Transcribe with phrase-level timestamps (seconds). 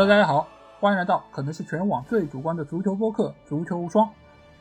[0.00, 0.48] Hello，大家好，
[0.80, 4.06] 欢迎来到可能是全网最主观的足球播客《足球无双》，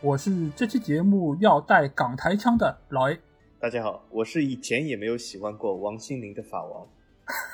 [0.01, 3.17] 我是这期节目要带港台腔的老 A。
[3.57, 6.85] 大家好，我是以前也没有喜欢过王心凌的法王。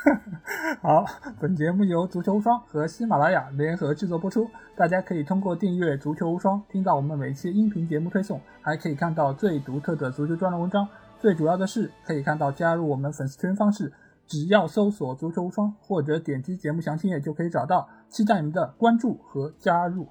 [0.81, 1.05] 好，
[1.40, 4.49] 本节目由足球无双和喜马拉雅联合制作播出。
[4.76, 10.88] 大家可以通过订阅足球无双，听到我们每期音频节目推送，还可以看到最独特的足球专栏文章。
[11.21, 13.93] 最主要的是，可以看到加入我们粉丝群方式，
[14.27, 17.88] 只要搜索“足球无双”或者点击节目详情页就可以找到。
[18.07, 20.07] 期待你们的关注和加入。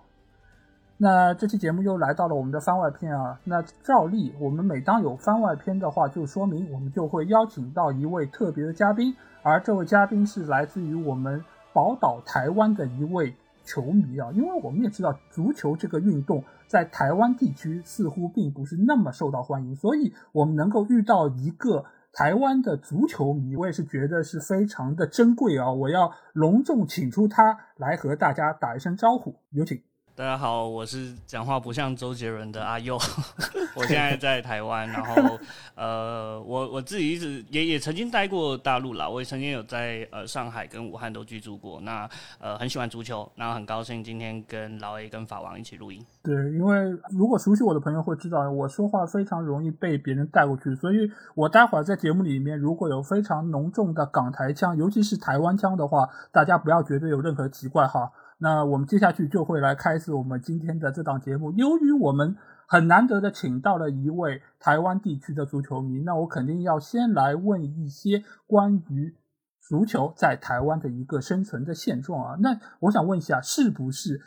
[0.96, 3.40] 那这期节目又来到了我们的番外篇啊。
[3.44, 9.14] 那照例，我们每当有番外篇的话，就说明我们就会邀请到一位特别的嘉宾。
[9.42, 13.34] 而这位嘉宾是来自于我们宝岛台湾的一位
[13.64, 21.84] 球迷啊，因为我们也知道足球这个运动在台湾地区似乎并不是那么受到欢迎，所以我们能够遇到一个
[22.14, 25.72] 台湾的足球迷，我也是觉得是非常的珍贵啊！
[25.72, 29.82] 我要隆重请出他来和大家打一声招呼，有请。
[30.16, 32.96] 大家好，我是讲话不像周杰伦的阿佑，
[33.74, 35.36] 我现在在台湾，然后
[35.74, 46.00] 呃，我我自己一直也也曾经待过大陆啦，我也曾经有在呃上海跟武汉都居住过，那呃很喜欢足球，然后很高兴今天跟老 A 跟法王一起录音。
[46.22, 46.76] 对，因为
[47.10, 58.12] 如果熟悉我的朋友会知道，我说话非常容易被别人带过去，所以我待会儿在节目里面如果有非常浓重的港台腔，尤其是台湾腔的话，大家不要觉得有任何奇怪哈。
[58.38, 61.52] 那我们接下去就会来开始我们今天的这档节目。
[61.52, 69.14] 由于我们很难得的请到了一位台湾地区的足球迷，那我肯定要先来问一些关于
[69.60, 72.36] 足球在台湾的一个生存的现状啊。
[72.40, 74.20] 那我想问一下，是不是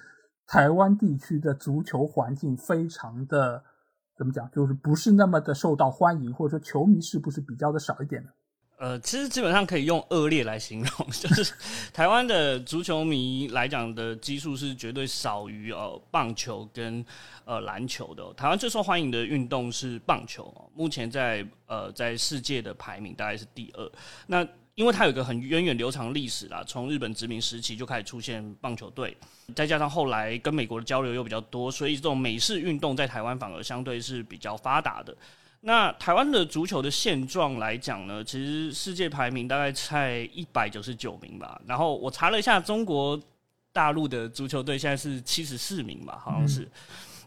[0.47, 3.63] 台湾地区的足球环境非常的
[4.18, 8.29] 怎么讲，就是不是那么的受到欢迎，或者说球迷是不是比较的少一点呢？
[8.77, 11.51] 呃，其实基本上可以用恶劣来形容， 就是
[11.91, 17.03] 台湾的足球迷来讲的基数是绝对少于呃棒球跟
[17.43, 18.31] 呃篮球的。
[18.35, 23.91] 台湾最受欢迎的运动是棒球，目前在呃在世界的排名大概是第二。
[24.27, 29.17] 那因为它有一个很源远流长历史啦，从日本殖民时期就开始出现棒球队，
[29.55, 35.17] 再加上后来跟美国的交流又比较多，所以这种美式运动在台湾反而相对是比较发达的。
[35.62, 41.59] 那台湾的足球的现状来讲呢，其实世界排名大概在一百九十九名吧。
[41.66, 43.19] 然后我查了一下，中国
[43.73, 46.68] 大陆的足球队现在是七十四名吧，好像是。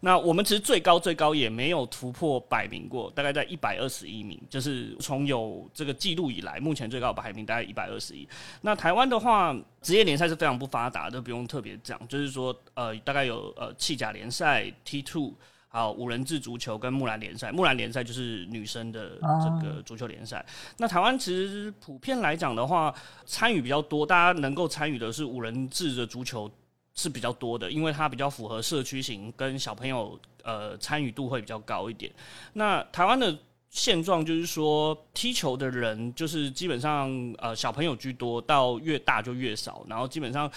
[0.03, 8.27] 那我们其实最高最高也没有突破百名过，大概在一百二十一名，就是从有这个记录以来，目前最高排名大概一百二十一。
[8.63, 15.35] 那台湾的话，职业联赛是非常不发达，都不用特别讲，就是说，呃，大概有呃气甲联赛 T Two。
[15.73, 20.45] 好，五人制足球跟木兰联赛，木兰联赛就是女生的这个足球联赛。
[20.79, 22.93] 那台湾其实普遍来讲的话，
[23.25, 26.51] 参与比较多，大家能够参与的是五人制的足球
[26.97, 32.11] 是比较多的，因为它比较符合社区型，跟小朋友呃参与度会比较高一点。
[32.55, 33.39] 那台湾的
[33.69, 40.51] 现状就是说，踢球的人就是基本上呃小朋友居多，到越大就越少，然后基本上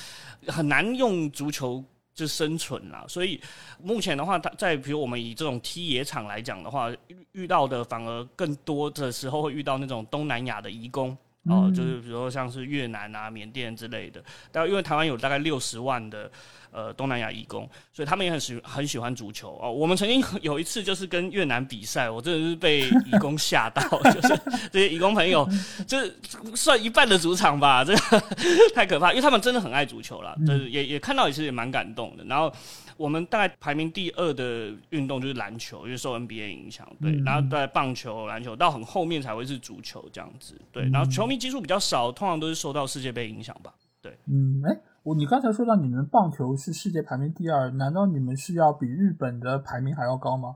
[0.47, 1.83] 很难用足球。
[2.13, 3.41] 就生存啦，所以
[3.81, 11.17] 目前的话，他在比如我们以这种踢野场来讲的话，遇遇到的反而更多的时候会遇到那种东南亚的移工。
[11.45, 14.23] 哦，就是比如说像是越南啊、缅甸之类的。
[14.51, 16.29] 但因为台湾有大概六十万的。
[16.75, 19.71] 呃，东南亚义工，所以他们也很喜很喜欢足球哦。
[19.71, 24.29] 我们曾经有一次就是跟越南比赛，我真的是被义工吓到， 就是
[24.71, 25.47] 这些义工朋友，
[25.87, 26.11] 这
[26.55, 28.23] 算一半的主场吧，这个
[28.73, 32.23] 太可怕，因为他们真的很爱足球了，就是也也看到也是也蛮感动的。
[32.23, 32.51] 然后
[32.97, 40.89] 我们大概排名第二的运动就是篮球，因为受 NBA 影响，对，然后在棒球、篮球到很后面才会是足球这样子，对。
[40.89, 44.79] 然后球迷基数比较少，通常都是受到世界杯影响吧，对，嗯，哎。
[45.03, 50.55] 我你刚才说到你们棒球是世界排名第二，难道你们是要比日本的排名还要高吗？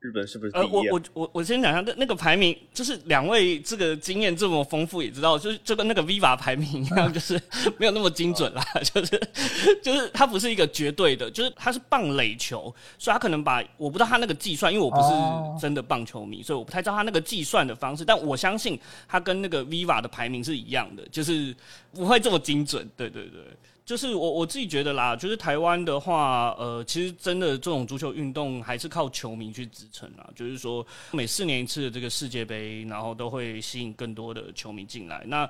[0.00, 0.52] 日本是不是？
[0.54, 7.34] 呃，我我我我先讲一下，那那个排名就是两位这个经验这么丰富，也知道就是就跟那个 Viva 排名一样，就是
[7.78, 8.64] 没有那么精准啦，
[8.94, 9.20] 就是
[9.82, 18.78] 就是它不是一个绝对的，就是它是棒垒球，所以它可能把我不知道它那个计算，因为我不是真的棒球迷，所以我不太知道它那个计算的方式，但我相信
[19.08, 21.52] 它跟那个 Viva 的排名是一样的，就是
[21.92, 22.88] 不会这么精准。
[22.96, 23.42] 对对对。
[23.88, 30.28] 就是我我自己觉得啦，就是台湾的话，呃，其实真的这种足球运动还是靠球迷去支撑啊。
[30.36, 35.24] 就是说，每四年一次的这个世界杯，然后都会吸引更多的球迷进来。
[35.26, 35.48] 那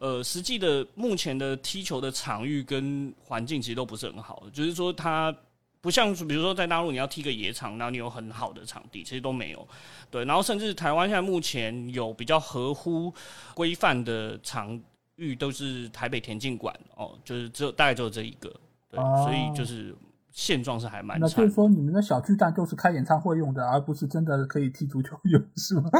[0.00, 5.32] 呃，实际的目前的踢球的场域跟环境其实都不是很好，就是说它
[5.80, 9.68] 不像比如说在大陆你要踢个野场，然后你有很好的场地，其实都没有。
[10.10, 13.14] 对，然后甚至台湾现在目前有比较合乎
[13.54, 14.76] 规范的场。
[15.16, 18.48] 域都是台北田径馆哦，就是只有大概只有这一个，
[18.90, 19.94] 对，哦所以就是
[20.30, 21.26] 现状是还蛮那。
[21.26, 25.90] 就是说，你们的小巨蛋就是开演唱会用的，而不是真的可以踢足球用，是吗？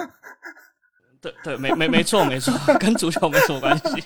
[1.42, 4.02] 对对，没没没错没错，跟足球没什么关系。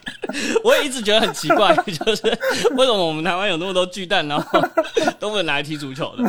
[0.65, 2.27] 我也一直觉得很奇怪， 就是
[2.77, 4.61] 为什么我们台湾有那么多巨蛋，然后
[5.19, 6.25] 都不能拿来踢足球的？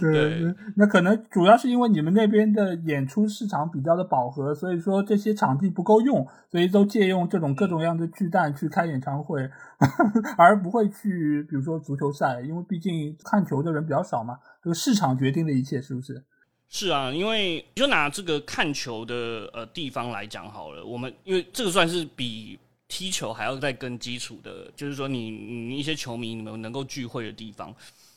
[0.00, 9.50] 对对，那可能主要是因为你们那边的演出市场比较的饱和，所以说这些场地不够用，所以都借用这种各种各样的巨蛋去开演唱会，
[10.38, 16.24] 而不会去比如说足球赛，因为毕竟看球的人比较少嘛，这个市场决定了一切，是不是？
[16.70, 27.74] 是啊，因为就拿这个看球的呃地方来讲好了，我们因为这个算是比踢球还要再更基础的，就是说你你一些球迷你们能够聚会的地方。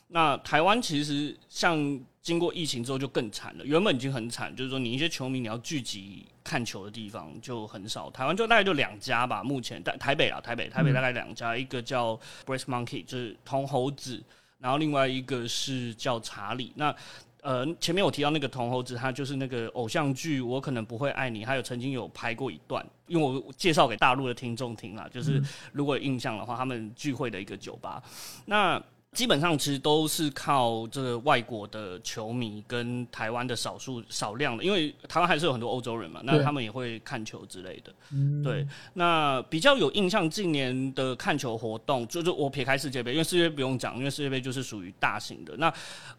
[0.10, 14.22] 那台湾其实像经过疫情之后就更惨了，原本已经很惨，就是说你一些球迷你要聚集看球的地方就很少，台湾就大概就两家吧，目前在台北啊，台北台北大概两家，一个叫 Brace Monkey，就是铜猴子，
[14.60, 16.74] 然后另外一个是叫查理。
[16.76, 16.94] 那
[17.42, 25.42] 呃，前面我提到那个铜猴子，他就是那个偶像剧《我可能不会爱你》，还有曾经有拍过一段，因为我介绍给大陆的听众听啦，就是
[25.72, 28.02] 如果有印象的话，他们聚会的一个酒吧，
[28.46, 28.82] 那。
[29.12, 37.94] 基本上其实都是靠这个外国的球迷跟台湾的少数少量的，因为台湾还是有很多欧洲人嘛，那他们也会看球之类的。
[38.14, 45.58] 嗯，对，那比较有印象，近年的看球活动，就就我撇开世界杯，因为世界杯不用讲，因为世界杯就是属于大型的。
[45.58, 45.72] 那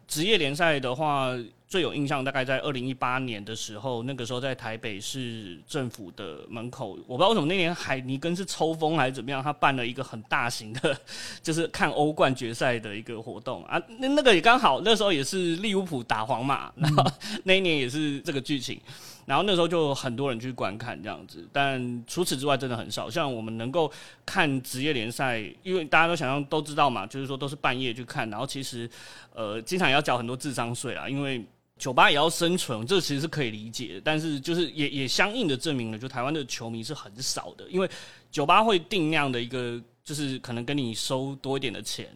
[0.07, 1.35] 职业联赛的话，
[1.73, 10.95] 最有印象大概在二零一八年的时候，那个时候在台北市政府的门口，我不知道为什么那年海尼根是抽风还是怎么样，他办了一个很大型的，
[11.41, 13.81] 就是看欧冠决赛的一个活动啊。
[13.97, 17.03] 那那个也刚好，那时候也是利物浦打皇马，然后
[17.45, 18.79] 那一年也是这个剧情。
[19.25, 23.09] 然后那时候就很多人去观看这样子，但除此之外真的很少。
[23.09, 23.89] 像我们能够
[24.25, 28.87] 看职业联赛，因为大家都想象都知道嘛，就是说都是半夜去看，然后其实
[29.33, 31.41] 呃经常也要缴很多智商税啊，因为
[31.77, 34.01] 酒吧也要生存，这其实是可以理解的。
[34.03, 37.89] 但是就是也也相应的证明了，就台湾的球迷是很少的，因为
[38.31, 42.07] 酒吧会定量的一个，就是可能跟你收多一点的钱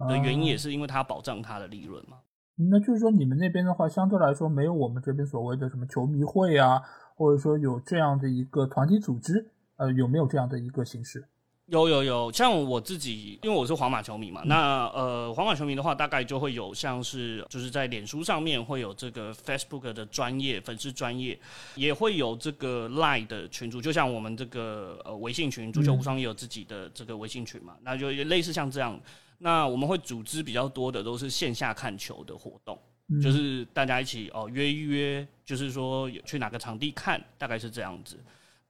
[0.00, 2.18] 的原因，也是因为它要保障它的利润嘛。
[2.70, 6.82] 那就是说，你们那边的话，相对来说没有我们这边所谓的什么球迷会啊，
[7.16, 11.24] 或者说有这样的一个团体组织，呃，有没有这样的一个形式？
[11.70, 21.38] 有有有，像我自己，因为我是皇马球迷嘛，那呃，皇马球迷的话，大概就会有像是就是在脸书上面会有这个 Facebook 的专业粉丝专业，
[21.76, 29.00] 也会有这个 Line 的群组，就像我们这个呃微信群，足球无双也有自己的这个微信群嘛，那就类似像这样。
[29.38, 32.76] 那我们会组织比较多的都是线下看球的活动，
[33.10, 33.20] 嗯。
[33.22, 38.18] 就是大家一起哦约一约，就是说去哪个场地看，大概是这样子。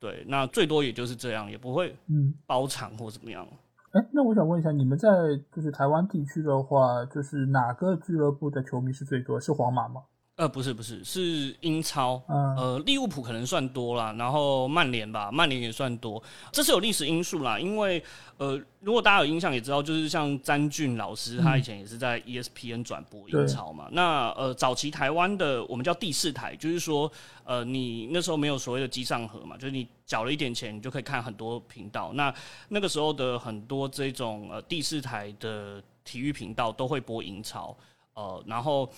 [0.00, 3.46] 对，那最多也就是这样，也不会嗯，包场或怎么样。
[3.92, 5.08] 哎，那我想问一下，你们在
[5.54, 9.38] 就是台湾地区的话，就是哪个俱乐部的球迷是最多？
[9.38, 10.00] 是皇马吗？
[10.40, 12.18] 呃，不是不是，是英超。
[12.26, 17.58] 嗯呃，利物浦可能算多啦，然后曼联吧，曼联也算多，这是有历史因素啦。
[17.58, 18.02] 因为
[18.38, 23.88] 呃，如果大家有印象也知道，就是像詹俊老师，他以前也是在 ESPN 转播英超嘛。
[23.92, 27.12] 那呃，早期台湾的我们叫第四台，就是说
[27.44, 32.12] 呃，你那时候没有所谓的机上盒嘛，就是你缴了一点钱，你就可以看很多频道。
[32.14, 32.34] 那
[32.70, 37.76] 那个时候的很多这种呃第四台的体育频道都会播英超，
[38.14, 38.90] 呃，然后。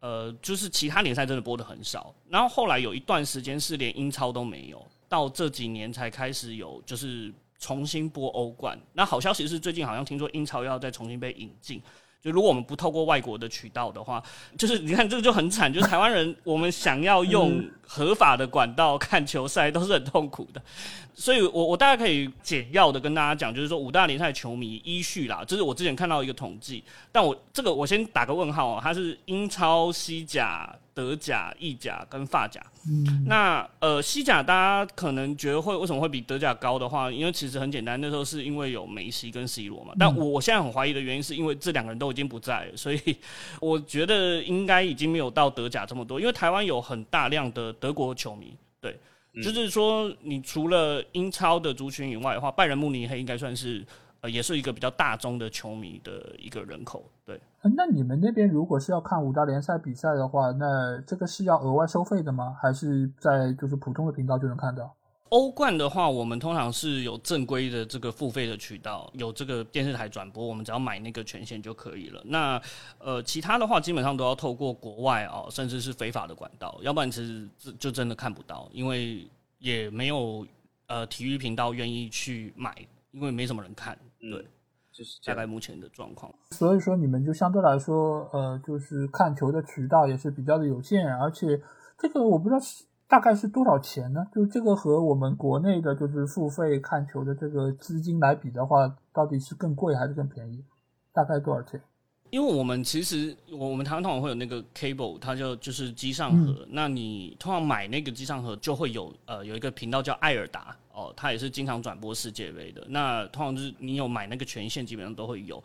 [0.00, 8.78] 呃，就是其他联赛真的播的很少，然后后来有一段时间是连英超都没有，到这几年才开始有，就是重新播欧冠。
[8.94, 11.82] 那好消息是最近好像听说英超要再重新被引进，
[12.22, 14.22] 就如果我们不透过外国的渠道的话，
[14.56, 20.62] 就是你看这个就很惨，就是台湾人我们想要用合法的管道看球赛都是很痛苦的。
[21.12, 26.82] 所以我我大概可以简要的跟大家讲，就是说五大联赛球迷依序啦，这是我之前看到一个统计，
[27.12, 32.58] 但我这个我先打个问号哦，它是英超、西甲、德甲、意甲跟法甲。
[32.88, 39.92] 嗯，那呃，西甲大家可能觉得会为什么会比德甲高的话，因为其实很简单，那时候是因为有梅西跟 C 罗嘛。
[39.98, 43.16] 但我我现在很怀疑的原因是因为这两个人都已经不在了，所以
[43.60, 49.00] 我觉得应该已经没有到德甲这么多，因为台湾有很大量的德国球迷，对，
[49.42, 53.84] 就是说你除了英超的族群以外的话，拜仁慕尼黑应该算是
[54.20, 57.40] 呃也是一个比较大宗的球迷的一个人口，对。
[57.62, 62.56] 呃那你们那边如果是要看五大联赛比赛的话，那这个是要额外收费的吗？
[62.60, 64.94] 还是在就是普通的频道就能看到？
[65.30, 72.20] 欧冠的话，我们通常是有正规的这个付费的渠道，有这个电视台转播，我们只要买那个权限就可以了。
[72.24, 72.60] 那
[72.98, 79.24] 呃，其他的话基本上都要透过国外哦，甚至是非法的管道，要不然其实这就真的看不到，因为
[79.58, 80.44] 也没有
[80.88, 82.76] 呃体育频道愿意去买，
[83.12, 84.44] 因为没什么人看，嗯对，
[84.90, 85.20] 就是。
[85.24, 86.34] 大概目前的状况。
[86.50, 91.62] 所以说你们就相对来说，呃，就是看球的渠道也是比较的有限，而且
[91.96, 94.24] 这个我不知道是大概是多少钱呢？
[94.32, 100.64] 就这个和我们国内的就是付费看球的这个资金来比的话，到底是更贵还是更便宜？
[101.12, 101.82] 大概多少钱？
[102.30, 106.66] 因为我们其实我我们台湾通常会有那个 cable，它就就是机上盒。
[106.70, 112.84] 那你通常买那个机上盒就会有呃有一个频道叫艾尔达哦，它也是经常转播世界杯的。
[112.88, 115.62] 那通常就是你有买那个权限，基本上都会有。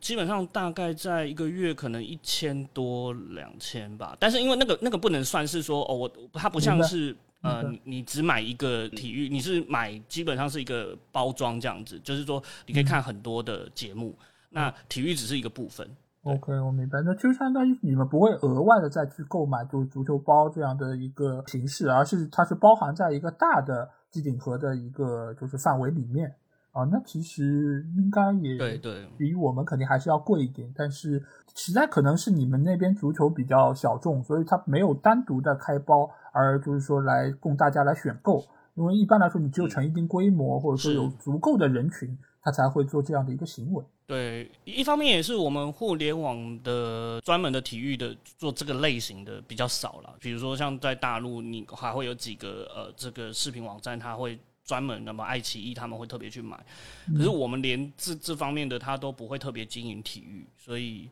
[0.00, 4.16] 基本上大概在一个月可能一千多两千吧。
[4.18, 7.16] 但是因为那个那个不能算是说哦，我它不像是。
[7.42, 14.16] 呃，你你只买一个体育，你是买基本上是一个包装这样子，就是说你可以看很多的节目，
[14.50, 15.88] 那体育只是一个部分。
[16.26, 17.00] OK，我明白。
[17.02, 26.34] 那就相当于你们不会额外的再去购买就是足球包这样的一个形式，而是它是包含在一个大的机顶盒的一个就是范围里面
[26.72, 26.82] 啊。
[26.90, 31.22] 那其实应该也对对，比我们肯定还是要贵一点，但是
[31.54, 38.42] 实在可能是你们那边足球比较小众，所以它没有单独的开包，而就是说来供大家来选购。
[38.76, 43.84] 因为一般来说，你只有成一定规模，或者说有足够的人群，他才会做这样的一个行为。
[44.06, 50.14] 对，一方面也是我们互联网的专门的体育的做这个类型的比较少了。
[50.20, 56.56] 比如说像在大陆，你还会有几个呃这个视频网站，它会专门那么爱奇艺他们会特别去买。
[57.16, 61.10] 可是我们连这这方面的他都不会特别经营体育，所以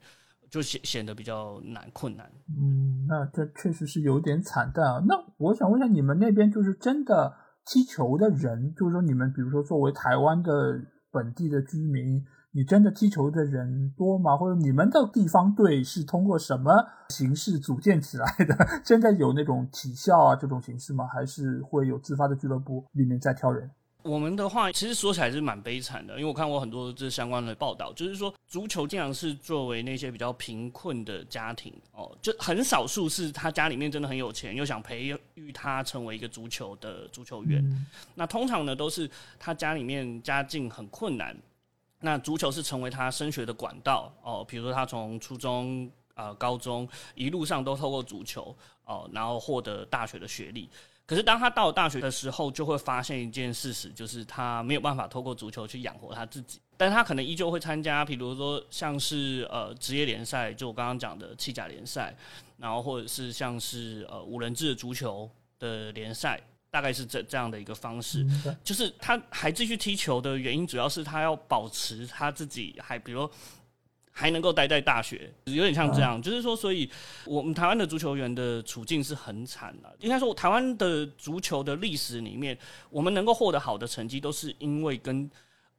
[0.49, 2.30] 就显显得比较难困难。
[2.49, 5.02] 嗯，那这确实是有点惨淡啊。
[5.09, 7.35] 那我想问一下，你们那边就是真的
[7.66, 10.80] 踢球的人，就是说你们比如说作为台湾的
[11.11, 14.37] 本地的居民，你真的踢球的人多吗？
[14.37, 16.73] 或者你们的地方队是通过什么
[17.09, 18.56] 形式组建起来的？
[18.85, 21.06] 现在有那种体校啊这种形式吗？
[21.06, 23.71] 还是会有自发的俱乐部里面在挑人？
[24.04, 37.64] 我们的话，其实说起来是蛮悲惨的，因为我看过很多这相关的报道，就是说足球经常是作为那些比较贫困的家庭哦，就很少数是他家里面真的很有钱，又想培育他成为一个足球的足球员。
[37.64, 41.34] 嗯那通常呢，都是他家里面家境很困难，
[42.00, 50.68] 那足球是成为他升学的管道哦，比如说他从初中、呃高中一路上都透过足球哦，然后获得大学的学历。
[51.06, 62.16] 可是当他到了大学的时候，就会发现一件事实，就是他没有办法透过足球去养活他自己，但他可能依旧会参加，比如说像是呃职业联赛，就我刚刚讲的气甲联赛，
[62.56, 68.26] 然后或者是像是呃五人制的足球的联赛，大概是这这样的一个方式。
[68.64, 73.30] 就是他还继续踢球的原因，主要是他要保持他自己还，比如说
[74.16, 76.23] 还能够待在大学，有点像这样。
[76.23, 76.88] 就是说，所以
[77.26, 79.92] 我们台湾的足球员的处境是很惨的。
[79.99, 82.56] 应该说，台湾的足球的历史里面，
[82.90, 85.28] 我们能够获得好的成绩，都是因为跟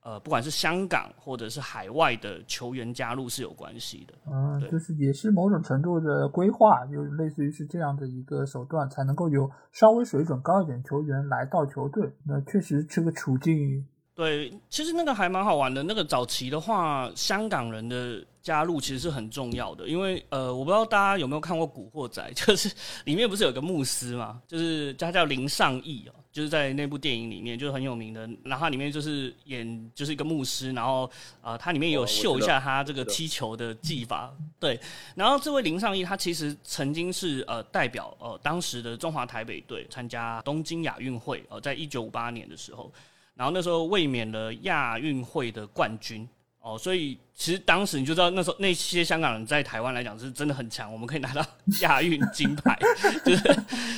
[0.01, 4.13] 呃，不管是香港或者是海外的球员加入是有关系的。
[4.30, 12.12] 嗯，就是也是某种程度的规划，就类似于是这样的一个手段，才能够有稍微水准高一点球员来到球队。
[12.27, 15.84] 那确实这个处境，对，其实那个还蛮好玩的。
[15.84, 28.22] 那个早期的话，香港人的加入其实是很重要的，因为呃，我不知道大家有没有看过《古惑仔》， 就是里面不是有个牧师嘛，就是他叫林尚义哦，就是在那部电影里面就是很有名的。
[28.45, 34.34] 然后它里面就是演就是一个牧师，然后呃，他里面有秀一下他这个踢球的技法。
[34.57, 34.79] 对，
[35.13, 42.89] 然后这位林尚义他其实曾经是呃代表呃当时的中华台北队参加东京亚运会，呃，在一九五八年的时候。
[43.36, 46.27] 然后那时候卫冕了亚运会的冠军。
[46.60, 51.46] 哦，所以其实当时你就知道那时候那些香港人在台湾来讲是真的很强，我们可以拿到
[51.82, 52.75] 亚运金牌，
[53.24, 53.56] 就是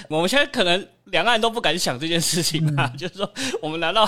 [0.10, 4.06] 我们现在可能两岸都不敢想这件事情啊，就是说我们拿到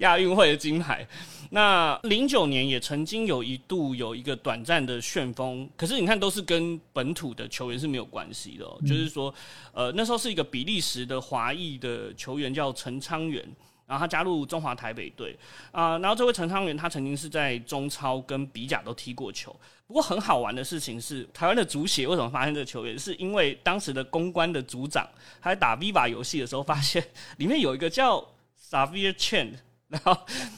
[0.00, 1.08] 亚运会的金牌。
[1.48, 9.34] 那零九年也曾经有一度有一个短暂的旋风，可是你看都是跟本土的球员是没有关系的、哦，就是说，
[9.72, 13.42] 呃，那时候是一个比利时的华裔的球员叫陈昌元。
[13.86, 15.36] 然后他加入中华台北队
[15.70, 19.54] 啊、然后这位陈昌元他曾经是在中超跟比甲都踢过球。
[19.86, 25.06] 不过很好玩的事情是，台湾的足协为什么发现这个球员，是因为当时的公关的组长
[25.40, 27.04] 他在打 Viva 游戏的时候，发现
[27.36, 28.18] 里面有一个叫
[28.58, 29.52] Savio Chen，
[29.88, 30.16] 然后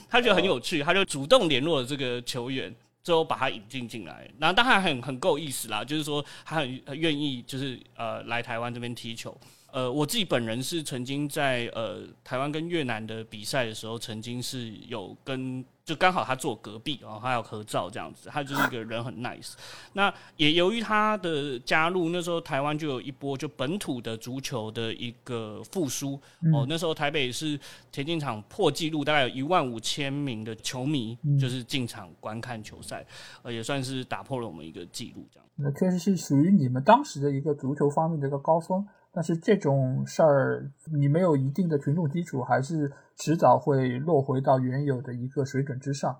[0.08, 2.74] 他觉得很有趣，他就主动联络了这个球员。
[3.02, 9.38] 最后把他引进进来，然后当然很很够意思啦，就是说他很很愿意，就是呃来台湾这边踢球。
[9.74, 19.54] 呃，我自己本人是曾经在呃台湾跟越南的比赛的时候，曾经是有跟就刚好他坐隔壁，然后还有合照这样子，他就是一个人很 nice。
[19.94, 26.14] 那也由于他的加入，那时候台湾就有一波就本土的足球的一个复苏
[26.52, 26.64] 哦。
[26.68, 27.58] 那时候台北是
[27.90, 33.04] 田径场破纪录，大概有一万五千名的球迷就是进场观看球赛，
[33.42, 35.48] 呃，也算是打破了我们一个记录这样。
[35.56, 38.86] 那确实是属于你们当时的一个足球方面的一个高峰。
[39.14, 46.16] 但是这种事儿，你没有一定的群众基础，还是迟早会落回到原有的一个水准之上。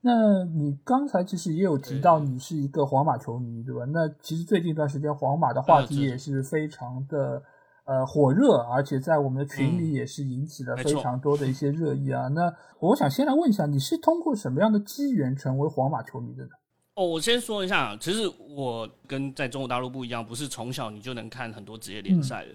[0.00, 3.84] 那你刚才其实也有提到，你是一个皇马球迷，对吧？
[3.92, 7.42] 那其实最近一段时间，皇马的话题也是非常的
[7.84, 12.28] 呃火热，而且在我们的群里也是引起了非常多的一些热议啊。
[12.28, 16.50] 那我想先来问一下，你是通过什么样的机缘成为皇马球迷的呢？
[17.00, 22.50] 哦，我先说一下，其实我跟在中国大陆不一样，不是从小你就能看很多职业联赛的。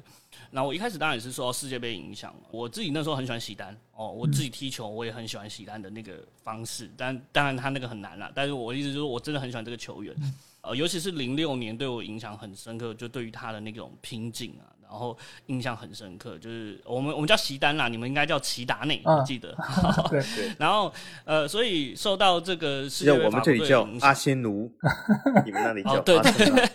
[0.52, 8.32] 那我一开始当然也是受到世界杯影响，我自己那时候很喜欢喜丹哦，我自己踢球我也很喜欢喜丹的那个方式，但当然他那个很难了。
[8.36, 10.16] 但是我意思就是我真的很喜欢这个球员，
[10.62, 14.70] 呃，尤其是零六年对我影响很深刻，就对于他的那种拼劲啊。
[14.90, 19.56] 然后印象很深刻，就是我们我们叫席丹啦，你们应该叫齐达内，我记得。
[20.10, 20.56] 对对。
[20.58, 20.94] 然后
[21.26, 24.72] 呃，所以受到这个世界我们这里叫阿仙奴，
[25.46, 26.70] 你们那里叫对对。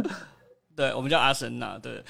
[0.74, 1.76] 对，我们叫阿森纳。
[1.78, 2.02] 对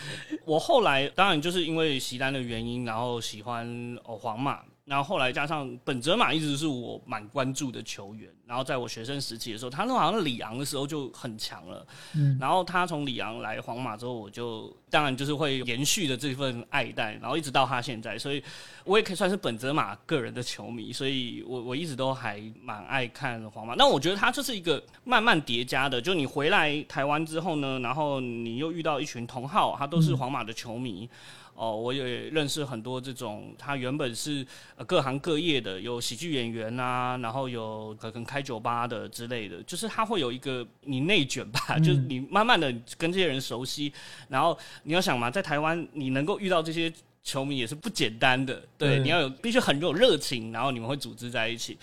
[0.45, 4.61] 我后来当然就是因为席丹的原因，然后喜欢哦皇马。
[4.89, 18.43] 然后后来加上本泽马一直是我蛮关注的球员，然后在我学生时期的时候，他那好像里昂的时候就很强了，嗯，然后他从里昂来皇马之后，我就当然就是会延续的这份爱戴，然后一直到他现在，所以
[18.85, 23.75] 我也可以算是本泽马个人的球迷，所以我我一直都还蛮爱看皇马。
[23.75, 31.09] 那我觉得他就是一个慢慢叠加的，就你回来台湾之后呢，然后你又遇到一群同好，他都是皇马的球迷。
[31.59, 34.47] 哦，我也认识很多这种，他原本是
[34.87, 43.93] 各行各业的，有喜剧演员啊，然后有可能开酒吧的之类的，就是他会有一个你内卷吧，就是你慢慢的跟这些人熟悉，
[44.29, 46.93] 然后你要想嘛，在台湾你能够遇到这些
[47.25, 51.77] 球迷也是不简单的，对，你要有必须很有热情，然后你们会组织在一起。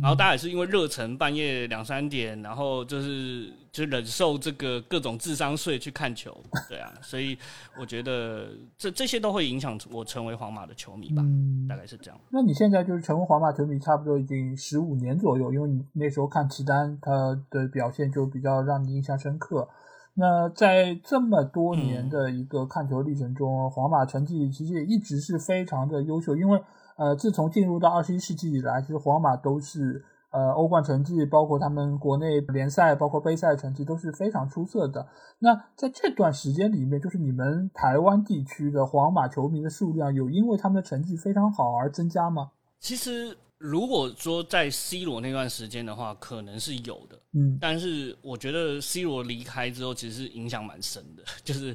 [0.00, 6.34] 然后大家也是因为热忱，半夜两三点，然后就是就忍受这个各种智商税去看球，
[6.66, 7.36] 对啊，所以
[7.78, 11.22] 我觉得这这些都会影响我成为皇马的球迷吧，
[11.68, 12.18] 大概是这样。
[12.30, 19.68] 那你现在就是成为皇马球迷，差不多已经十五年左右，因为你那时候看齐丹他的表现就比较让你印象深刻。
[20.14, 26.58] 那在这么多年的一个看球历程中，皇马成绩其实也一直是非常的优秀，因为。
[26.96, 35.06] 呃，自从进入到二十一世纪以来，其实皇马都是呃欧冠成绩，包括他们国内联赛，包括杯赛成绩都是非常出色的。
[35.38, 42.50] 那在这段时间里面，就是你们台湾地区的皇马球迷的数量有因为他们的成绩非常好而增加吗？
[42.78, 43.36] 其实。
[43.64, 51.72] 如果说在 C 罗那段时间的话，可能是有的，嗯，但是我觉得 C 罗离开之后，其实是影响蛮深的， 就是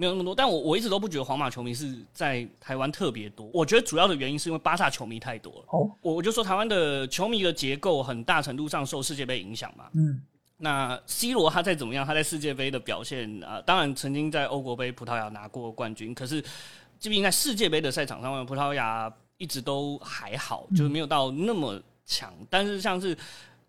[0.00, 0.34] 没有那么多。
[0.34, 5.64] 但我我一直都不觉得皇马球迷是在台湾特别多，我觉得主要的原因是因为巴萨球迷太多了。
[5.68, 10.20] 哦，我我就说台湾的球迷的结构很大程度上受世界杯影响嘛，嗯，
[10.56, 16.42] 那 C 罗他再怎么样，他在世界杯的表现啊，当然曾经在欧国杯葡萄牙拿过冠军，可是
[16.98, 19.12] 这边在世界杯的赛场上面，葡萄牙。
[19.40, 22.30] 一直都还好，就是没有到那么强。
[22.50, 23.16] 但是像是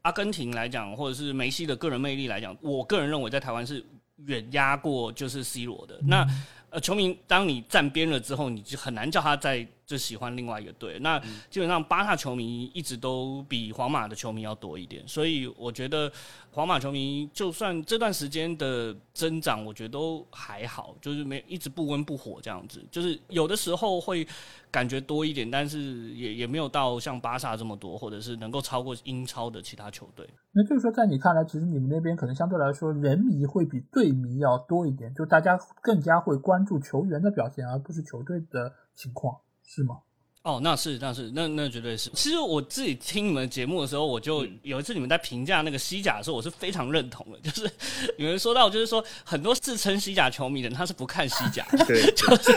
[0.02, 3.82] 阿根廷来讲，或者是梅西的个人魅力来讲，我个人认为在台湾是
[4.26, 6.00] 远压过就是 C 罗的。
[6.04, 6.26] 那
[6.70, 9.68] 呃，球迷当你站边了之后，你就很难叫他在。
[9.92, 16.10] 就喜欢另外一个队，那基本上巴萨球迷一直都比皇马的球迷要多一点，所以我觉得
[16.50, 24.26] 皇马球迷就算这段时间的增长，我觉得都还好，就是没一直不温不火这样子，就是有的时候会
[24.72, 25.82] 感觉多一点，但是
[26.14, 30.26] 也也没有到像巴萨这么多，或者是能够超过英超的其他球队。
[30.54, 39.36] 那就是说，在你看来，其实你们那边可能相对来说人迷会比队迷要多一点，就大家更加会关注球员的表现，而不是球队的情况。
[39.68, 39.98] 是吗？
[40.44, 42.10] 哦，那是，那是，那那绝对是。
[42.16, 47.38] 其实我自己听你们节目的时候，我就有一次你们在评价那个西甲的时候，我是非常认同的。
[47.42, 47.72] 就是
[48.18, 51.64] 你们说到，就是说很多自称西甲球迷的人，他是不看西甲。
[51.86, 52.52] 对， 就是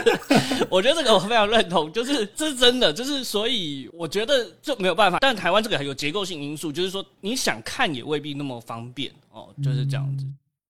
[0.67, 2.91] 我觉得这个我非常认同，就是这是真的。
[2.91, 5.19] 就是所以我觉得这没有办法。
[5.21, 10.25] 但台湾这个还有结构性因素，就是说你想看也未必那么方便哦，就是这样子。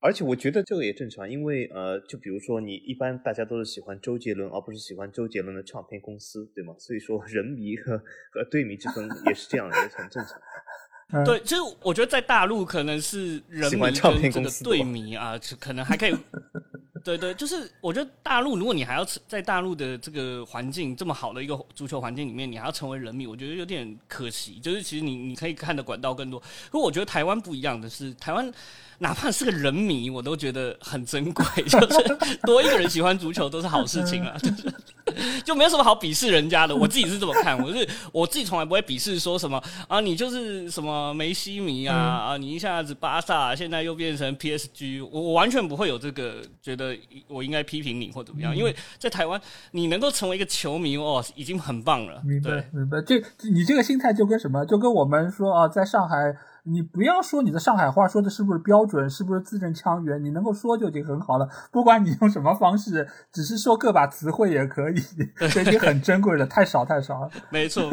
[0.06, 6.76] 而且我觉得这个也正常，因为呃，就比如说你一般大家都是喜欢周杰伦，而不是喜欢周杰伦的唱片公司，对吗？
[6.78, 7.98] 所以说人迷和
[8.32, 10.40] 和队迷之分也是这样，也是很正常。
[11.26, 16.16] 对，其实我觉得在大陆可能是人迷跟这个队迷啊，可能还可以。
[17.06, 24.60] 对对，就是我觉得大陆，如果你还要在大陆的这个环境这么好的一个足球环境里面，你还要成为人民，我觉得有点可惜。
[24.60, 26.42] 就是其实你你可以看的管道更多。
[26.72, 28.52] 可我觉得台湾不一样的是，台湾。
[28.98, 31.46] 哪怕是个人迷，我都觉得很珍贵。
[31.68, 34.74] 就是多一个人喜欢足球都是好事情啊，就是
[35.44, 36.76] 就没有什么好鄙视人家的。
[36.76, 46.96] 我自己是这么看，我是我自己从来不会鄙视说什么啊，你就是什么梅西迷啊啊，你一下子巴萨，现在又变成 PSG，我我完全不会有这个觉得
[47.28, 48.56] 我应该批评你或怎么样。
[48.56, 49.40] 因为在台湾，
[49.72, 52.22] 你能够成为一个球迷哦，已经很棒了。
[52.26, 53.02] 明白，明白。
[53.02, 56.36] 这你这个心态就跟什么，就跟我们说啊，在上海。
[56.68, 61.48] 你不要说你的上海话说的是不是标准，是不是字正腔圆，你能够说就已经很好了。
[61.72, 64.96] 不管你用什么方式，只是说个把词汇也可以，
[65.52, 67.30] 这已经很珍贵了，太少太少了。
[67.50, 67.90] 没错。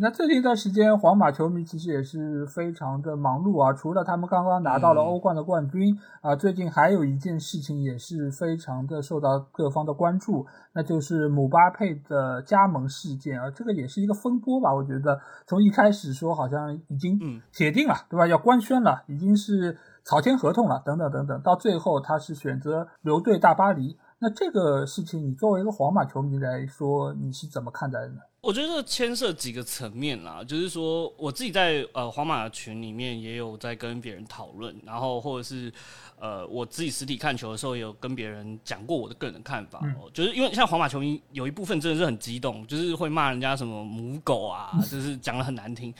[0.00, 3.72] 那最近一段时间，皇马球迷其实也是非常的忙碌啊。
[3.72, 13.48] 除了他们刚刚拿到了欧冠的冠军啊，最近还有一件事情也是非常的受到各方的关注，那就是姆巴佩的加盟事件啊。
[13.50, 14.74] 这个也是一个风波吧？
[14.74, 17.16] 我觉得从一开始说好像已经
[17.52, 18.26] 铁定了，对吧？
[18.26, 23.98] 要官宣了，已经是草签合同了，等等等等，到最后他是选择留队大巴黎。
[24.18, 28.20] 那这个事情，你作为一个皇马球迷来说，你是怎么看待的呢？
[28.44, 35.72] 我觉得牵涉几个层面啦，就是说我自己在呃皇马群里面也有在跟别人讨论，然后或者是
[36.20, 40.10] 呃我自己实体看球的时候，也有跟别人讲过我的个人看法哦。
[40.12, 45.92] 就是因为像皇马球迷有一部分真的是很激动，就是会骂人家什么母狗啊， 就是讲的很难听。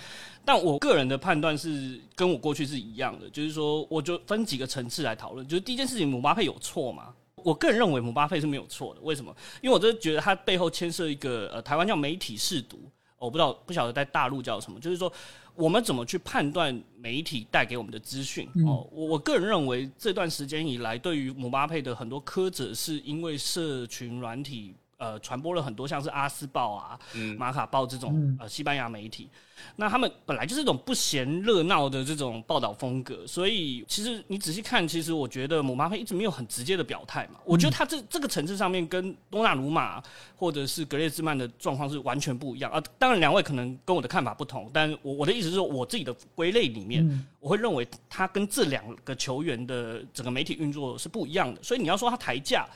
[0.44, 5.48] 但我个人的判断是跟我过去是一样的，就是说我就分几个层次来讨论。
[5.48, 7.14] 就是第一件事情，姆巴佩有错吗？
[7.44, 9.34] 我个人认为姆巴佩是没有错的，为什么？
[9.60, 15.12] 因为我真的觉得他背后牵涉一个呃，台湾叫媒体试读，我不知道不晓得在大陆叫什么，就是说
[15.54, 18.88] 我们怎么去判断媒体带给我们的资讯哦。
[18.90, 26.98] 我我个人认为这段时间以来，对于姆巴佩的很多苛责，是因为社群软体呃传播了很多像是阿斯报啊、
[27.36, 29.28] 马卡报这种呃西班牙媒体。
[29.76, 37.38] 那他们本来就是一种不嫌热闹的这种报道风格，所以其实你仔细看，其实我觉得姆巴佩一直没有很直接的表态嘛。
[37.44, 40.02] 我觉得他这这个层次上面跟多纳鲁马
[40.36, 42.82] 或者是格列兹曼的状况是完全不一样啊。
[42.98, 51.62] 当然，两位可能跟我的看法不同，但我我的意思是说，我自己的归类里面，我会认为他跟这两个球员的整个媒体运作是不一样的。
[51.62, 52.66] 所以你要说他抬价，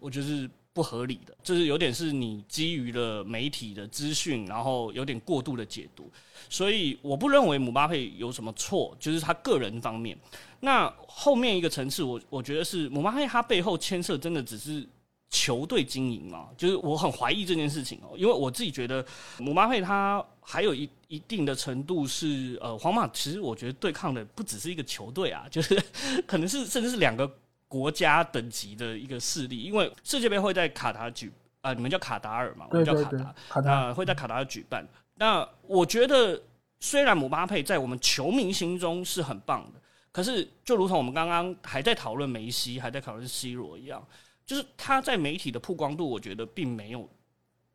[0.00, 0.50] 我觉得是。
[0.74, 6.10] 不合理的，就是有点是你基于了媒体的资讯，然后有点过度的解读，
[6.50, 10.18] 所以我不认为姆巴佩有什么错，就是他个人方面。
[10.60, 14.84] 那后面一个层次，我我觉得是姆巴佩他背后牵涉真的只是
[15.30, 16.48] 球队经营嘛？
[16.58, 19.06] 就是我很怀疑这件事情哦，因为我自己觉得
[19.38, 25.80] 姆巴佩他还有一一定的程度是呃，皇马其实我觉得对抗的不只是一个球队啊，就是
[26.26, 27.32] 可能是甚至是两个。
[27.74, 31.28] 国家等级的一个势力，因为世界杯会在卡塔举
[31.60, 34.86] 啊，你们叫卡达尔嘛，我们叫卡达，那会在卡达尔举办。
[35.16, 36.40] 那我觉得，
[36.78, 39.80] 虽然姆巴佩在我们球迷心中是很棒的，
[40.12, 44.06] 可是就如同我们刚刚还在讨论梅西，还在讨论 C 罗一样，
[44.46, 47.10] 就是他在媒体的曝光度，我觉得并没有，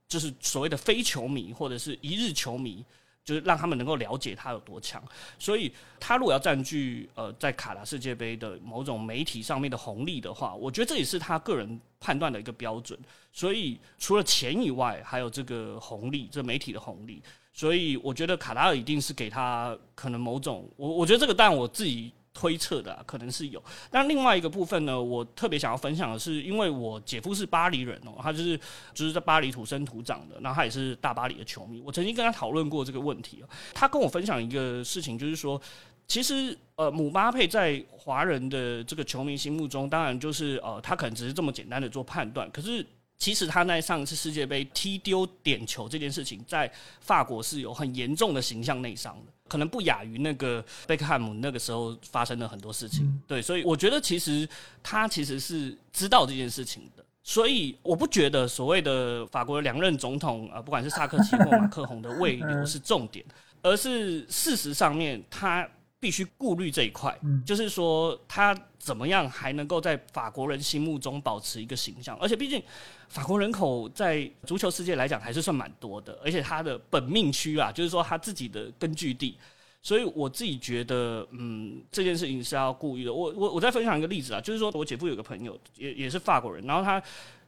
[0.08, 2.86] 就是所谓的非球迷或者是一日球迷。
[3.30, 5.00] 就是让他们能够了解他有多强，
[5.38, 12.98] 所以他如果要占据呃在卡达世界杯的某种媒体上面的红利的话，我觉得这也是他个人判断的一个标准。
[13.32, 17.22] 所以除了钱以外，还有这个红利，这媒体的红利。
[17.54, 22.12] 所以我觉得卡塔尔一定是给他可能某种，我我觉得这个但我自己。
[22.39, 28.58] 推测的可能是有，但另外一个部分呢，我特别想要分享的是，因为我姐夫是巴黎人哦，他就是
[28.93, 31.82] 就是在巴黎土生土长的，然后他也是大巴黎的球迷。
[31.86, 35.62] 我曾经跟他讨论过这个问题他跟我分享一个事情，就是说，
[36.08, 42.86] 其实呃，姆巴佩在华人的这个球迷心目中，当然就是呃，他可能只是这么简单的做判断，可是。
[43.21, 46.71] 其实他在上一次世界杯踢丢点球这件事情，在
[47.02, 53.22] 法国是有很严重的形象内伤的，可能不亚于那个贝克汉姆那个时候发生了很多事情。
[53.28, 54.48] 对，所以我觉得其实
[54.82, 63.26] 他其实是知道这件事情的，所以我不觉得所谓的法国的两任总统啊，不管是萨克齐或马克宏的未流是重点，
[63.62, 65.68] 而是事实上面他。
[66.02, 67.14] 必须顾虑这一块，
[67.46, 72.64] 就是说他怎么样还能够在法国人心目中保持一个形象，而且毕竟
[73.10, 79.36] 法国人口在足球世界来讲还是算蛮多的，而且他的本命区啊，就是说他自己的根据地，
[79.82, 83.12] 所以我自己觉得，嗯，这件事情是要故意的。
[83.12, 87.02] 我我我再分享一个例子啊，就是说我姐夫有个朋友也也是法国人，然后他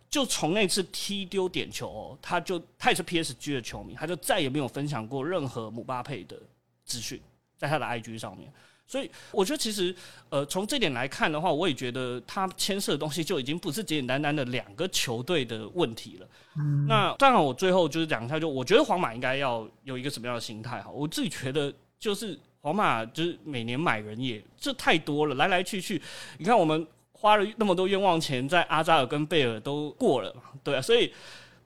[0.10, 6.36] 就从那次踢丢点球，哦他就他也是 PSG 的球迷，他就再也没有分享过任何姆巴佩的
[6.84, 7.22] 资讯。
[7.58, 8.52] 在他的 IG 上面，
[8.92, 9.96] 所以我觉得其实
[10.28, 16.28] 呃从这点来看的话，我也觉得它牵涉的东西就已经不是简简单单的两个球队的问题了。
[16.58, 20.92] 嗯，那当然，我最后就是讲一下，就我觉得皇马应该要有一个什么样的心态哈？
[20.92, 26.02] 我自己觉得就是皇马就是每年买人也这太多了，来来去去，
[26.38, 31.14] 你看我们花了那么多冤枉钱，在阿扎尔跟贝尔都过了嘛，对啊，所以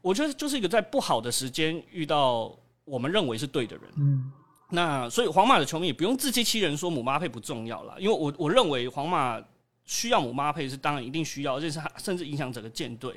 [0.01, 3.85] 我觉得就是一个在不好的时间遇到我们认为是对的人。
[3.97, 4.31] 嗯
[4.75, 9.41] 那所以皇马的球迷也不用自欺欺人说姆巴佩不重要了，因为我我认为皇马
[9.85, 13.13] 需要姆巴佩是当然一定需要，这是他 甚至影响整个舰队，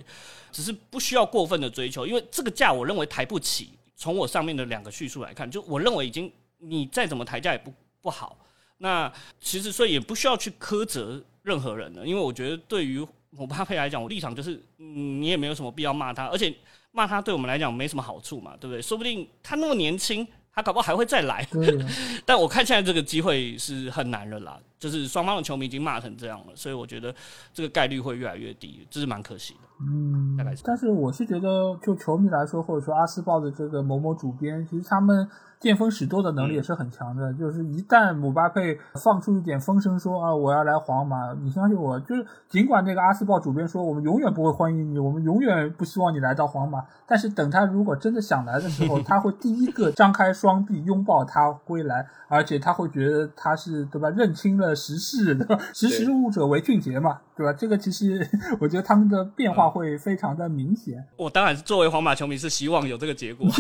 [0.51, 3.71] 只是不需要过分的追求，因为这个价我认为抬不起。
[4.01, 8.39] 从我上面的两个叙述来看，就我认为已经你再怎么抬价也不不好。
[8.77, 16.55] 那其实所以也不需要去苛责任何人了，因为我觉得对于姆巴佩来讲，我立场就是，嗯，你也没有什么必要骂他，而且
[16.93, 18.81] 骂他对我们来讲没什么好处嘛，对不对？
[18.81, 20.25] 说不定他那么年轻。
[20.55, 21.47] 他搞不好还会再来，
[22.27, 27.15] 但我看现在这个机会是很难了啦，就是双方的球迷已经骂成这样了，所以我觉得
[27.53, 29.61] 这个概率会越来越低，这是蛮可惜的。
[29.81, 35.29] 嗯大概是，但是我是觉得，就球迷来说，或者说阿斯报的这个某某主编，其实他们
[35.61, 37.33] 见风使舵的能力也是很强的。
[37.35, 54.11] 就是一旦姆巴佩放出一点风声说啊我要来皇马，你相信我，就是尽管那个阿斯报主编说我们永远不会欢迎你，我们永远不希望你来到皇马，但是等他如果真的想来的时候， 他会第一个张开双臂拥抱他归来，而且他会觉得他是对吧？
[54.11, 57.53] 认清了时事的， 识时务者为俊杰嘛，对吧？
[57.53, 58.29] 这个其实
[58.61, 61.05] 我觉得他们的变化会非常的明显。
[61.17, 63.47] 我当然作为皇马球迷是希望有这个结果。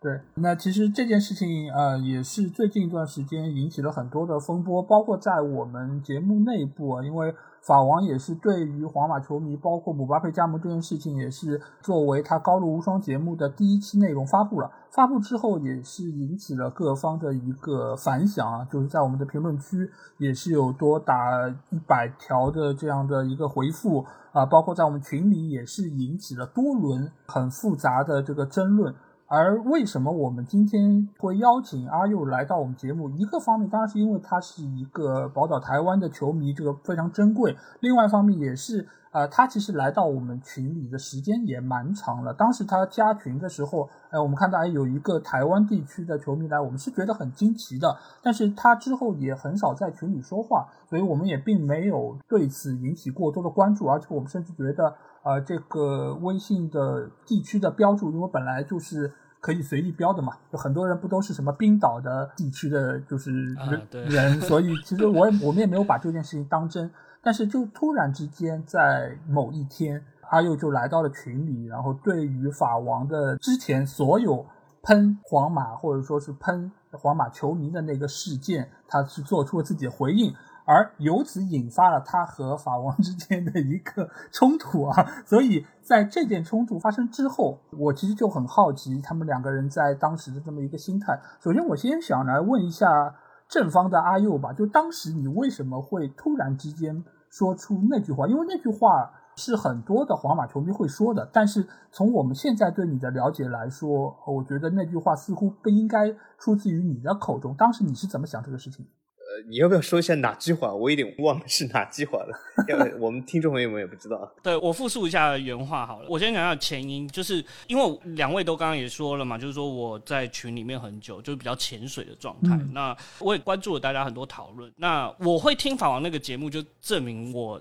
[0.00, 14.70] 对，那其实这件事情呃也是最近一段时间引起了很多的风波，包括在我们节目内部啊，因为法王也是对于皇马球迷，包括姆巴佩加盟这件事情，也是作为他高露无双节目的第一期内容发布了。
[14.90, 28.94] 发布之后也是引起了各方的一个反响啊，就是在我们的评论区也是有多达一百条的这样的一个回复啊，包括在我们群里也是引起了多轮很复杂的这个争论。
[29.34, 33.08] 而为什么我们今天会邀请阿佑来到我们节目？
[33.08, 42.34] 一个方面当然是因为他是一个宝岛台湾的球迷，这个非常珍贵；另外一方面也是，呃，他其实来到我们群里的时间也蛮长了。
[42.34, 47.96] 当时他加群的时候，哎，我们看到哎有一个台湾地区的球迷来，我们是觉得很惊奇的。
[48.22, 59.12] 但是他之后也很少在群里说话，所以我们也并没有对此引起过多的关注，而且我们甚至觉得，呃，这个微信的地区的标注，因为本来就是。
[59.42, 60.34] 可以随意标的嘛？
[60.52, 66.88] 就很多人不都是什么冰岛的地区的，就是人、人，所以其实我我们也没有把这件事情当真。
[67.20, 74.46] 但是就突然之间，在某一天，阿佑就来到了群里，然后对于法王的之前所有
[74.84, 80.32] 喷皇马或者说是喷皇马球迷的那个事件，他是做出了自己的回应。
[80.64, 91.20] 而由此引发了他和法王之间的一个冲突啊， 所以在这件冲突发生之后，我其实就很好奇他们两个人在当时的这么一个心态。
[91.40, 93.14] 首先，我先想来问一下
[93.48, 98.26] 正方的阿佑吧，就当时你为什么会突然之间说出那句话？
[98.26, 107.54] 因为那句话是很多的皇马球迷会说的，但是从我们现在对你的了解来说，我觉得那句话似乎不应该出自于你的口中。
[107.56, 108.86] 当时你是怎么想这个事情？
[109.32, 110.74] 呃，你要不要说一下哪句话？
[110.74, 114.30] 我有点忘了是哪句话了，因为我们听众朋友们也不知道。
[114.42, 122.54] 对我复述一下原话好了，我先讲下前因，就是因为两位都刚刚也说了嘛，就是说我在群里面很久，就是比较潜水的状态。
[122.72, 124.70] 那我也关注了大家很多讨论。
[124.76, 127.58] 那我会听法王那个节目，就证明我。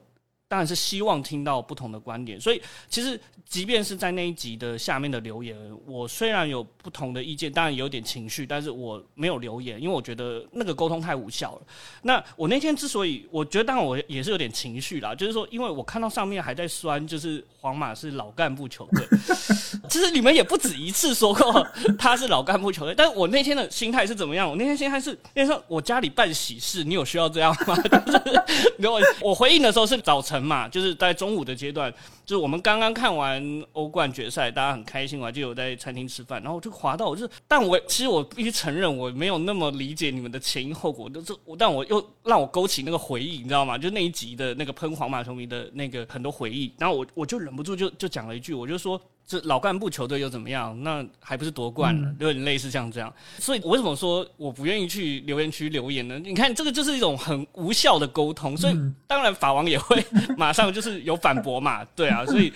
[0.51, 5.55] 当然是希望听到不同的观点，所以其实即便是在那一集的下面的留言，
[5.87, 11.61] 我虽然有不同的意见，当然有点情绪，但是我没有留言，因为我觉得那个沟通太无效了。
[12.01, 19.07] 那我那天之所以我觉得，当然我也是有点情绪啦，就是说，因为我看到上面还在酸，就是皇马是老干部球队，
[19.87, 21.65] 其实你们也不止一次说过
[21.97, 24.49] 他是老干部球队，但是我那天的心态是怎么样？
[24.49, 27.77] 我那天心态是，那天我家里办喜事，你有需要这样吗？
[28.77, 30.40] 然后我回应的时候是早晨。
[30.41, 31.91] 嘛，就是在中午的阶段，
[32.25, 43.77] 就是我们刚刚看完欧冠决赛，大家很开心，嘛，就有在餐厅吃饭，然后我就滑到，我就，但我其实我必须承认，我没有那么理解你们的前因后果，但是我，但我又让我勾起那个回忆，你知道吗？
[43.77, 48.99] 就那一集的那个喷皇马球迷的那个很多回忆，然后我我就忍不住就就讲了一句，我就说。
[49.31, 50.77] 这老干部球队又怎么样？
[50.83, 52.13] 那还不是夺冠了？
[52.19, 53.13] 有点类似像这样。
[53.39, 56.19] 所以我为什么说我不愿意去留言区留言呢？
[56.19, 58.57] 你看，这个就是一种很无效的沟通。
[58.57, 58.75] 所以
[59.07, 60.03] 当然法王也会
[60.35, 62.25] 马上就是有反驳嘛， 对啊。
[62.25, 62.51] 所以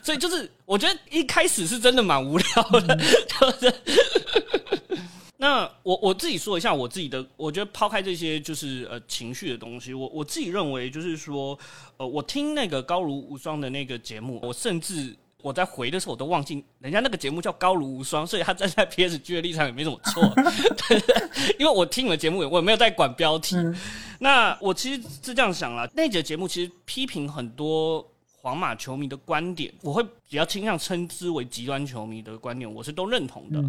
[0.00, 3.74] 所以就是我觉得一开始是真的蛮无聊的， 就是。
[5.38, 11.58] 那我我自己说一下我自己的，我觉得抛开这些就是呃情绪的东西，我我自己认为就是说，
[11.96, 20.22] 呃，我听那个高如无双的那个节目，我甚至我在回的时候我都忘记人家那个节目叫高卢无双，所以他站在 PSG 的立场也没什么错，
[21.58, 23.56] 因为我听你们节目，我也没有在管标题。
[24.20, 28.06] 那我其实是这样想了，那节节目其实批评很多。
[28.44, 33.64] 皇马球迷的观点，我会比较倾向称之为极端球迷的观点，我是都认同的。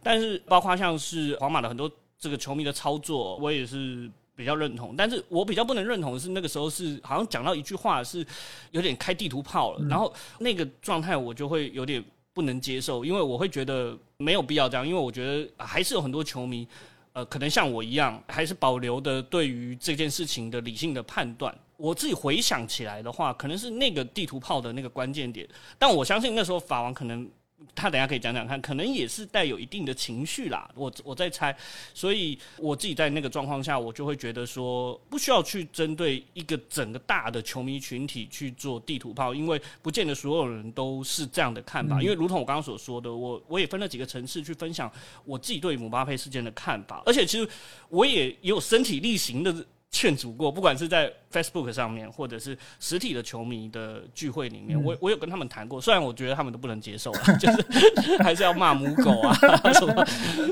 [0.00, 4.94] 但是，包括像是皇马的很多这个球迷的操作，我也是比较认同。
[4.96, 8.26] 但是我比较不能认同的是，那个时候是好像讲到一句话是
[8.70, 16.66] 有点开地图炮了，然后那个状态我就会有点不能接受，因为我会觉得没有必要这样，因为我觉得还是有很多球迷，
[17.12, 21.54] 呃，可能像我一样，还是保留的对于这件事情的理性的判断。
[21.76, 27.28] 我自己回想起来的话，可能是那个地图炮的那个关键点，但我相信那时候法王可能
[27.74, 30.70] 他等下可以讲讲看，可能也是带有一定的情绪啦。
[30.74, 31.54] 我我在猜，
[31.94, 42.02] 所以我自己在那个状况下，我就会觉得说，不需要去针对一个整个大的球迷群体去做地图炮，因为不见得所有人都是这样的看法。
[42.02, 44.90] 因为如同我刚刚所说的，我我也分了几个层次去分享
[45.24, 47.48] 我自己对姆巴佩事件的看法，而且其实
[47.88, 49.54] 我也也有身体力行的。
[49.94, 59.34] 劝阻过，不管是在 Facebook 上面，或者是实体的球迷的聚会里面，我我有跟他们谈过，虽然我觉得他们都不能接受， 就是还是要骂母狗啊
[59.72, 60.04] 什么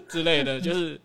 [0.09, 0.99] 之类的，就是，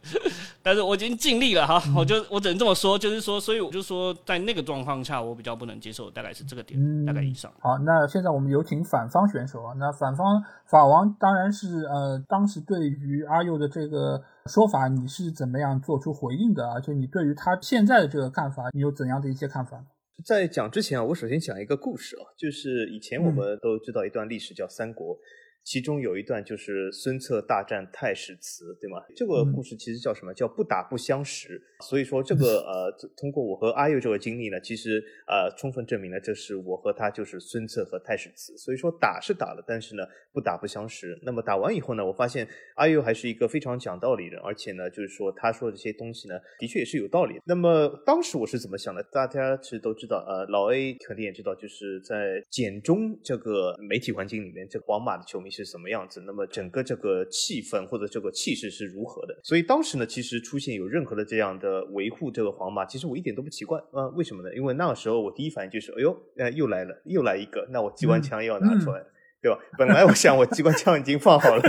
[0.63, 7.51] 但是我已经尽力了哈，我就我只能这么说，就是说，所以我就说，在那个状况下，我比较不能接受，大概是这个点，大概以上。
[7.59, 14.23] 好，那现在我们有请反方选手啊，那反方法王当然是呃，当时对于阿佑的这个。
[14.47, 16.69] 说法你是怎么样做出回应的？
[16.71, 19.85] 而且你对于他现在的这个看法，你有怎样的一些看法？
[20.23, 25.17] 在讲之前啊，我首先讲一个故事啊，就是以前我们都知道一段历史叫三国。
[25.65, 29.01] 其中有一段就是孙策大战太史慈，对吗？
[29.15, 30.31] 这个故事其实叫什么？
[30.31, 31.59] 叫不打不相识。
[31.81, 38.55] 所以说这个 呃，通过我和阿佑这个经历呢，其实呃，充分证明了这是我和他就是孙策和太史慈。
[38.55, 41.19] 所以说打是打了，但是呢，不打不相识。
[41.23, 47.41] 那么打完以后呢，我发现阿佑还是一个非常讲道理的人，而且呢，就是说他说的这些东西呢，的确也是有道理。
[47.43, 49.01] 那么当时我是怎么想的？
[49.11, 55.49] 大家其实都知道，呃，老 A 肯定也知道，就是在简中这个媒体环境里面，这个皇马的球迷。
[55.55, 56.21] 是什么样子？
[56.25, 59.39] 那么整个这个气氛或者这个气势是如何的？
[59.43, 64.07] 所以当时呢，其实出现有任何的这样的维护这个皇马，其实我一点都不奇怪啊。
[64.15, 64.53] 为什么呢？
[64.53, 69.01] 因为那个时候我第一反应就是，哎呦，呃，又来了，又来一个，那我机关枪又要拿出来。
[69.45, 69.59] 对吧？
[69.77, 71.61] 本来我想我机关枪已经放好了，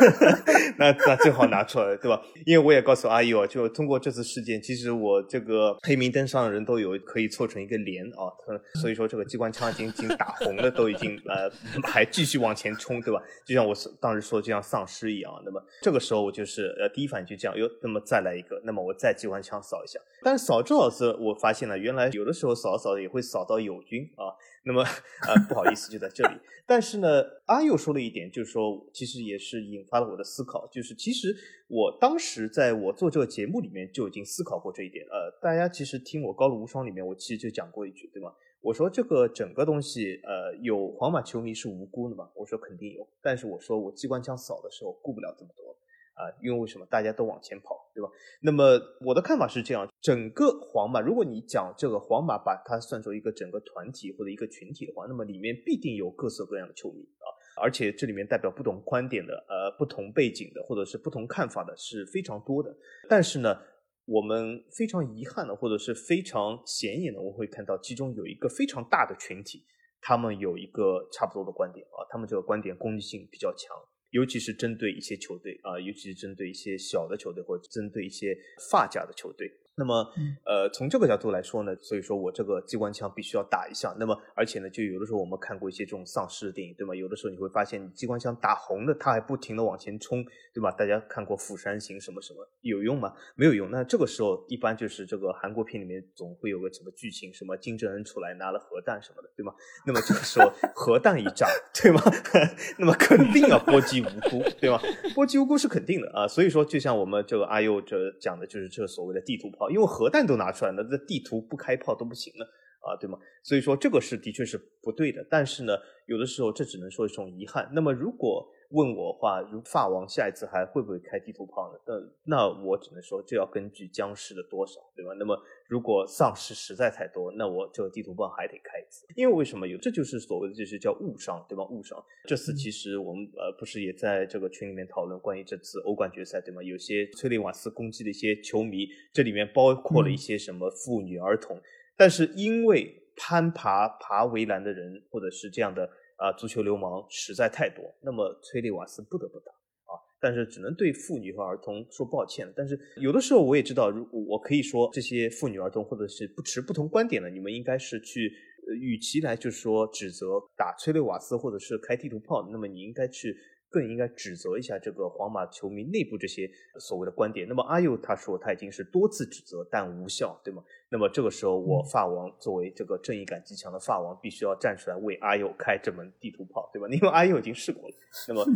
[0.78, 2.18] 那那最好拿出来，对吧？
[2.46, 8.32] 因为我也告诉阿姨哦，就通过这次事件，其实我这个黑名单上的人都有可以凑成一个连啊，
[8.80, 11.50] 所以说这个机关枪已经已经打红了，都已经呃
[11.82, 13.20] 还继续往前冲，对吧？
[13.44, 15.30] 就像我当时说就像丧尸一样。
[15.44, 19.98] 那么这个时候我就是呃第一反应就这样，哟，那么再来一个，那么我再机关枪扫一下。
[20.24, 24.32] 但是扫这少次我发现了，原来有的时候扫扫也会扫到友军啊。
[24.64, 26.34] 那么，呃，不好意思，就在这里。
[26.64, 30.68] 但是呢，阿佑说了一点，就是说，其实也是引发了我的思考。
[30.68, 35.04] 就是其实我当时在我做这个节目里面就已经思考过这一点。
[35.06, 38.32] 呃，大家其实听我《高露无双》里面，我其实就讲过一句，对吗？
[38.60, 42.30] 我说这个整个东西，呃，有皇马球迷是无辜的嘛？
[42.36, 43.04] 我说肯定有。
[43.20, 45.76] 但是我说我机关枪扫的时候顾不了这么多。
[46.14, 48.08] 啊，因为为什么大家都往前跑，对吧？
[48.42, 57.26] 那么我的看法是这样：整个皇马，如果你讲这个皇马把它算作一个整个团体或者一个群体的话，那么里面必定有各色各样的球迷啊，
[57.62, 62.76] 而且这里面代表不同观点的、呃不同背景的或者是不同看法的是非常多的。
[63.08, 63.58] 但是呢，
[64.04, 69.64] 我们非常遗憾的或者是非常显眼的，我会看到其中有一个非常大的群体，
[70.00, 73.74] 他们有一个差不多的观点啊，他们这个观点攻击性比较强。
[74.12, 78.38] 尤其是针对一些球队啊，尤其是针对一些小的球队，或者针对一些
[78.70, 79.50] 发家的球队。
[79.74, 80.06] 那么，
[80.44, 83.96] 呃，从这个角度来说呢，所以说我这个机关枪必须要打一下。
[83.98, 86.94] 那么，而且呢，就有的时候我们看过一些这种丧尸的电影，对吗？
[86.94, 90.70] 有的时候你会发现，机关枪打红了，它还不停的往前冲，对吧？
[90.72, 93.14] 大家看过《釜山行》什么什么，有用吗？
[93.34, 93.70] 没有用。
[93.70, 99.54] 那这个时候，一般就是这个韩国片里面总会有个什么剧情，什么金正恩出来拿了核弹什么的，对吗？
[99.86, 101.48] 那么这个时候核弹一炸，
[101.82, 102.02] 对吗？
[102.78, 104.78] 那么肯定要波及无辜，对吗？
[105.14, 106.28] 波及无辜是肯定的啊。
[106.28, 109.61] 所以说，就像我们这个阿佑这讲的，就是这所谓的地图炮。
[109.70, 112.44] 因为核弹都拿出来了，这地图不开炮都不行了
[112.80, 113.18] 啊，对吗？
[113.42, 115.24] 所以说这个是的确是不对的。
[115.30, 117.70] 但是呢，有的时候这只能说一种遗憾。
[117.74, 121.78] 那么如果问我话，如法王下一次还会不会开地图炮呢？
[121.86, 125.12] 那那我只能说，这要根据僵尸的多少，对吧？
[125.18, 129.06] 那么如果丧尸实在太多，那我这个地图炮还得开一次。
[129.14, 129.76] 因为为什么有？
[129.78, 131.62] 这就是所谓的就是叫误伤，对吧？
[131.66, 132.02] 误伤。
[132.26, 136.62] 这次其实我们呃不是也在这个群里面讨论关于这次欧冠决赛，对吗？
[136.62, 141.60] 有些崔利瓦斯攻击的一些球迷，这里面包括了一些什么妇女儿童，
[141.96, 145.90] 但是因为攀爬爬围栏的人或者是这样的。
[146.22, 149.50] 啊，足球流氓实在太多，那么崔利瓦斯不得不打
[149.90, 152.46] 啊，但是只能对妇女和儿童说抱歉。
[152.56, 158.32] 但是有的时候我也知道，如我可以说这些妇女儿童或者是不持不同观点的，你们应该是去，
[158.80, 163.36] 与其来就是说指责打崔利瓦斯或者是开地图炮，那么你应该去。
[163.72, 166.48] 更应该指责一下这个皇马球迷内部这些
[166.78, 167.48] 所谓的观点。
[167.48, 170.62] 那么阿佑他说他已经是多次指责，但无效，对吗？
[170.90, 176.86] 那么这个时候，我法王作为这个正义感极强的法王，必须要站出来为阿佑开这门地图炮，对吧？
[176.92, 177.94] 因为阿佑已经试过了，
[178.28, 178.46] 那么啊，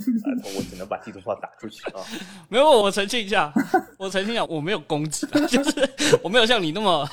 [0.54, 2.04] 我只能把地图炮打出去啊。
[2.50, 3.50] 没有，我澄清一下，
[3.98, 5.88] 我澄清一下，我没有攻击， 就是
[6.22, 7.08] 我没有像你那么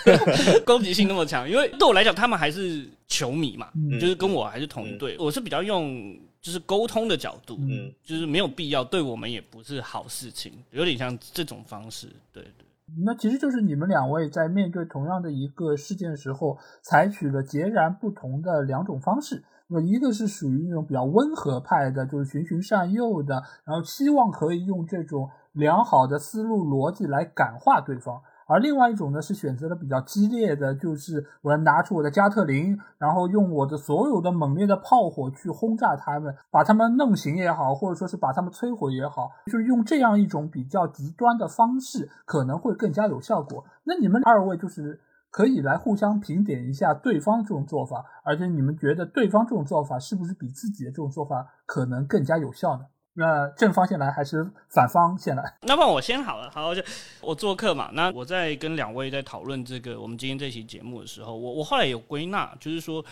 [0.66, 6.20] 攻击性那么强，因为对我来讲，他们还是球迷嘛，就是跟我还是同一队，我是比较用。
[6.44, 12.68] 就是沟通的角度，嗯，就是没有必要，对我们也不是好事情，有点像这种方式，对对。
[13.06, 19.46] 那其实就是你们两位在面对同样的一个事件时候，采取了截然不同的两种方式。
[19.68, 28.22] 那么一个是属于那种比较温和派的，就是循循善诱的，然后希望可以用这种良好的思路逻辑来感化对方。
[28.54, 43.66] 而另外一种呢，是选择了比较激烈的，就是我要拿出我的加特林，然后用我的所有的猛烈的炮火去轰炸他们，把他们弄醒也好，或者说是把他们摧毁也好，就是用这样一种比较极端的方式，可能会更加有效果。
[43.86, 45.02] 那你们二位就是
[45.32, 52.86] 可以来互相评点一下对方这种做法，而且你们觉得对方这种做法是不是比自己的这种做法可能更加有效呢？
[53.16, 55.44] 那正方先来还是反方先来？
[55.62, 56.82] 那么我先好了，好就
[57.22, 57.92] 我做客嘛。
[57.94, 63.06] 那我在跟两位在讨论这个我们今天这期节目的时候，我我后来有归纳，就是说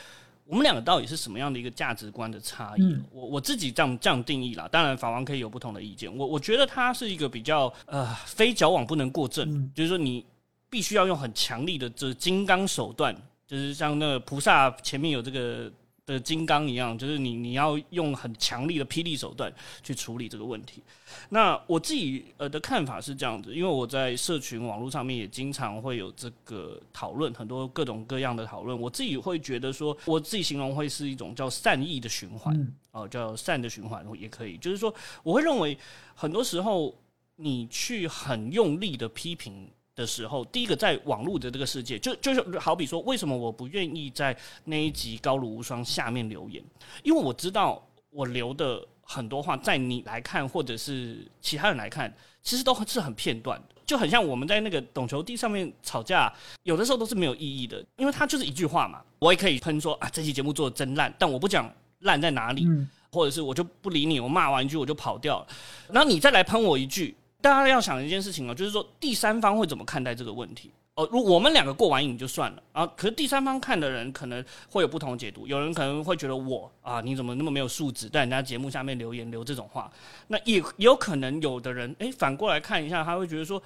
[0.46, 2.98] 我们两个到底是什么样的一个价值观的差异？
[3.12, 4.68] 我我自己这样这样定义啦。
[4.72, 6.12] 当然法王可以有不同的意见。
[6.18, 10.26] 我我觉得他是一个比较呃非矫枉不能过正，就是说你
[10.68, 15.72] 必须要用很强力的这金刚手段，就是像那个菩萨前面有这个。
[16.06, 20.82] 的金刚一样，就是你你要用很强力的霹雳手段去处理这个问题。
[21.30, 28.78] 那我自己呃的看法是这样子，因为我在社群网络上面也经常会有这个讨论，很多各种各样的讨论。
[28.78, 34.58] 我自己会觉得说，我自己形容会是一种叫善意的循环，哦，叫善的循环也可以。
[34.58, 34.94] 就是说，
[35.24, 35.78] 我会认为
[36.16, 36.94] 很多时候
[37.36, 39.70] 你去很用力的批评。
[40.02, 44.36] 的时候，第一个在网络的这个世界，就就是好比说，为什么我不愿意在
[44.66, 46.62] 那一集高卢无双下面留言？
[47.04, 56.34] 因为我知道我留的很多话，在你来看，或者是其他人来看，其实都是很片段的，就很像我们在那个懂球帝上面吵架，
[56.64, 59.02] 有的时候都是没有意义的，因为他就是一句话嘛。
[59.20, 62.68] 我也可以喷说啊，这期节目做的真烂，但我不讲烂在哪里，
[63.12, 65.48] 或者是我就不理你，我骂完一句我就跑掉了，
[65.92, 67.16] 然后你再来喷我一句。
[67.42, 71.08] 大家要想一件事情哦，就是说第三方会怎么看待这个问题哦？
[71.12, 75.48] 如我们两个过完瘾就算了啊，可是第三方看的人可能会有不同的解读。
[75.48, 79.92] 有人可能会觉得我啊，你怎么那么没有素质，在人家节目下面留言留这种话？
[80.28, 83.62] 那也有可能有的人哎，反过来看一下，他会觉得说。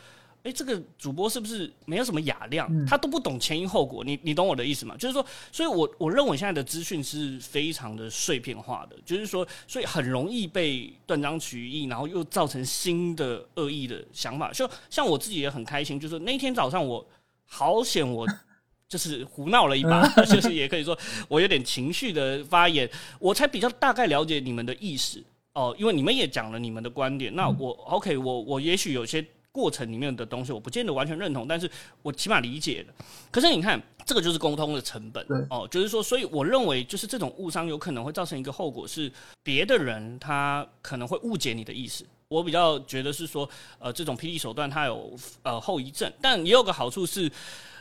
[0.46, 2.70] 哎，这个主播是不是没有什么雅量？
[2.86, 4.96] 他都不懂前因后果，你你懂我的意思吗？
[4.96, 14.52] 就是说，所以我我认为现在的资讯是非常的碎片化的，就是说，所以很容易被断章取义，然后又造成新的恶意的想法。
[14.52, 17.04] 就像我自己也很开心，就是那天早上我
[17.48, 18.28] 好险，我
[18.88, 20.96] 就是胡闹了一把， 就是也可以说
[21.28, 22.88] 我有点情绪的发言，
[23.18, 25.24] 我才比较大概了解你们的意思
[25.54, 29.26] 哦，因为你们也讲了你们的观点，那我 OK，我我也许有些。
[29.56, 32.94] 过程里面的东西，我不见得完全认同，但是我起码理解了。
[33.32, 39.10] 可是你看，这个就是沟通的成本哦，就是说，所以我认为，就是这种误伤有可能会造成一个后果，是
[39.42, 42.06] 别的人他可能会误解你的意思。
[42.28, 43.50] 我比较觉得是说，
[43.80, 47.32] 呃，这种霹雳手段它有呃后遗症，但也有个好处是，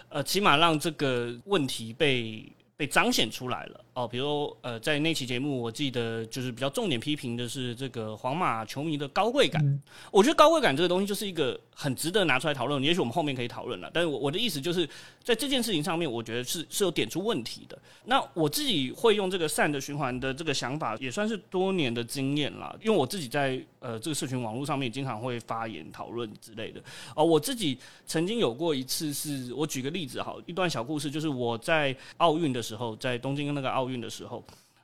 [0.08, 2.46] 呃，起码让这个问题被
[2.76, 3.83] 被彰显出来了。
[3.94, 9.80] 哦，比如呃，在那期节目，我记得就是比较重点批评的是这个皇马球迷的高贵感。
[10.10, 12.82] 我觉得高贵感这个东西就是一个很值得拿出来讨论。
[12.82, 14.84] 也许我们后面可以讨论了，但是我我的意思就是
[15.22, 17.78] 在这件事情上面，我觉得是是有点出问题的。
[18.06, 22.74] 那我自己会用这个善的循环的这个想法，也算是多年的经验啦。
[22.82, 26.82] 因为我自己在呃这个社群网络上面经常会发言讨论之类的。
[27.14, 33.83] 哦，我自己曾经有过一次，是我举个例子哈，一段小故事，就是我在奥运的时候，在东京那个奥。
[33.84, 34.42] 奥运的时候，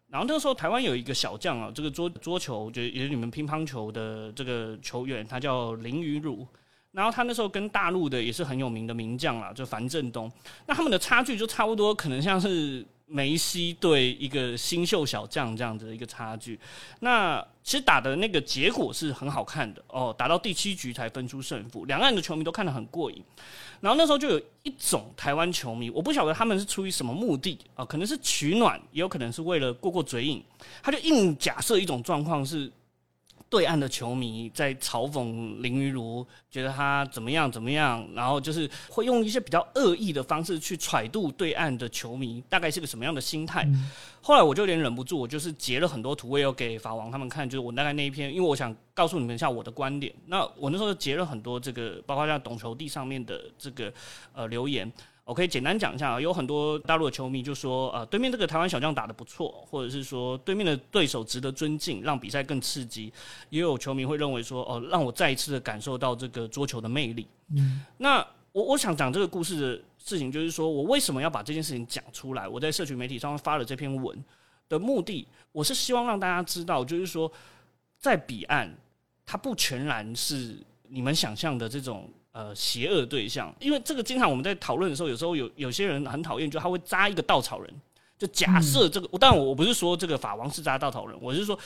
[0.08, 6.46] 然后那个时候台湾有一个小将啊，这个桌桌球就也是你们乒乓球的这个球员，他叫林于儒。
[6.92, 10.28] 然后他那时候跟大陆的也是很有名的名将啦，就樊振东。
[10.66, 16.58] 那他们的差距就差不多，可能像是梅西对一个新秀小将这样子的一个差距。
[16.98, 23.22] 那其实打的那个结果是很好看的哦，打到第七局才分出胜负，两岸的球迷都看得很过瘾。
[23.80, 30.42] 然后那时候就有一种台湾球迷，我不晓得他们是出于什么目的啊，可能是取暖，也有可能是为了过过嘴瘾，
[30.82, 32.70] 他就硬假设一种状况是。
[33.50, 43.68] 对岸的球迷在嘲讽林于如，觉得他怎么样怎么样，然后就是会用一些比较恶意的方式去揣度对岸的球迷大概是个什么样的心态。
[44.22, 50.14] 后来我就有点忍不住，我就是截了很多图，我也有给法王他们看，就是我大概那一篇，因为我想告诉你们一下我的观点。
[50.26, 53.92] 那我那时候截了很多这个，包括像懂球帝上面的这个
[54.32, 54.90] 呃留言。
[55.30, 63.12] 我可以简单讲一下啊，有很多大陆的球迷就说，呃，对面这个台湾小将打得不错，或者是说对面的对手值得尊敬，让比赛更刺激。
[63.48, 67.28] 也有球迷会认为说，哦，让我再一次的感受到这个桌球的魅力。
[67.54, 68.18] 嗯，那
[68.50, 72.48] 我我想讲这个故事的事情，就是说我为什么要把这件事情讲出来？
[72.48, 74.24] 我在社群媒体上发了这篇文
[74.68, 77.30] 的目的，我是希望让大家知道，就是说
[78.00, 78.68] 在彼岸，
[79.24, 80.56] 它不全然是
[80.88, 82.10] 你们想象的这种。
[82.32, 87.74] 呃，邪恶对象，因为这个经常我们在讨论的时候，有时候有有些人很讨厌，就他会扎一个稻草人，
[88.16, 91.58] 就假设这个，但我我不是说这个法王是扎稻草人，我是说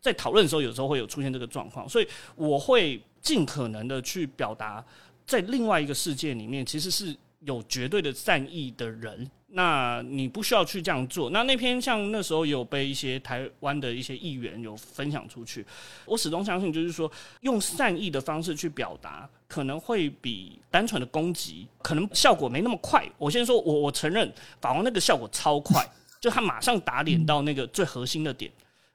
[0.00, 2.06] 在讨论的时候，有时候会有出现这个状况，所以
[2.36, 4.84] 我会尽可能的去表达，
[5.26, 9.28] 在另外一个世界里面，其实是有绝对的善意的人。
[9.54, 11.28] 那你不需要去这样做。
[11.28, 15.64] 那那篇像那时候有被一些台湾的一些议员有分享出去。
[16.06, 17.10] 我始终相信，就是说
[17.42, 23.06] 用善意的方式去表达，可能会比单纯的攻击可能效果没那么快。
[23.18, 25.86] 我先说，我我承认法王那个效果超快，
[26.18, 28.50] 就他马上打脸到那个最核心的点，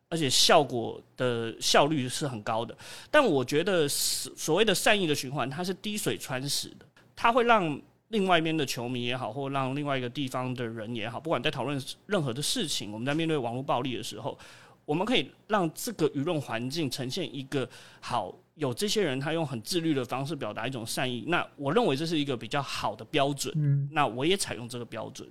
[0.10, 2.76] 而且效果的效率是很高的。
[3.12, 6.86] 但我觉得所谓的善意的循环，它是滴水穿石的，
[7.16, 7.80] 它会让。
[8.10, 14.38] 另外一边的球迷也好，或让另外一个地方的人也好，不管在讨论任何的事情，我们在面对网络暴力的时候，
[14.86, 23.54] 我们可以让这个舆论环境呈现一个好，有这些人他用很自律的方式表达一种善意，那我认为这是一个比较好的标准。
[23.58, 25.30] 嗯，那我也采用这个标准。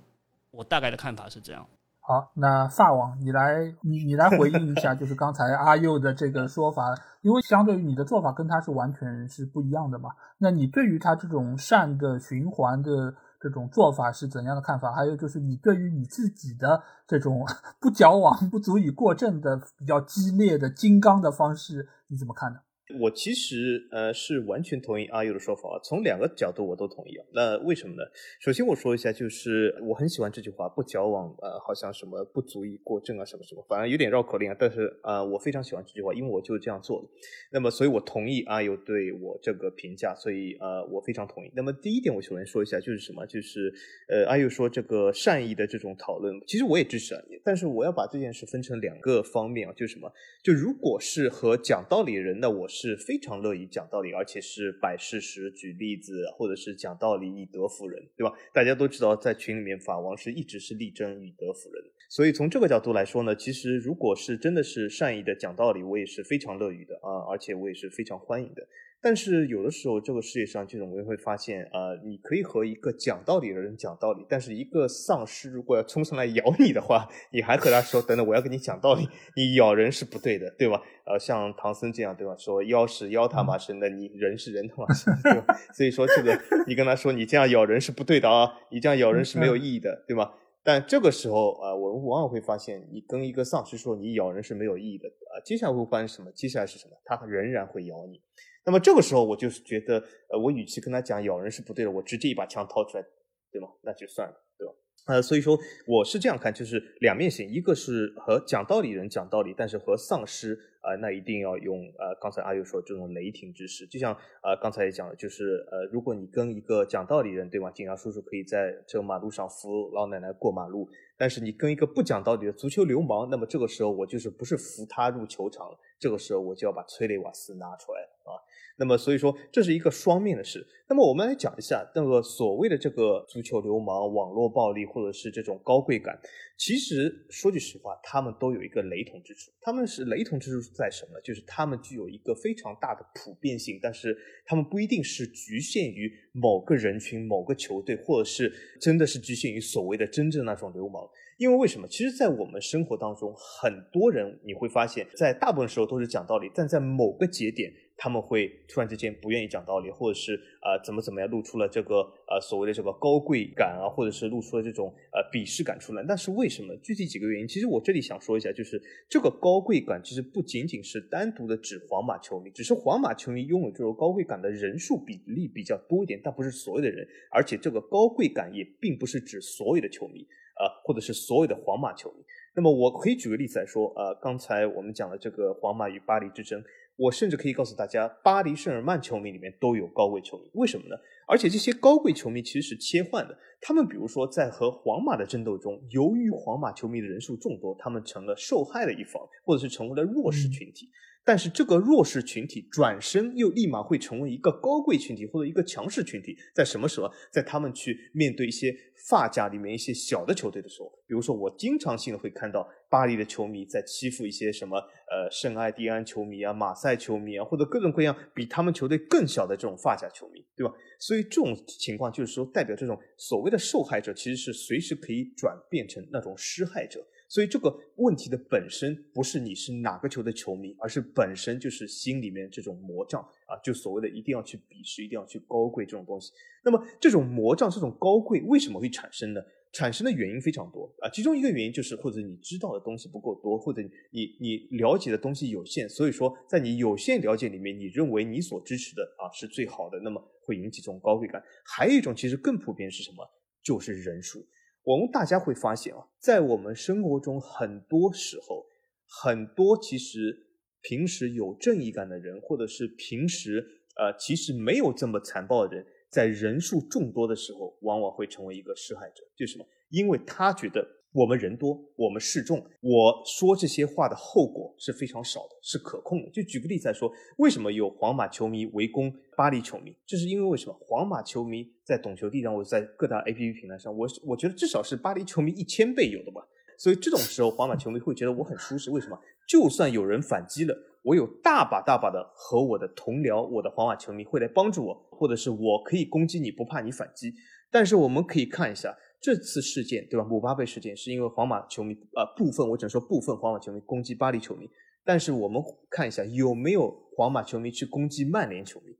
[0.51, 1.67] 我大概的看法是这样。
[2.09, 10.11] 好，那萨王，你来，你你来回应一下，就是刚才阿佑的这个说法，因为相对于你的做法跟他是完全是不一样的嘛。
[10.37, 14.93] 那你对于他这种善的循环的这种做法是怎样的看法？
[14.93, 17.45] 还有就是你对于你自己的这种
[17.77, 22.59] 不矫枉、不足以过正的比较激烈的金刚的方式，你怎么看呢？
[22.99, 27.25] 我其实呃是完全同意阿佑的说法，从两个角度我都同意啊。
[27.33, 28.03] 那为什么呢？
[28.39, 34.55] 首先我说一下，就是我很喜欢这句话，不矫枉呃，好像什么不足以过正啊，什么什么，反正有点绕口令啊。
[34.57, 37.09] 但是呃，我非常喜欢这句话，因为我就这样做的。
[37.51, 41.51] 那么，所以我同意阿佑对我这个评价，所以呃，我非常同意。
[41.53, 43.25] 那么第一点，我首先说一下，就是什么？
[43.25, 43.73] 就是
[44.07, 47.21] 呃，阿佑说这个善意的这种讨论，其实我也支持啊。
[47.43, 50.09] 但是我要把这件事分成两个方面啊，就是什么？
[50.41, 52.76] 就如果是和讲道理的人，那我是。
[52.77, 58.31] 是非常乐意讲道理，而且是摆事实、举例子，或者是讲道理以德服人，对吧？
[58.53, 61.83] 大家都知道，在群里面，法王是一直是力争以德服人。
[62.09, 68.67] 所以从这个角度来说呢，其实如果是真的是善意的讲道理，我也是非常乐于的啊，而且我也是非常欢迎的。
[68.99, 80.81] 但是有的时候，这个世界上，这种我也会发现，呃，你可以和一个讲道理的人讲道理，但是一个丧尸如果要冲上来咬你的话，你还和他说，等等，我要跟你讲道理，你咬人是不对的，对吧？
[81.05, 82.35] 呃，像唐僧这样，对吧？
[82.37, 85.45] 说妖是妖他妈生的，你人是人他妈生的，
[85.75, 86.35] 所以说这个，
[86.65, 90.33] 你跟他说你这样咬人是不对的啊，你这样咬人是没有意义的，对吧？
[90.67, 96.29] 但这个时候啊，我们往往会发现，你跟一个丧尸说你咬人是没有意义的啊，接下来会发生什么？
[96.33, 96.97] 接下来是什么？
[97.05, 98.21] 他仍然会咬你。
[98.65, 99.97] 那么这个时候，我就是觉得，
[100.27, 103.05] 呃，我与其跟他讲咬人是不对的，我直接一把枪掏出来，
[103.49, 103.69] 对吗？
[103.81, 104.73] 那就算了，对吧？
[105.07, 117.71] 呃，所以说我是这样看，就是两面性，一个是和讲道理人讲道理，但是和丧尸啊，那一定要用呃，刚才阿佑说这种雷霆之势，就像呃刚才也讲了，就是呃，如果你跟一个讲道理人，对吗？
[117.71, 128.35] 警察叔叔可以在这个马路上扶老奶奶过马路，但是你跟一个不讲道理的足球流氓，那么这个时候我就是不是扶他入球场，这个时候我就要把催泪瓦斯拿出来啊。
[128.79, 130.65] 那么，所以说这是一个双面的事。
[130.89, 136.17] 那么，我们来讲一下那个所谓的这个足球流氓、网络暴力，或者是这种高贵感。
[136.57, 139.51] 其实说句实话，他们都有一个雷同之处。
[139.61, 141.19] 他们是雷同之处在什么？
[141.21, 144.15] 就是他们具有一个非常大的普遍性，但是
[144.45, 151.03] 他们不一定是局限于某个人群、某个球队，或者是真的是局限于所谓的真正那种流氓。
[151.37, 151.87] 因为为什么？
[151.87, 157.73] 其实，在我们生活当中，很多人你会发现，在大部分时候都是讲道理，但在某个节点。
[157.97, 161.95] 他们会突然之间不愿意讲道理，或者是呃怎么怎么样，露出了这个
[162.29, 166.05] 呃所谓的这个高贵感啊，或者是露出了这种呃鄙视感出来。
[166.07, 166.75] 但是为什么？
[166.77, 168.79] 具体几个原因，其实我这里想说一下，就是
[169.09, 177.07] 这个高贵感其实不仅仅是单独的指皇马球迷，只是皇马球迷拥有这种高贵感的人数比例比较多一点，但不是所有的人。
[177.31, 180.21] 而且这个高贵感也并不是指所有的球迷
[180.53, 182.23] 啊，或者是所有的皇马球迷。
[182.55, 186.63] 那么我可以举个例子来说，呃，刚才我们讲的这个皇马与巴黎之争。
[186.97, 190.95] 我甚至可以告诉大家，巴黎圣日耳曼球迷里面都有高贵球迷，为什么呢？
[191.27, 200.89] 而且这些高贵球迷其实是切换的，他们比如说在和皇马的争斗中，由于皇马球迷的人数众多，他们成了受害的一方，或者是成为了弱势群体。
[201.27, 207.11] 但是这个弱势群体转身又立马会成为一个高贵群体或者一个强势群体，在什么时候？
[207.29, 208.73] 在他们去面对一些
[209.09, 220.73] 发家里面一些小的球队的时候，比如说我经常性的会看到巴黎的球迷在欺负一些什么呃圣埃蒂安球迷啊、马赛球迷啊，或者各种各样比他们球队更小的这种发家球迷，对吧？
[220.97, 227.05] 所以这种情况就是说，代表这种所谓的受害者其实是随时可以转变成那种施害者。
[227.27, 236.31] 所以这个问题的本身不是你是哪个球的球迷，而是本身就是心里面这种魔障啊，就所谓的一定要去鄙视，一定要去高贵这种东西。
[236.63, 239.41] 那么这种魔障、这种高贵为什么会产生呢？
[239.73, 251.43] 产生的原因非常多啊，其中一个原因就是或者你知道的东西不够多，或者你你了解的东西有限，所以说在你有限了解里面，你认为你所支持的啊是最好的，那么会引起这种高贵感。
[251.65, 253.29] 还有一种其实更普遍是什么？
[253.61, 254.43] 就是人数。
[254.87, 258.65] 我们大家会发现啊，在我们生活中，很多时候，
[259.05, 260.47] 很多其实
[260.81, 263.59] 平时有正义感的人，或者是平时
[263.97, 269.21] 呃其实没有这么残暴的人，在人数众多的时候，往往会成为一个施害者。
[269.35, 269.65] 就是什么？
[269.89, 270.87] 因为他觉得。
[271.17, 276.29] 我们人多，我们示众，我说这些话的后果是非常少的，是可控的。
[276.29, 279.95] 就举个例子来说，为什么有皇马球迷围攻巴黎球迷？
[280.05, 280.77] 这是因为为什么？
[280.79, 286.47] 皇马球迷在懂球帝上，我在各大 APP 平台上，我我觉得至少是巴黎球迷一千倍有的吧。
[286.77, 288.91] 所以这种时候，皇马球迷会觉得我很舒适。
[288.91, 289.19] 为什么？
[289.47, 297.33] 就算有人反击了，我有大把大把的和我的同僚，我的皇马球迷会来帮助我，或者是我可以攻击你，不怕你反击。
[297.71, 298.95] 但是我们可以看一下。
[299.19, 300.23] 这次事件，对吧？
[300.23, 304.69] 姆巴佩事件是因为皇马球迷，呃，部分我只能说部分皇马球迷攻击巴黎球迷。
[305.03, 308.95] 但是我们看一下，有没有皇马球迷去攻击曼联球迷？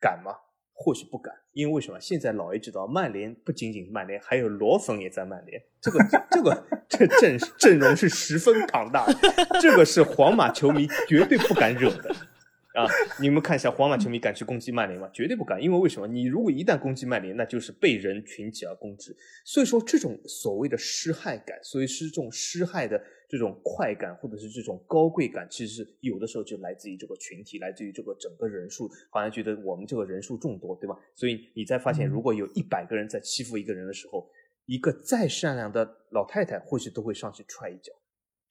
[0.00, 0.32] 敢吗？
[0.72, 2.00] 或许不敢，因为为什么？
[2.00, 5.60] 现在老爷知道，曼联不仅仅曼联，还有罗粉也在曼联。
[5.78, 5.98] 这个
[6.30, 9.14] 这个这阵阵容是十分庞大的，
[9.60, 12.16] 这个是皇马球迷绝对不敢惹的。
[12.72, 12.86] 啊，
[13.20, 15.10] 你们看一下，皇马球迷敢去攻击曼联吗？
[15.12, 16.06] 绝对不敢，因为为什么？
[16.06, 19.16] 你如果一旦攻击曼联，那就是被人群起而攻之。
[19.44, 30.96] 所以说，这种所谓的施害感，所以是这种施害的这种快感，或者是这种高贵感，其实是有的时候就来自于这个群体，来自于这个整个人数，好像觉得我们这个人数众多，对吧？
[31.16, 34.30] 所以你才发现，如果有一百个人在欺负一个人的时候，
[34.66, 37.92] 一个再善良的老太太或许都会上去踹一脚。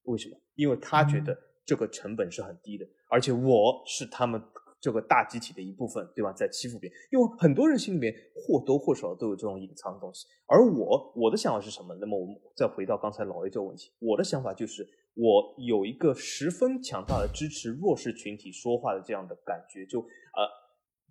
[0.03, 0.35] 为什么？
[0.55, 1.45] 因为她觉得。
[1.69, 4.41] 这个成本是很低的，而且我是他们
[4.81, 6.33] 这个大集体的一部分，对吧？
[6.33, 10.25] 在欺负别人，因为很多人心里面或多或少都有这种隐藏的东西。
[10.47, 11.95] 而我，我的想法是什么？
[12.01, 19.85] 那么我们再回到刚才老 A 这个问题，我的想法就是，我有一个十分强大的支持弱势群体说话的这样的感觉。
[19.85, 20.49] 就呃，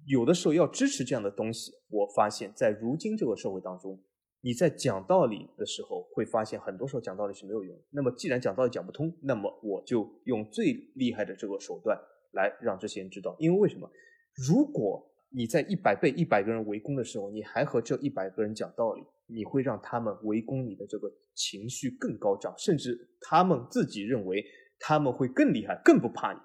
[0.06, 3.96] 有的时候要支持这样的东西，我发现，在如今这个社会当中。
[4.48, 7.78] 你在讲道理的时候，会发现很多时候讲道理是没有用。
[7.90, 12.00] 那么，既然讲道理讲不通，那么我就用最厉害的这个手段
[12.32, 13.36] 来让这些人知道。
[13.38, 13.86] 因为为什么？
[14.48, 24.42] 如果你在一百倍、一百个人围攻的时候，你还和这一百个人讲道理，你会让他们围攻你的这个情绪更高涨，甚至他们自己认为
[24.80, 26.40] 他们会更厉害、更不怕你。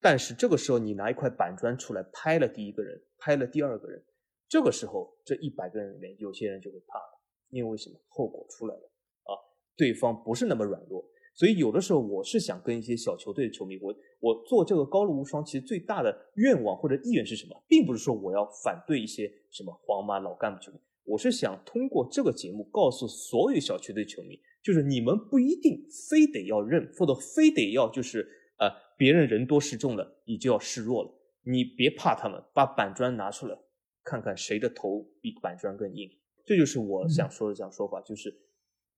[0.00, 4.00] 但是这个时候，你拿一块板砖出来拍了第一个人，拍了第二个人，
[4.48, 7.17] 这个时候这一百个人里面有些人就会怕了。
[7.50, 7.96] 因为什么？
[8.08, 8.82] 后果出来了
[9.24, 9.32] 啊！
[9.76, 17.64] 对方不是那么软弱，所以有的时候我是想跟一些小球队的球迷，我我做这个高露无双，其实最大的愿望或者意愿是什么？
[17.68, 28.28] 并不是说我要反对一些什么皇马老干部球迷，我是想通过这个节目告诉所有小球队球迷，就是你们不一定非得要认，或者非得要就是
[28.58, 31.10] 呃别人人多势众了，你就要示弱了，
[31.44, 33.56] 你别怕他们，把板砖拿出来，
[34.02, 36.10] 看看谁的头比板砖更硬。
[36.48, 38.34] 这就是我想说的这样说法，就是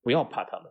[0.03, 0.71] 不要怕他们，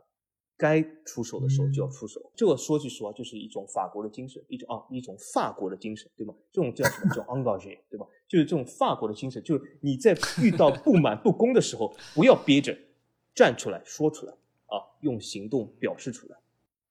[0.56, 2.32] 该出手的时候就要出手。
[2.38, 6.34] 这个说句实话，就是一种法国的精神，一种啊一种法国的精神，对吗？
[6.54, 7.14] 这种叫什么？
[7.14, 8.08] 叫 engage，对吧？
[8.30, 12.74] 就是这种法国的精神，就是你在遇到不满不公的时候，不要憋着，
[13.36, 14.32] 站出来说出来
[14.68, 16.39] 啊，用行动表示出来。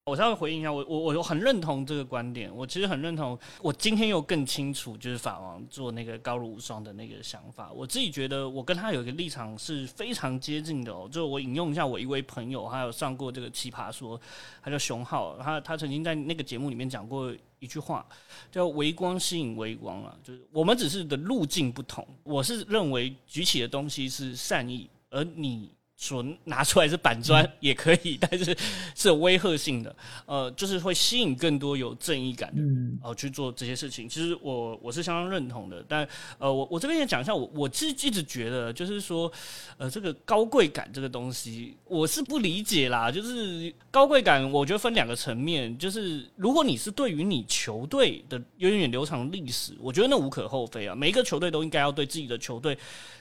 [0.09, 3.39] 我稍微回应一下，我我我很认同这个观点，我其实很认同。
[3.61, 7.71] 我今天又更清楚，就是法王做那个高如无双的那个想法。
[7.73, 11.07] 我自己觉得，我跟他有一个立场是非常接近的哦。
[11.13, 14.19] 就我引用一下我一位朋友，他有上过这个奇葩说，
[14.63, 18.07] 他叫熊浩，他他曾经在那个节目里面讲过一句话，
[18.51, 22.07] 叫“微光吸引微光”啊，就是我们只是的路径不同。
[22.23, 25.71] 我是认为举起的东西是善意，而你。
[26.01, 28.57] 所拿出来是板砖也可以， 但是
[28.95, 29.95] 是有威吓性的，
[30.27, 34.09] 呃，就是会吸引更多有正义感的人哦去做这些事情。
[34.09, 39.31] 其实我我是相当认同的，但呃，我我这边也讲一下，我我自一直觉得就是说，
[39.77, 43.11] 呃，这个高贵感这个东西，我是不理解啦。
[43.11, 50.95] 就是高贵感，我觉得分两个层面，就是如果你是对于你球队的源远流长历史，我觉得那无可厚非啊。
[50.95, 52.79] 每一个球队都应该要对自己的球队。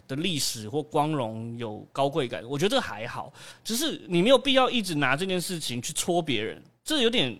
[0.08, 3.32] 的历史或光荣有高贵感，我觉得这还好，
[3.64, 7.38] 只是你没有必要一直拿这件事情去戳别人，这有点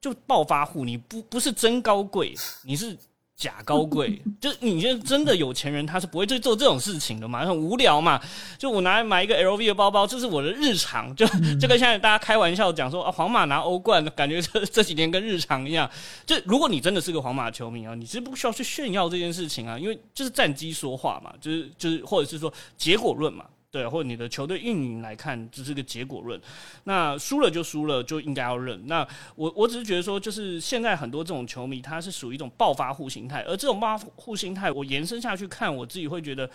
[0.00, 2.96] 就暴发户，你不不是真高贵，你是。
[3.38, 7.46] 假高贵， 就你觉得真的有钱人他是不会去做这种事情的嘛？
[7.46, 8.20] 很无聊嘛？
[8.58, 11.14] 就我拿来买一个 LV 的包包，这是我的日常。
[11.14, 11.24] 就
[11.60, 15.88] 就跟现在大家开玩笑讲说啊，皇马拿欧冠，感觉这这几年跟日常一样。
[16.26, 23.44] 就如果你真的是个皇马球迷啊，你是不需要去炫耀这件事情啊，因为就是战机说话嘛，就是就是或者是说结果论嘛。
[23.70, 26.40] 对，或者你的球队运营来看，只是个结果论。
[26.84, 28.86] 那输了就输了，就应该要认。
[28.86, 29.06] 那
[29.36, 33.42] 我我只是觉得说，就是现在很多这种球迷，他是属于一种暴发户心态。
[33.42, 36.48] 而这种暴发户心态，我延伸下去看，我自己会觉得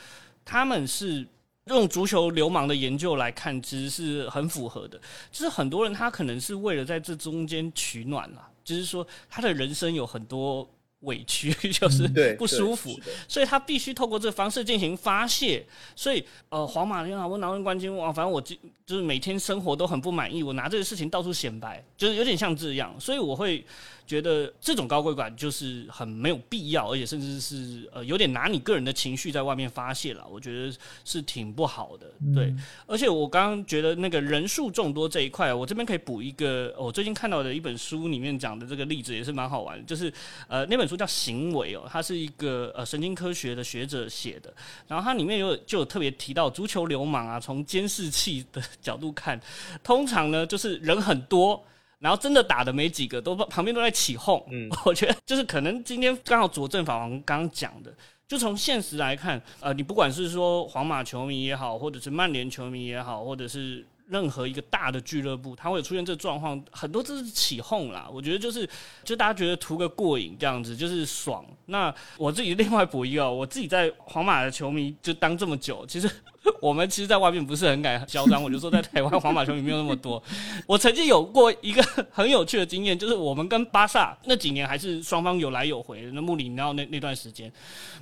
[0.44, 1.24] 他们是
[1.66, 5.00] 用足球流氓的研究来看，其实是很符合的。
[5.32, 10.68] 就是很多人他可能是为了在这中间取暖了，就是说他的人生有很多。
[11.04, 15.66] 委屈 就是不舒服，所以他必须透过这个方式进行发泄。
[15.96, 22.94] 所以，呃，皇马你好，我拿完冠军，哇，反正我就就是每天生活都很不满意，我拿这个事情到处显摆，就是有点像这样。
[23.00, 23.66] 所以我会。
[24.06, 32.08] 觉得这种高贵感就是很没有必要，而且甚至是呃有点拿你个人的情绪在外面发泄了，我觉得是挺不好的。
[32.36, 32.54] 对，
[32.86, 40.12] 而且我刚刚觉得那个人数众多这一块，我这边可以补一个，我最近看到的一本书里面讲的这个例子也是蛮好玩，就是
[40.48, 44.54] 呃那本书叫《行为》哦，它是一个呃神经科学的学者写的，
[44.88, 49.40] 然后它里面有就有特别提到足球流氓啊，从监视器的角度看，
[49.84, 51.64] 通常呢就是人很多。
[52.04, 54.46] 然后真的打的没几个，都旁边都在起哄。
[54.52, 57.96] 嗯， 我觉得就是可能今天刚好佐证法王刚刚讲的，
[58.28, 63.88] 就从现实来看，呃，你不管是说皇马球迷也好，或者是曼联球迷也好，或者是。
[64.10, 68.08] 任何一个大的俱乐部，它会出现这状况，很多都是起哄啦。
[68.12, 68.70] 我觉得就是，
[69.02, 71.44] 就大家觉得图个过瘾这样子，就是爽。
[71.68, 76.12] 那我自己另外补一个，我自己在皇马的球迷就当这么久，其实
[76.62, 78.42] 我们其实，在外面不是很敢嚣张。
[78.44, 80.22] 我就说，在台湾皇马球迷没有那么多。
[80.68, 81.82] 我曾经有过一个
[82.12, 87.52] 很有趣的经验，就是我们跟巴萨那几年还是双方有来有回，那穆里尼奥那那段时间，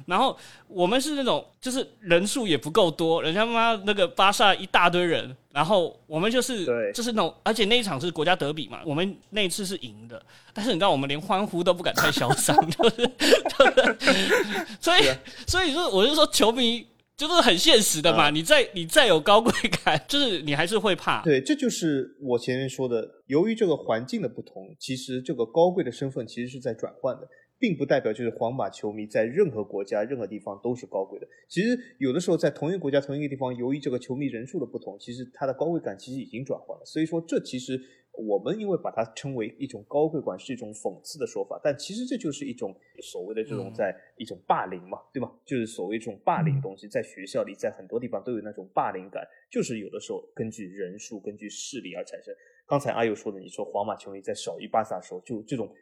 [0.06, 0.38] 然后
[0.68, 5.36] 我们是那种就是人数也不够多，人家妈那个巴萨一大堆人。
[5.54, 10.24] 然后我们就是，就是那种，而且那一场是国家德比嘛，我们那一次是赢的，
[10.54, 13.12] 但是你知道，我们连欢呼都不敢太嚣张，就是，
[14.80, 15.02] 所以，
[15.46, 16.88] 所以说，我就说，球迷
[17.28, 19.52] 就是很现实的嘛，你再你再有高贵
[19.84, 21.22] 感， 就是你还是会怕。
[21.22, 27.28] 对，这就是我前面说的，由于这个环境的不同，其实这个高贵的身份其实是在转换的。
[27.60, 31.28] 并不代表就是皇马球迷在任何国家、任何地方都是高贵的。
[31.48, 36.84] 其实有的时候在同一个国家、同一个地方，由于这个球迷人数的不同，其实他的高贵感其实已经转换了。
[36.84, 37.80] 所以说，这其实
[38.14, 41.60] 我们因为把它称为一种高贵感，是一种讽刺的说法。
[41.64, 45.32] 但其实这就是一种所谓的这种在一种霸凌嘛，对吗？
[45.46, 52.34] 就是所谓这种霸凌东西，在学校里，在很多地方都有那种霸凌感，就是有的时候根据人数、根据势力而产生。
[52.68, 55.74] 刚才阿友说的，你说皇马球迷在少于巴萨的时候，就这种。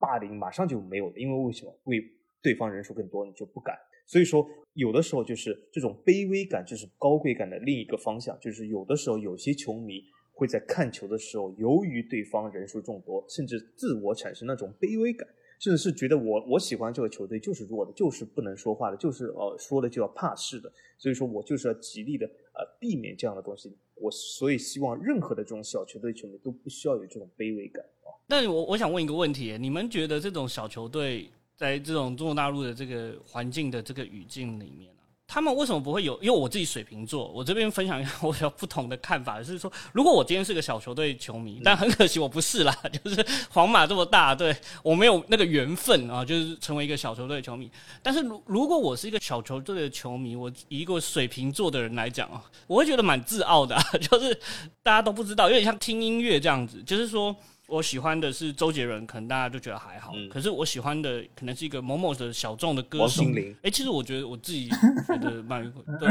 [0.00, 1.76] 霸凌马上就没有了，因为为什么？
[1.86, 2.00] 为
[2.40, 3.76] 对方人数更多，你就不敢。
[4.06, 8.38] 所以说，有的时候就是这种卑微感，就是高贵感的另一个方向。
[8.38, 10.00] 就是有的时候，有些球迷
[10.38, 15.26] 会在看球的时候，由于对方人数众多，甚至自我产生那种卑微感，
[15.58, 20.72] 甚至是觉得我我喜欢这个球队就是弱的，就是不能说话的，就是呃说的就要怕事的。
[20.96, 22.24] 所以说我就是要极力的
[22.54, 23.76] 呃避免这样的东西。
[23.96, 28.14] 我所以希望任何的这种小球队球迷都不需要有这种卑微感啊。
[28.28, 34.94] 那我我想问一个问题，你们觉得这种小球队在这种中国大陆的这个环境的这个语境里面，
[35.30, 36.14] 他们为什么不会有？
[36.22, 42.74] 因为我自己水瓶座，我这边分享一下 我比较不同的看法，就是说，如果我今天是个小球队球迷，但很可惜我不是啦，
[43.04, 47.70] 就是皇马这么大，对我没有那个缘分啊，就是成为一个小球队球迷。
[48.02, 54.34] 但是如如果我是一个小球队的球迷，我以一个水瓶座的人来讲啊，我会觉得蛮自傲的， 就是
[54.82, 57.36] 大家都不知道，有点像听音乐这样子，就是说。
[57.68, 60.12] 我喜欢的是周杰伦，可能大家就觉得还好。
[60.30, 63.22] 可是我喜欢的可能是一个某某的小众的歌手。
[63.62, 66.08] 哎，其实我觉得我自己觉得蛮对，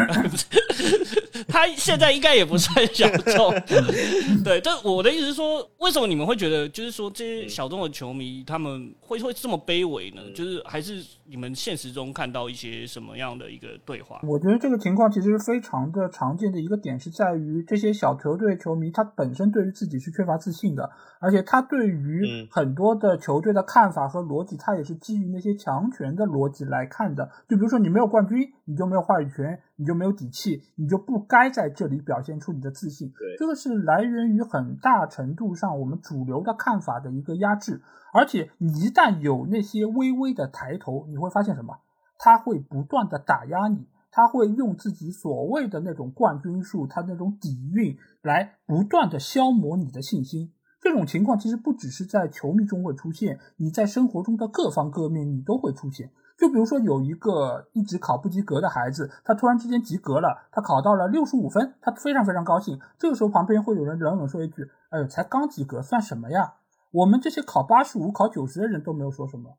[1.49, 3.51] 他现在应该也不算小众。
[4.45, 10.22] 对，但我的意思是说，为什么你们会觉得就是说这些小众的球迷他们会会这么卑微呢？
[10.36, 14.20] 就是还是你们现实中看到一些什么样的一个对话？
[14.22, 20.88] 我觉得这个情况其实非常的常见的一个点是在于这些小球队球迷他本身对于自己是缺乏自信的，
[21.20, 21.38] 而且。
[21.47, 27.30] 他对于很多的球队的看法和逻辑，他也是基于那些强权的逻辑来看的。
[27.47, 33.13] 就比如说，你没有冠军，你就没有话语权，你就没有底气，你就不该在这里表现出你的自信。
[33.39, 37.82] 这个是来源于很大程度上我们主流的看法的一个压制。
[38.11, 41.78] 而且，你一旦有那些微微的抬头，你会发现什么？
[42.18, 50.51] 他会不断的打压你，他会用自己所谓的那种冠军数，他那种底蕴来不断的消磨你的信心。
[50.80, 56.11] 这种情况其实不只是在球迷中会出现，你在生活中的各方各面你都会出现。
[56.38, 62.80] 就比如说有一个一直考不及格的孩子，他突然之间及格了，他考到了六十五分，他非常非常高兴。
[62.99, 66.53] 这个时候旁边会有人冷冷说一句：“哎呦，才刚及格算什么呀？
[66.91, 69.57] 我们这些考八十五、考九十的人都没有说什么。”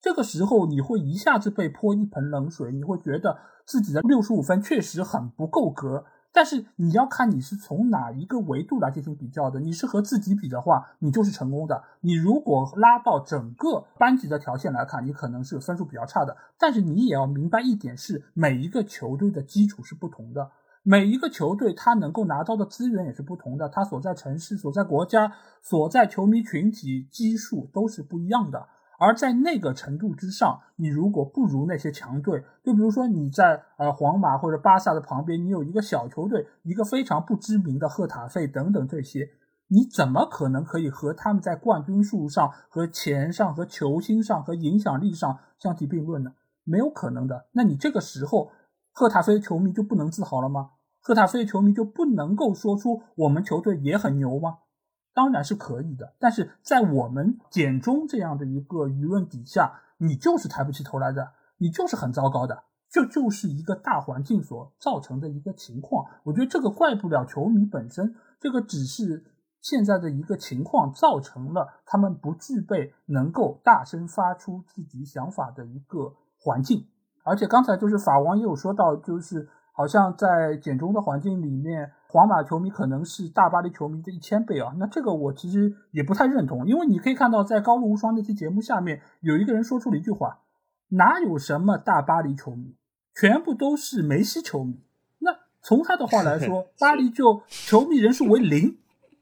[0.00, 6.04] 这个时候你会一下子被泼一盆冷水，你会觉得自己的六十五分确实很不够格。
[6.32, 9.58] 但是你要看你是从哪一个维度来进行比较的。
[9.58, 11.82] 你是和自己比的话，你就是成功的。
[12.00, 16.36] 你如果拉到整个班级的条线来看，你可能是分数比较差的。
[16.56, 20.50] 但是你也要明白一点是，每一个球队的基础是不同的，
[20.84, 28.68] 每一个球队他能够拿到的资源也是不同的，他所在城市、所在国家、所在球迷群体基数都是不一样的。
[29.00, 39.30] 而在那个程度之上，你如果不如那些强队，就比如说你在呃皇马或者巴萨的旁边，你有一个小球队，一个非常不知名的赫塔费等等这些，
[39.68, 46.32] 你怎么可能可以和他们在冠军数上、和钱上、和球星上、和影响力上相提并论呢？
[46.64, 47.46] 没有可能的。
[47.52, 48.52] 那你这个时候，
[48.92, 50.72] 赫塔菲球迷就不能自豪了吗？
[51.00, 54.58] 赫塔菲球迷就不能够说出我们球队也很牛吗？
[55.12, 66.06] 当然是可以的，但是在我们简中这样的一个舆论底下，你就是抬不起头来的，你就是很糟糕的，这就是一个大环境所造成的一个情况。
[66.22, 69.24] 我觉得这个怪不了球迷本身，这个只是
[69.60, 76.86] 现在的一个情况造成了他们不具备能够大声发出自己想法的一个环境。
[77.24, 81.90] 而且刚才就是法王也有说到，就是好像在简中的环境里面。
[82.12, 84.74] 皇马球迷可能是大巴黎球迷的一千倍啊！
[84.78, 90.40] 那这个我其实也不太认同，因为你可以看到，在高露无双那期节目下面，有一个人说出了一句话
[90.90, 92.74] ：“哪有什么大巴黎球迷，
[93.14, 94.80] 全部都是梅西球迷。”
[95.22, 98.78] 那从他的话来说， 巴黎就球迷人数为零，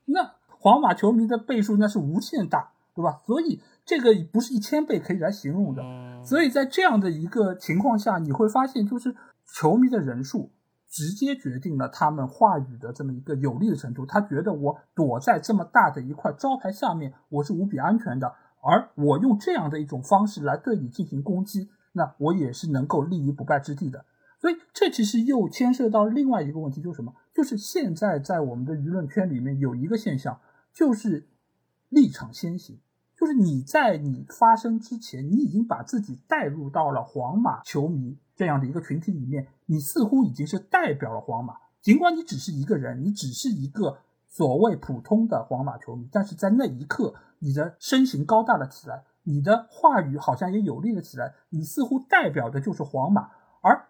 [0.07, 3.21] 那皇马球迷的倍数那是无限大，对吧？
[3.27, 5.85] 所以这个不是一千倍可以来形容的。
[6.25, 9.15] 所以在这样的一个情况下，你会发现，就是
[9.45, 10.51] 球迷的人数。
[10.99, 14.05] 直接决定了他们话语的这么一个有利的程度。
[14.05, 18.35] 他觉得我躲在这么大的一块招牌下面，我是无比安全的。
[18.61, 24.05] 而我用这样的一种方式来对你进行攻击，那我也是能够立于不败之地的。
[24.41, 27.15] 所以这其实又牵涉到另外一个问题，就是什么？
[27.33, 30.41] 就是现在在我们的舆论圈里面有一个现象，
[30.73, 31.29] 就是
[31.91, 32.81] 立场先行。
[33.19, 41.57] 就是你在你发生之前，你已经把自己带入到了皇马球迷这样的一个群体里面，你似乎已经是代表了皇马。
[41.81, 43.99] 尽管你只是一个人，你只是一个
[44.29, 53.31] 所谓普通的皇马球迷，但是在那一刻，你的身形高大了起来，你的话语好像也有力了起来，你似乎代表的就是皇马，
[53.63, 53.89] 而。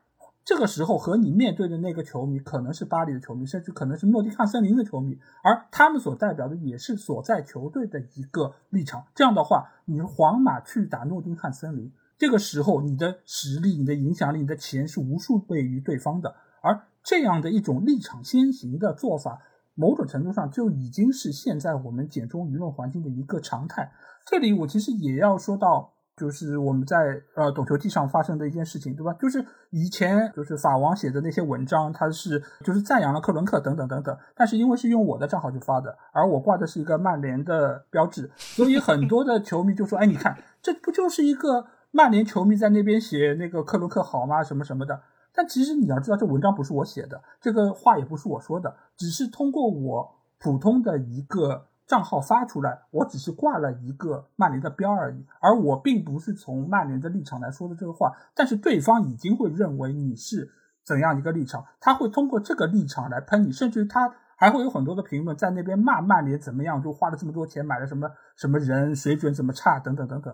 [0.48, 9.04] 这个时候和你面对的那个球迷可能是巴黎的球迷，甚至可能是诺丁汉森林的球迷，而他们所代表的也是所在球队的一个立场。
[9.14, 16.34] 这样的话，你皇马去打诺丁汉森林，这个时候你的实力、你的影响力、你的钱是无数倍于对方的。
[16.62, 19.42] 而这样的一种立场先行的做法，
[19.74, 23.92] 某种程度上就已经是现在我们简中舆论环境的一个常态。
[24.24, 25.92] 这里我其实也要说到。
[26.18, 29.12] 就是我们在呃懂球帝上发生的一件事情，对吧？
[29.14, 44.42] 就是以前就是法王写的那些文章，他是就是赞扬了克伦克等等等等，但是因为是用我的账号去发的，而我挂的是一个曼联的标志，所以很多的球迷就说：“哎，你看，这不就是一个曼联球迷在那边写那个克伦克好吗？
[44.42, 45.00] 什么什么的。”
[45.34, 60.48] 但其实你要知道，这文章不是我写的，这个话也不是我说的，只是通过我普通的一个账号发出来，我只是挂了一个曼联的标而已，而我并不是从曼联的立场来说的这个话，但是对方已经会认为你是
[60.84, 64.14] 怎样一个立场，他会通过这个立场来喷你，甚至他。
[64.40, 70.32] 还会有很多的评论在那边骂曼联怎么样，就花了这么多钱买了什么什么人，水准怎么差等等等等。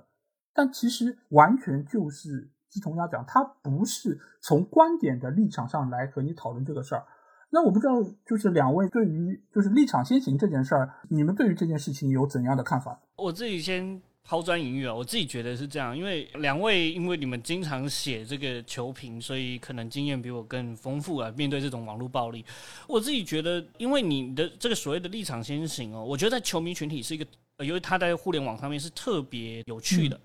[0.52, 7.04] 但其实完全就是鸡同鸭讲，他不是从观点的立场上来和你讨论这个事儿。
[7.50, 13.00] 那我不知道，就是两位对于就是立场先行这件事儿，你们对于这件事情有怎样的看法？
[13.16, 14.00] 我自己先。
[14.26, 21.30] 抛砖引玉啊，我自己觉得是这样，因为两位因为你们经常写这个球评，所以可能经验比我更丰富啊。
[21.36, 22.42] 面对这种网络暴力，
[22.88, 27.26] 我自己觉得，因为你的这个所谓的立场先行哦，我觉得在球迷群体是一个，
[27.58, 30.18] 因为他在互联网上面是特别有趣的。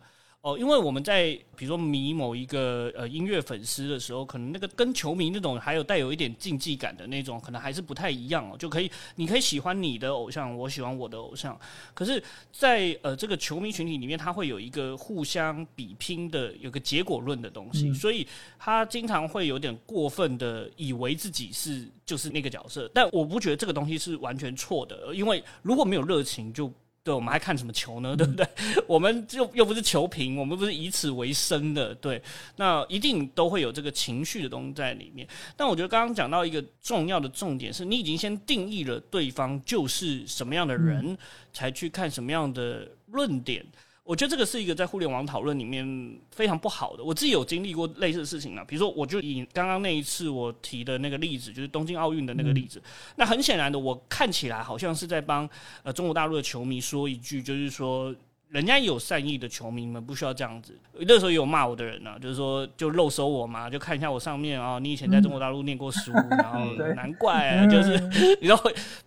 [0.50, 8.58] 哦，因为我们在比如说迷某一个呃音乐粉丝的时候，可能那个跟球迷那种还有带有一点竞技感的那种，可能还是不太一样哦。
[8.58, 11.60] 就可以，你可以喜欢你的偶像，我喜欢我的偶像。
[11.94, 18.26] 可是，在呃这个球迷群体里面，他会有一个互相比拼的，有个结果论的东西，所以
[18.58, 22.90] 他经常会有点过分的以为自己是就是那个角色。
[22.94, 26.72] 但我不觉得这个东西是完全错的，因为如果没有热情就。
[27.04, 28.16] 对，我们还看什么球呢？
[28.16, 28.48] 对不对？
[28.86, 31.96] 我们又又不是球评，我们不是以此为生的。
[31.96, 32.22] 对，
[32.58, 35.28] 那一定都会有这个情绪的东西在里面。
[35.56, 41.18] 但我觉得刚刚讲到一个重要的重点，是你已经先定义了对方就是什么样的人，
[41.54, 43.66] 才去看什么样的论点。
[44.10, 45.86] 我觉得这个是一个在互联网讨论里面
[46.32, 47.04] 非常不好的。
[47.04, 52.82] 我自己有经历过类似的事情啊，比如说，我就以刚刚那一次我提的那个例子，就是东京奥运的那个例子。
[53.18, 55.48] 那很显然的，我看起来好像是在帮
[55.84, 58.12] 呃中国大陆的球迷说一句，就是说。
[58.50, 60.76] 人家有善意的球迷们不需要这样子。
[61.02, 67.98] 那时候也有骂我的人呢，就是说就漏收我嘛，就看一下我上面啊，你以前在中国大陆念过书，然后 难怪啊就是
[68.42, 68.58] 你知道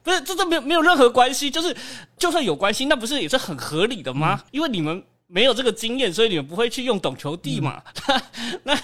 [0.03, 1.77] 不是这这没有没有任何关系，就是
[2.17, 4.45] 就算有关系，那不是也是很合理的吗？
[4.53, 7.83] 因为你们没有这个经验，所以你们不会去用懂球帝嘛。
[8.63, 8.79] 那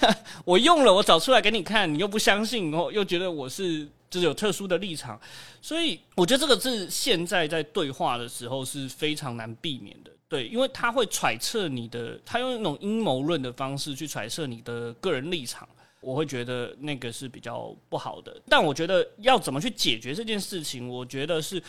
[0.44, 5.20] 我用了，我找出来给你看，你又不相信，然后又觉得我是就是有特殊的立场，
[5.62, 10.10] 所以我觉得这个是现在在对话的时候是非常难避免的。
[10.28, 15.66] 对，因为他会揣测你的，他用一种阴谋论的方式去揣测你的个人立场，
[16.02, 18.38] 我会觉得那个是比较不好的。
[18.46, 21.62] 但我觉得要怎么去解决这件事情，我觉得是，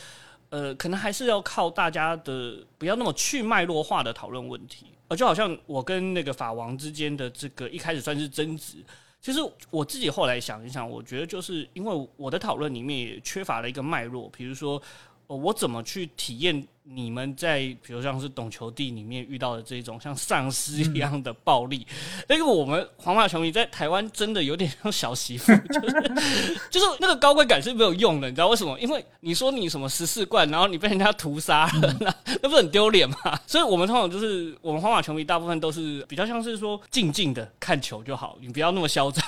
[0.49, 4.87] 呃，可能还是要靠大家的不要那么去脉络化的讨论问题。
[5.07, 8.83] 呃，就好像我跟那个法王之间的这个一开始算是争执，
[9.21, 9.39] 其实
[9.69, 14.81] 我自己后来想一想，我觉得就是因为我的讨论里面也缺乏了一个脉络，比如说，
[15.27, 16.67] 我怎么去体验。
[16.91, 21.85] 你们在比如像是懂球帝里面遇到的这种像丧尸一样的暴力，
[22.27, 28.79] 那个我们皇马球迷在台湾真的有点像小媳妇，就 是就是那个高贵感是没有用的，你知道为什么？
[28.79, 32.11] 因为你说你什么十四冠，然后你被人家屠杀了，那
[32.41, 33.39] 那不是很丢脸吗？
[33.45, 39.23] 所以我们通常就是我们皇马球迷大部分都是比较像是说静静的看球就好，你不要那么嚣张，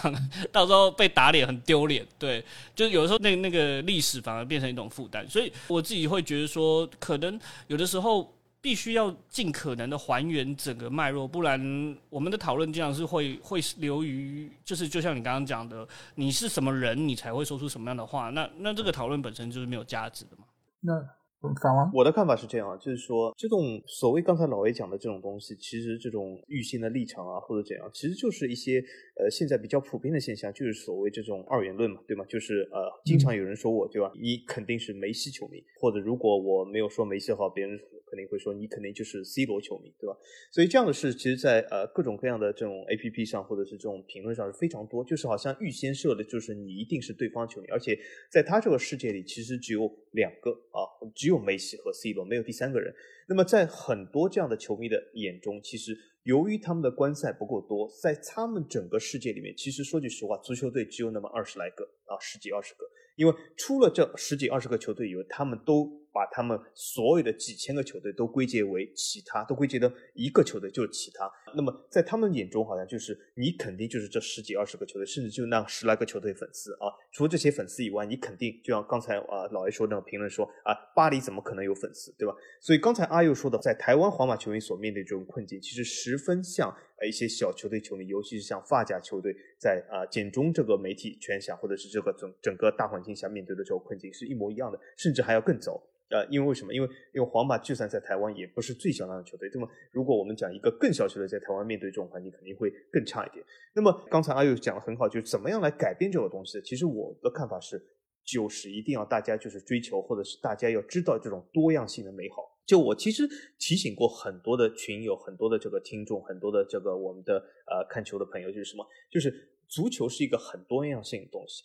[0.51, 2.03] 到时候被打脸很丢脸。
[2.17, 2.43] 对，
[2.73, 7.39] 就是有的时候那那个历史反而变成一种负担，所以我自己会觉得说可能。
[7.67, 20.43] 有的时候必须要尽可能的还原整个脉络，不然我们的讨论经常是会会流于，就是就像你刚刚讲的，你是什么人，你才会说出什么样的话，那那这个讨论本身就是没有价值的嘛？
[20.79, 21.20] 那。
[21.59, 28.79] 反王，我的看法是这样啊，就是说这种所谓刚才老 A 讲的这种东西，其实这种预先的立场啊，或者怎样，其实就是一些
[29.19, 32.23] 呃现在比较普遍的现象，就是所谓这种二元论嘛，对吗？
[32.29, 34.11] 就是呃，经常有人说我对吧？
[34.21, 37.79] 你肯定是梅西球迷，或者如果我没有说梅西的话，别人
[38.11, 40.15] 肯定会说你肯定就是 C 罗球迷，对吧？
[40.51, 47.97] 所以这样的事，其实，在呃各种各样的这种 A P P 上，或者是这种评论上是非常多，就是好像预先设的就是你一定是对方球迷，而且
[48.31, 51.41] 在他这个世界里，其实只有两个啊，只有。
[51.41, 52.93] 梅西和 C 罗，没有第三个人。
[53.27, 62.85] 那么，在很多这样的球迷的眼中，其实由于他们的观赛不够多，在他们整个世界里面，其实说句实话，足球队只有那么二十来个啊，十几二十个。
[63.15, 66.00] 因为除了这十几二十个球队以外，他们都。
[66.13, 71.31] 把他们所有的几千个球队都归结为其他，都归结到一个球队就是其他。
[71.55, 76.87] 那么在他们眼中，好像就是你肯定就是这十几二十个球队，甚至就那十来个球队粉丝啊。
[77.11, 82.33] 除了这些粉丝以外，你肯定就像刚才啊老 A 说那种评论说啊，巴黎怎么可能有粉丝，对吧？
[82.59, 86.73] 所以刚才阿佑说的，在台湾皇马球迷所面对这种困境，其实十分像
[87.07, 95.81] 一些小球队球迷，尤其是像发甲球队在啊简中这个媒体圈下，或者是这个整整个大环境下面对的这种困境是一模一样的，甚至还要更糟。
[96.11, 96.73] 呃，因为为什么？
[96.73, 99.67] 因为因为皇马就算在台湾也不是最小量的球队，对吗？
[99.91, 103.43] 如果我们讲一个更小球队在台湾面对这种环境肯定会更差一点。
[103.73, 106.61] 那么刚才阿佑讲的很好，就是怎么样来改变这个东西？
[106.61, 107.81] 其实我的看法是，
[108.25, 112.51] 就是一定要大家就是追求，或者是大家要知道这种多样性的美好。
[112.65, 117.35] 就我其实提醒过很多的群友，很多的这个听众，很多的这个我们的
[117.65, 118.85] 呃看球的朋友，就是什么？
[119.09, 119.33] 就是
[119.67, 121.63] 足球是一个很多样性的东西。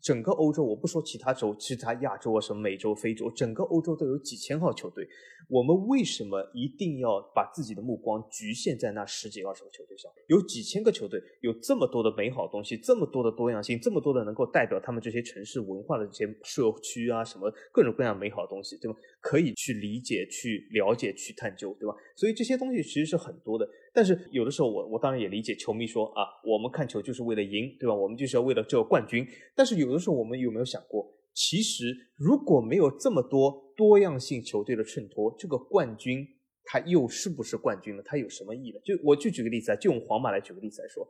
[0.00, 5.06] 整个欧洲，我不说其他洲，其他亚洲啊，什么美洲、非洲，整个欧洲都有几千号球队。
[5.48, 10.10] 我们为什么一定要把自己的目光局限在那十几二十个球队上？
[10.26, 18.98] 有几千个球队，有这么多的美好东西，这么多的多样性，这么多的能够代表他们这些城市文化的这些社区啊，什么各种各样美好的东西，对吧？
[19.20, 21.94] 可以去理解、去了解、去探究，对吧？
[22.14, 23.66] 所以这些东西其实是很多的。
[23.98, 27.92] 但是有的时候，我我当然也理解球迷说啊，我们看球就是为了赢，对吧？
[27.92, 29.26] 我们就是要为了这个冠军。
[29.56, 31.12] 但是有的时候，我们有没有想过？
[31.34, 36.24] 其实，如果没有这么多多样性球队的衬托，这个冠军
[36.62, 38.02] 它又是不是冠军呢？
[38.06, 38.78] 它有什么意义呢？
[38.84, 41.04] 就我就举个例子啊，就用皇马来举个例子来说，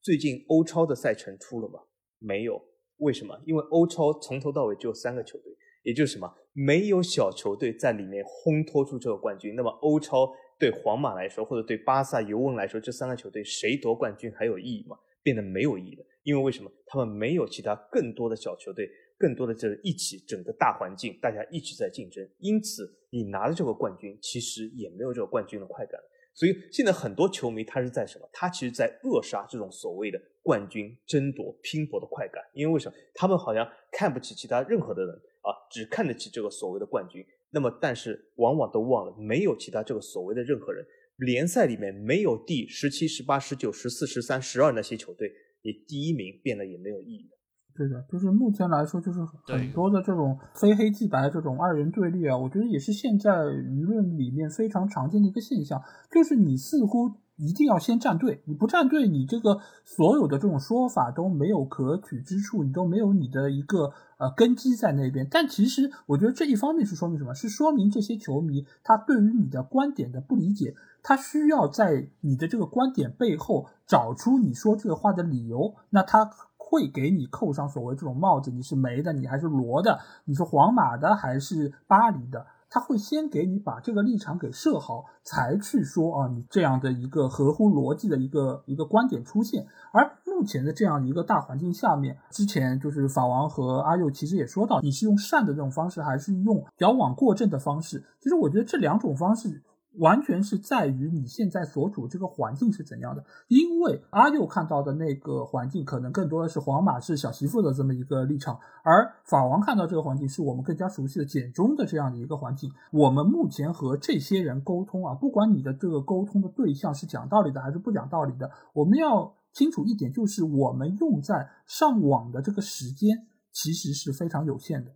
[0.00, 1.78] 最近欧超的赛程出了吗？
[2.18, 2.58] 没有，
[2.96, 3.38] 为什么？
[3.44, 5.52] 因为欧超从头到尾只有三个球队，
[5.82, 9.54] 也就是什么，没有小球队在里面烘托出这个冠军。
[9.54, 14.96] 那么欧超对皇马来说，或者对巴萨、尤文来说，这三个球队谁夺冠军还有意义吗？
[15.22, 16.04] 变得没有意义了。
[16.22, 16.70] 因为为什么？
[16.86, 18.90] 他们没有其他更多的小球队。
[19.16, 25.98] 更多的就是一起整个大环境，大家一起在竞争，因此你拿了这个冠军，其实也没有这个冠军的快感。
[26.34, 28.28] 所以现在很多球迷他是在什么？
[28.32, 32.42] 他其实在扼杀这种所谓的冠军争夺、拼搏的快感。
[32.54, 32.94] 因为为什么？
[33.14, 37.24] 他们好像看不起其他任何的人啊，只看得起这个所谓的冠军。
[37.54, 40.84] 那么，但是往往都忘了，没有其他这个所谓的任何人，
[41.18, 45.30] 联赛里面没有第十七、十八、十九、十四、十三、十二那些球队，
[45.62, 47.30] 你第一名变得也没有意义。
[47.76, 55.80] 对的，就是目前来说，就是很多的这种非黑即白这种二元对立啊，我觉得也是现在舆论里面非常常见的一个现象。
[56.12, 65.26] 就是你似乎一定要先站队，你不站队，你这个所有的这种说法都没有可取之处，你都没有你的一个呃根基在那边。
[65.30, 67.34] 但其实我觉得这一方面是说明什么？
[67.34, 75.74] 是说明这些球迷他对于你的观点的不理解，他需要在你的这个观点背后找出你说这个话的理由。
[75.90, 76.30] 那他。
[76.66, 82.46] 会给你扣上所谓这种帽子，你是梅的，你还是罗的，你是皇马的还是巴黎的？
[82.74, 89.64] 他会先给你把这个立场给设好，才去说啊，你这样的一个合乎逻辑的一个一个观点出现。
[89.92, 98.02] 而目前的这样一个大环境下面，之前就是法王和阿佑其实也说到，你是用善的这种方式，还是用矫枉过正的方式？
[98.20, 99.62] 其实我觉得这两种方式。
[99.98, 112.72] 完全是在于你现在所处这个环境是怎样的，因为阿佑看到的那个环境可能更多的是皇马是小媳妇的这么一个立场，而法王看到这个环境是我们更加熟悉的简中的这样的一个环境。
[112.90, 124.90] 我们目前和这些人沟通啊，不管你的这个沟通的对象是讲道理的还是不讲道理的，我们要清楚一点，就是我们用在上网的这个时间其实是非常有限的，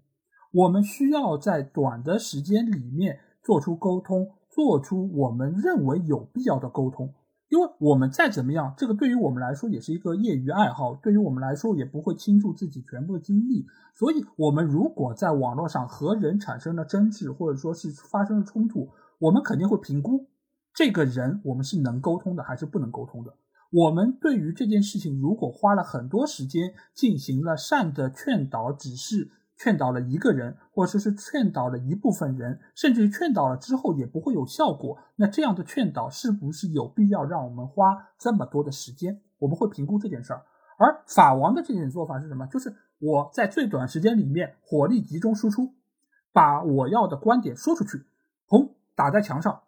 [0.53, 4.33] 我们需要在短的时间里面做出沟通。
[4.59, 7.15] 做出我们认为有必要的沟通，
[7.49, 13.65] 因为我们再怎么样，这个对于我们来说也是一个业余爱好，对于我们来说也不会倾注自己全部的精力。
[13.95, 18.89] 所以，我们如果在网络上和人产生了争执，或者说是发生了冲突，
[19.21, 20.27] 我们肯定会评估
[20.75, 23.33] 这个人我们是能沟通的还是不能沟通的。
[23.71, 29.31] 我们对于这件事情，如果花了很多时间进行了善的劝导，只是。
[29.59, 34.97] 劝导了一个人，或者说是劝导了一部分人，甚至于劝导了之后也不会有效果。
[35.17, 39.21] 那这样的劝导是不是有必要让我们花这么多的时间？
[39.39, 40.43] 我们会评估这件事儿。
[40.79, 42.47] 而法王的这种做法是什么？
[42.47, 45.75] 就是我在最短时间里面火力集中输出，
[46.33, 48.07] 把我要的观点说出去，
[48.49, 49.63] 砰打在墙上，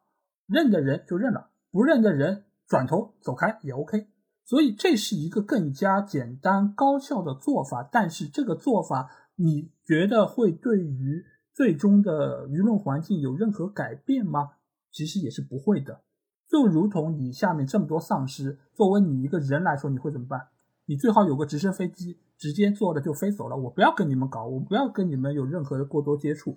[0.47, 4.07] 认的人就认了，不认的人转头走开也 OK。
[4.45, 9.11] 所以这是一个更加简单高效的做法，但是这个做法。
[9.43, 11.25] 你觉得会对于
[11.55, 14.51] 最终的舆论环境有任何改变吗？
[14.93, 16.03] 其实也是不会的。
[16.47, 20.49] 就如同你下面这么多丧尸，作为你一个人来说，你会怎么办？
[20.85, 23.57] 你最好有个直升飞机，直接坐了就飞走了。
[23.57, 26.57] 我不要跟你们搞，我不要跟你们有任何的过多接触。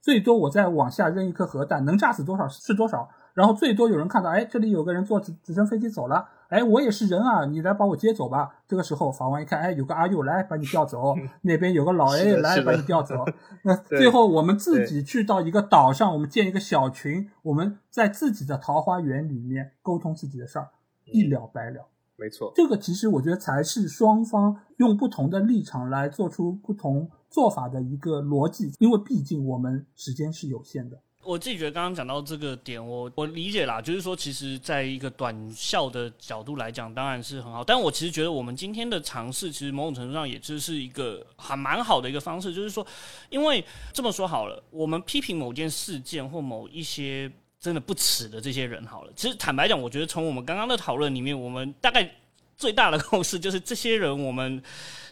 [0.00, 3.08] 最多我再往下扔一颗核弹，能炸死多少是多少。
[3.34, 6.28] 然后最多有人看到，哎，这里有个人坐直直升飞机走了。
[6.48, 8.62] 哎，我也是人啊，你来把我接走吧。
[8.68, 13.24] 这个时候，法官一看，哎，有个阿佑来把你调走，那边有个老 A 来把你调走。
[13.64, 20.68] 那最后我们自己去到一个岛上，我们建一个小群，我们在自己的桃花源里面沟通自己的事儿，
[21.04, 21.88] 一了百了。
[22.18, 30.98] 没错，这个其实我觉得才是双方用不同的立场来做出不同做法的一个逻辑，因为毕竟我们时间是有限的。
[31.26, 37.64] 我自己觉得刚刚讲到这个点，我我理解啦，就是说，其实在一个短效的角度来讲，当然是很好。
[37.64, 42.86] 但我其实觉得，我们今天的尝试，其实某种程度上也就是一个还蛮好的一个方式，就是说，
[43.28, 52.08] 因为这么说好了，我们批评某件事件或某一些真的不耻的这些人好了，其实坦白讲，我觉得从我们刚刚的讨论里面，我们大概
[52.56, 54.62] 最大的 共识就是这些人，我们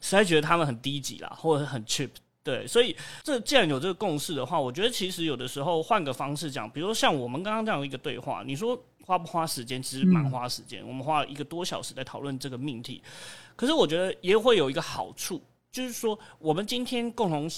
[0.01, 2.11] 实在觉得他们很低级啦，或者很 cheap。
[2.45, 9.83] 对，所以这既然有这个共识的话，我觉得其实有的时候换个方式讲，比如说像我们刚刚这样一个对话，你说花不花时间？
[9.83, 10.87] 其实蛮花时间。
[10.87, 13.03] 我们花了一个多小时在讨论这个命题，
[13.57, 15.41] 可是我觉得也会有一个好处，
[15.73, 17.51] 就是说我们今天共同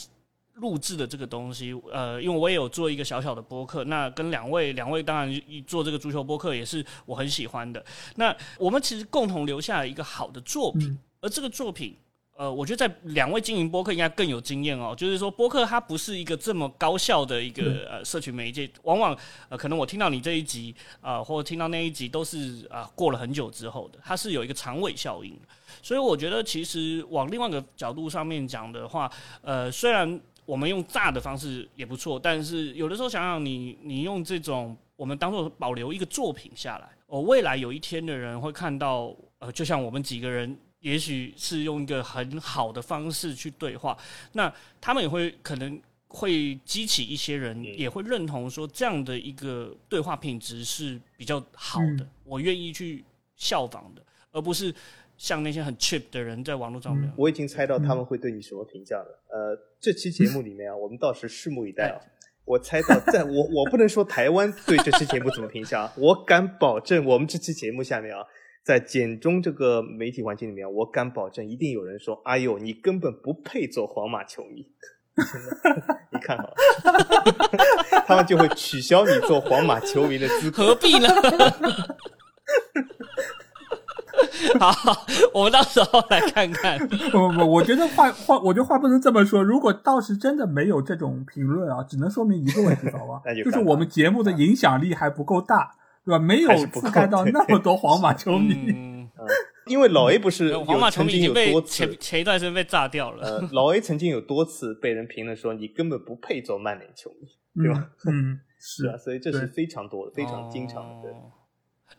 [0.55, 7.85] 录制的这个东西，呃，因为我也有做一个小小的播客，那跟两位两位当然做这个足球播客也是我很喜欢的。
[8.15, 11.97] 那我们其实共同留下了一个好的作品，而这个作品。
[12.39, 14.95] 呃，我觉得在两位经营播客应该更有经验哦。
[14.95, 19.17] 就是说，播客它不是一个这么高效的一个呃社群媒介，往往
[19.49, 25.35] 呃可能我听到你这一集啊，或者听到那一集都是啊过了很久之后的，它是有一个长尾效应。
[25.83, 29.11] 所以我觉得其实往另外一个角度上面讲的话，
[29.41, 40.55] 呃，虽然我们用炸的方式也不错，但是有的时候想想你你用这种我们当做保留一个作品下来，哦未来有一天的人会看到，呃，就像我们几个人。
[40.81, 43.97] 也许是用一个很好的方式去对话，
[44.33, 53.05] 那他们也会可能会激起一些人也会认同说这样的一个对话品质是比较好的，我愿意去
[53.37, 54.73] 效仿的，而不是
[55.19, 57.11] 像那些很 cheap 的人在网络上面。
[57.17, 59.23] 我已经猜到他们会对你什么评价了。
[59.29, 61.99] 呃，这期节目里面啊，我们到时拭目以待啊。
[62.45, 68.25] 我猜到，在 我我不能说台湾对这期节目怎么评价，我敢保证我们这期节目下面啊。
[68.67, 74.67] 在简中这个媒体环境里面，我敢保证，一定有人说：“哎呦，你根本不配做皇马球迷。”
[76.11, 76.55] 你看好了，
[78.09, 80.67] 他们就会取消你做皇马球迷的资格。
[80.67, 81.07] 何必呢？
[84.59, 84.73] 好，
[85.33, 86.77] 我们到时候来看看。
[86.89, 89.45] 不不不，我觉得话话，我觉得话不能这么说。
[89.45, 93.23] 如果到时真的没有这种评论啊，只能说明一个问题，好吧？
[93.45, 95.77] 就是我们节目的影响力还不够大。
[96.07, 96.19] 对吧？
[96.19, 98.55] 没有覆盖到那么多皇马球迷，
[99.67, 103.27] 因为老 A 不是皇马球迷已经被前前一段时间被炸掉了。
[103.27, 107.91] 呃， 老 A 曾经有多次被人评论说你根本不配做曼联球迷，对吧？
[108.09, 111.13] 嗯，是啊，所以这是非常多的、非常经常的。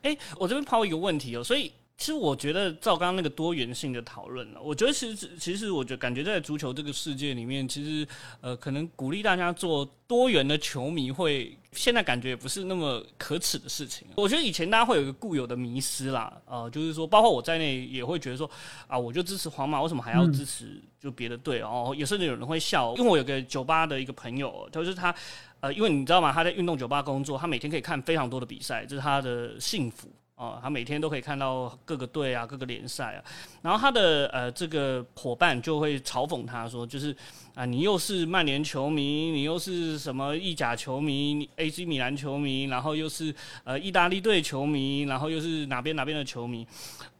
[0.03, 1.71] 哎，我这边抛一个问题哦，所以。
[1.97, 8.07] 其实我觉得，照刚刚那个多元性的讨论呢，我觉得其实其实我觉得感觉在足球这个世界里面，其实
[8.39, 14.07] 呃，可能鼓励大家做多元的球迷，会现在感觉也不是那么可耻的事情。
[14.15, 18.49] 我觉得以前大家会有一个固有的迷失啦，呃，就是说，包括我在内也会觉得说，
[18.85, 21.57] 啊，我就支持皇马，为什么还要支持就别的队？
[21.57, 25.13] 然后也甚至有人会笑，因为我有个酒吧的一个朋友，就是他，
[25.61, 26.31] 呃，因为你知道吗？
[26.31, 30.07] 他在运动酒吧工作，他每天可以看非常多的比赛，这是他的幸福。
[30.37, 33.23] 哦，他每天都可以看到各个队啊，各个联赛啊，
[33.63, 37.15] 然后他的呃这个伙伴就会嘲讽他说，就是
[37.55, 43.33] 啊，你又是曼联球迷，你又是什么意甲球迷，AC 米兰球迷，然后又是
[43.63, 46.67] 呃意大利队球迷，然后又是哪边哪边的球迷，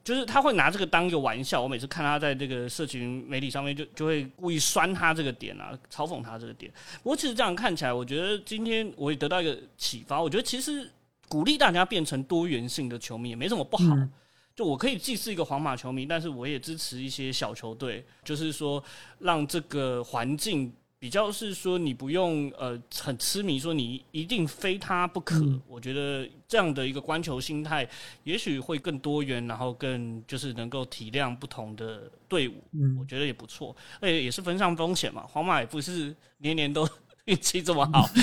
[0.04, 1.60] 就是他会拿这个当一个玩笑。
[1.60, 6.72] 我每次看他在这个社群媒体上面，就就会故意酸他这个点啊，嘲讽他这个点。
[7.02, 10.88] 不过其实这样看起来，我觉得今天我也得到一个启发，我觉得其实。
[11.28, 13.96] 鼓励大家变成多元性的球迷也没什么不好。
[14.56, 18.04] 就我可以既是一个皇马球迷，但是我也支持一些小球队。
[18.24, 18.84] 就是说，
[19.20, 25.40] 让这个环境比较是说，你不用呃很痴迷，说你一定非他不可。
[25.68, 27.88] 我觉得这样的一个观球心态，
[28.24, 32.56] 也许会更多元，然后更就是能够体谅不同的队伍。
[33.00, 35.24] 我觉得也不错，而且也是分散风险嘛。
[35.28, 36.90] 皇马也不是年年都
[37.28, 38.10] 运气这么好。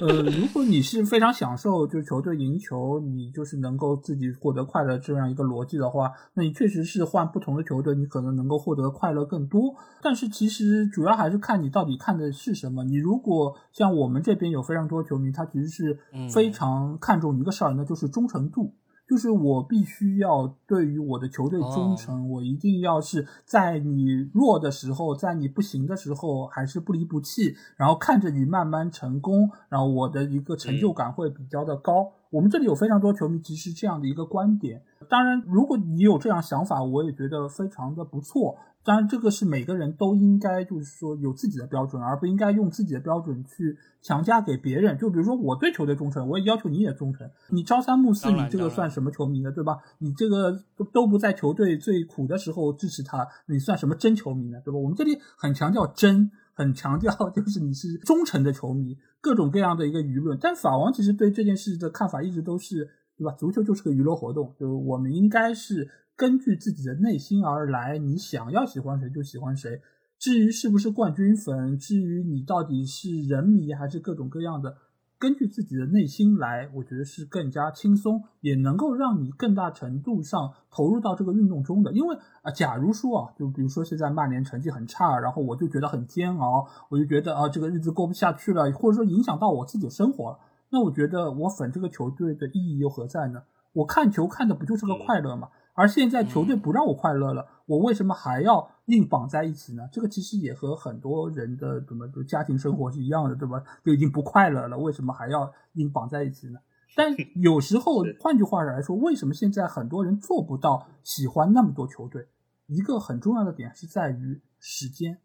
[0.00, 9.74] 呃，如果你是非常享受就球队赢球，你就是能够自己获得快乐这样一个逻辑的话，那你确实是换不同的球队，你可能能够获得快乐更多。
[10.00, 12.84] 但是其实主要还是看你到底看的是什么。
[12.84, 15.98] 你如果像我们这边有非常多球迷，他其实是
[16.32, 18.74] 非常看重一个事儿，那就是忠诚度。
[19.10, 32.12] 就是我必须要对于我的球队忠诚，我一定要是在你弱的时候，在你不行的时候，还是不离不弃，然后看着你慢慢成功，然后我的一个成就感会比较的高。
[32.30, 34.80] 我们这里有非常多球迷，其实这样的一个观点。
[35.08, 38.56] 当然，如果你有这样想法，我也觉得非常的不错。
[38.82, 44.96] 当然，这个是每个人都应该就是说有自己的标准，而不应该用自己的标准去强加给别人。
[44.96, 47.30] 就比如说，我对球队忠诚，我也要求你也忠诚。
[47.50, 49.52] 你朝三暮四，你这个算什么球迷呢？
[49.52, 49.78] 对吧？
[49.98, 54.58] 你这个都都不在球队最苦的时候支持他，你算什么真球迷呢？
[54.64, 54.78] 对吧？
[54.78, 58.96] 我们这里很强调真，很强调就是你是忠诚的球迷。
[59.20, 60.38] 各种各样的一个舆论。
[60.40, 62.88] 但法王其实对这件事的看法一直都是，
[63.18, 63.32] 对吧？
[63.32, 65.86] 足球就是个娱乐活动，就我们应该是
[66.20, 69.80] 根据自己的内心而来，你想要喜欢谁就喜欢谁。
[70.18, 74.76] 至于是不是冠军粉，至于你到底是人迷还是各种各样的。
[75.18, 81.90] 根据自己的内心来，我觉得是更加轻松，也能够让你更大程度上投入到这个运动中的。
[81.92, 90.38] 因为啊，假如说啊，就比如说现在曼联成绩很差，然后我就觉得很煎熬，我就觉得啊，这个日子过不下去了，或者说影响到我自己的生活，
[90.68, 93.44] 那我觉得我粉这个球队的意义又何在呢？
[93.72, 95.48] 我看球看的不就是个快乐吗？
[95.74, 99.88] 而现在球队不让我快乐了，我为什么还要硬绑在一起呢？
[99.92, 103.62] 这个其实也和很多人的怎么就家庭生活是一样的，对吧？
[103.84, 106.58] 就已经不快乐了，为什么还要硬绑在一起呢？
[106.96, 112.26] 但有时候，换句话来说，为什么现在很多人做不到喜欢那么多球队？
[112.66, 115.18] 一个很重要的点是在于时间。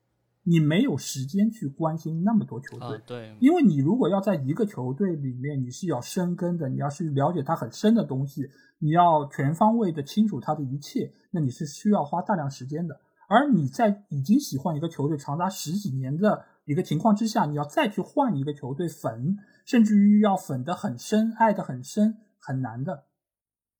[0.47, 8.47] 你没有时间去关心那么多球队，对，因为你如果要在一个球队里面，你是要深耕的，你要是了解他很深的东西，
[8.77, 12.95] 你要全方位的清楚他的一切，那你是需要花大量时间的。
[13.27, 23.05] 而你在已经喜欢一个球队长达十几年的一个情况之下，你要再去换一个球队粉，甚至于要粉得很深，爱得很深，很难的。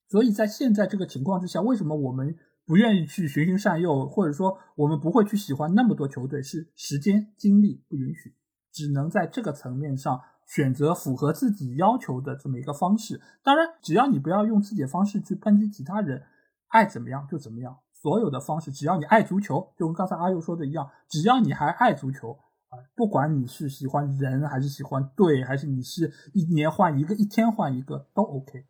[0.10, 2.36] 所以在现在这个情况之下，为什么我们？
[2.66, 8.36] 不愿意去循循善诱，或者说我们不会去喜欢那么多球队，是时间精力不允许，
[8.72, 13.22] 只能在这个层面上选择符合自己要求的这么一个方式。
[13.44, 16.24] 当然，只要你不要用自己的方式去抨击其他人，
[16.70, 17.78] 爱怎么样就怎么样。
[17.94, 22.32] 所有的方式，只要你爱足球，就跟刚才阿佑说的一样，只要你还爱足球
[22.70, 28.66] 啊，不管你是喜欢人还是喜欢队，还是你是一年换一个，一天换一个都 OK。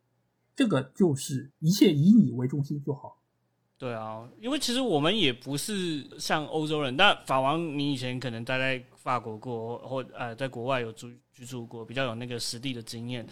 [0.55, 3.17] 这个就是一切以你为中心就好。
[3.85, 13.23] 对啊，因为其实我们也不是像欧洲人，但法王，你以前可能待在法国过，或呃，在国外有住居住过，比较有那个实地的经验。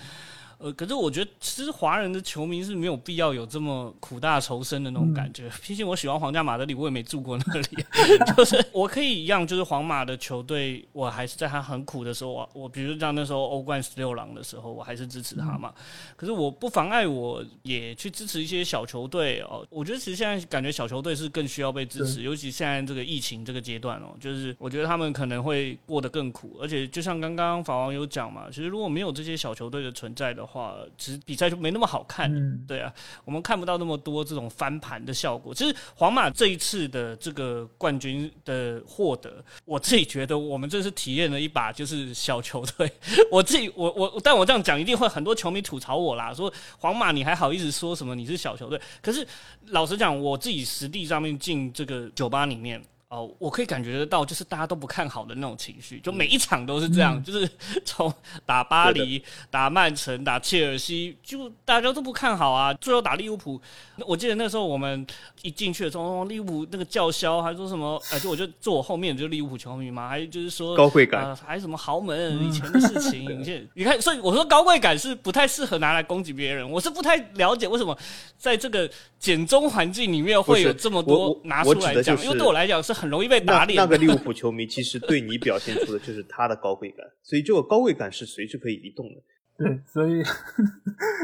[0.63, 5.51] 呃，可是我觉得其实华人的球迷是没有必要有这么苦大仇深的那种感觉。
[5.61, 7.67] 毕竟我喜欢皇家马德里，我也没住过那里，
[8.37, 15.73] 就是我可以一样，就是皇马的球队，我还是在他很苦的时候，我我比如像那时候欧冠十六郎的时候，我还是支持他嘛。
[16.15, 19.67] 可是我不妨碍我也去支持一些小球队哦。
[19.69, 26.57] 我觉得其实现在感觉小球队是更需要被支持，尤其现在这个疫情这个阶段哦，就是我觉得他们可能会过得更苦。
[26.61, 32.31] 而且就像刚刚法王有讲嘛，其实如果没有这些小球队的存在的话，话其实比赛就没那么好看，
[32.67, 32.93] 对啊，
[33.25, 35.53] 我们看不到那么多这种翻盘的效果。
[35.53, 42.91] 其实皇马这一次的这个冠军的获得，我自己觉得我们这是体验了一把就是小球队。
[43.31, 48.79] 我自己我我，但我这样讲一定会很多球迷吐槽我啦，说皇马你还好意思说什么你是小球队？
[49.01, 49.27] 可是
[49.67, 52.79] 老实讲，我自己实地上面进这个酒吧里面。
[53.13, 57.47] 哦，我可以感觉得到，就是大家都不看好的那种情绪，就每一场都是这样，就是
[57.85, 58.11] 从
[58.43, 62.73] 打巴黎、打曼城、打切尔西，就大家都不看好啊。
[62.73, 63.61] 最后打利物浦，
[64.07, 65.05] 我记得那时候我们
[65.43, 68.01] 一进去的时候，利物浦那个叫嚣还说什么？
[68.11, 73.23] 哎，就我就坐我后面就利物浦球迷嘛，还就是说高贵感，还什么豪门以前的事情。
[73.75, 76.67] 你看，所以我说高贵感是不太适合拿来攻击别人。
[76.67, 77.95] 我是不太了解为什么
[78.39, 83.13] 在这个简中环境里面会有这么多拿出来讲，因为对我来讲是很。
[83.13, 83.77] 容易被打脸。
[83.77, 89.21] 那个利物浦球迷其实对你表现出的就是他的高贵感，所以这个高贵感是随时可以移动的。
[89.63, 90.21] 对，所以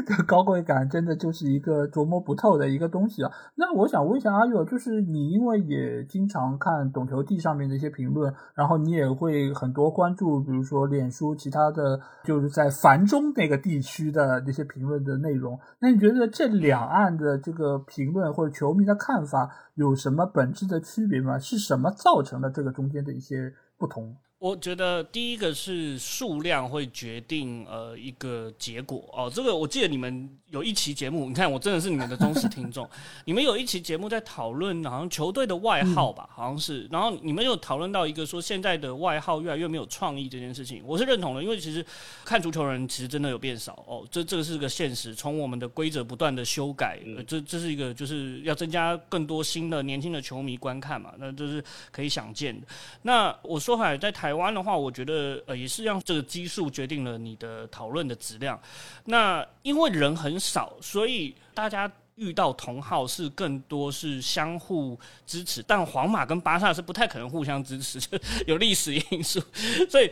[0.08, 3.32] 这高贵感真的就是一个琢磨不透的一个东西啊。
[3.56, 15.60] 那我想问一下阿佑，就是你因为也经常看懂球帝上面的一些评论，然后你也会很多关注，比如说脸书其他的，就是在繁中那个地区的那些评论的内容。
[15.80, 21.38] 那你觉得这两岸的这个评论或者球迷的看法有什么本质的区别吗？
[21.38, 24.16] 是什么造成了这个中间的一些不同？
[24.40, 32.90] 我觉得第一个是数量会决定呃一个结果哦，这个我记得你们有一期节目，你看我真的是你们的忠实听众，
[33.26, 41.86] 你们有一期节目在讨论好像球队的外号吧，好像是，然后你们有讨论到一个说现在的外号越来越没有创意这件事情，我是认同的，因为其实
[42.24, 46.98] 看足球人其实真的有变少哦，这这个是个现实，从我们的规则不断的修改，
[47.28, 51.62] 这这是一个就是要增加更多新的年轻的球迷观看嘛，那这是
[51.92, 52.66] 可以想见的。
[53.02, 54.29] 那我说回来在台。
[54.30, 58.62] 台湾的话，我觉得呃也是让这个基数决定了你的讨论的质量。
[59.06, 68.00] 那因为人很少，所以大家遇到同号是更多是相互支持，但皇马跟巴萨是不太可能互相支持，
[68.46, 69.42] 有历史因素，
[69.90, 70.12] 所以。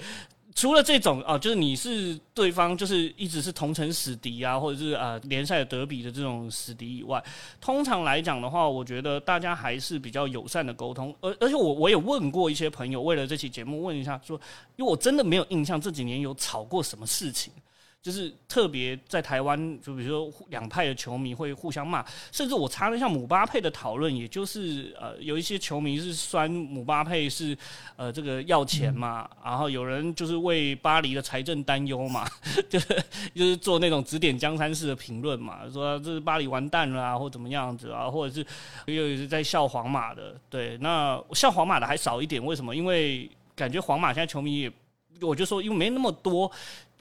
[0.58, 7.24] 除了这种啊，就是你是对方，就是一直是同城死敌啊，或者是啊联赛的德比的这种死敌以外，
[7.62, 11.16] 通常来讲的话，我觉得大家还是比较友善的沟通。
[11.22, 14.36] 而而且我我也问过一些朋友，为了这期节目问一下，说
[14.78, 17.54] 因为我真的没有印象这几年有吵过什么事情。
[18.02, 27.58] 就是特别在台湾，就比如说两派的球迷会互相骂，甚至我查了一下姆巴佩的讨论，也就是呃有一些球迷是酸姆巴佩是
[27.98, 32.26] 呃这个要钱嘛，然后有人就是为巴黎的财政担忧嘛，
[32.70, 33.04] 就是
[33.36, 38.46] 就是做那种指点江山式的评论嘛，说这是巴黎完蛋了啊，或怎么样子啊，或者是
[38.86, 42.74] 又是在笑皇马的，对，那笑皇马的还少一点，为什么？
[42.74, 44.72] 因为感觉皇马现在球迷也，
[45.20, 46.50] 我就说因为没那么多。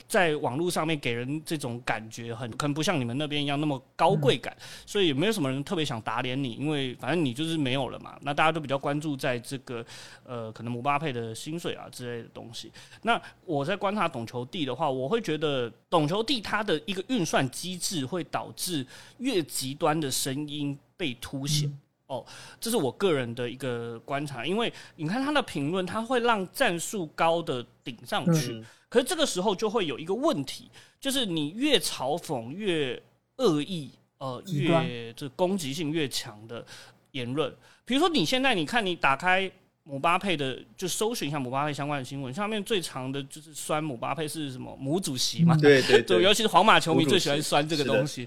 [0.09, 8.17] 在网络上面给人这种感觉，很可能不像你们那边一样那么高贵感，所以也没有什么人特别想打脸你，因为反正你就是没有了嘛。
[8.23, 9.85] 那大家都比较关注在这个
[10.25, 12.71] 呃，可能姆巴佩的薪水啊之类的东西。
[13.03, 18.87] 那我在观察懂球帝的话，我会觉得懂球帝他的一个运算机制会导致
[19.19, 21.71] 越极端的声音被凸显。
[22.07, 22.25] 哦，
[22.61, 28.65] 这是我个人的一个观察，因为你看他的评论，他会让战术高的顶上去。
[28.89, 30.71] 可是这个时候就会有一个问题，
[31.01, 33.03] 就是你越嘲讽越
[33.39, 36.65] 恶意，呃，越这攻击性越强的
[37.11, 37.53] 言论。
[37.85, 39.51] 比如说，你现在你看，你打开
[39.83, 45.57] 姆巴佩的，就搜寻一下姆巴佩相关的新闻，上面最长的就是酸姆巴佩是什么母主席嘛？
[45.57, 48.25] 对对 对，尤其是皇马球迷最喜欢酸这个东西。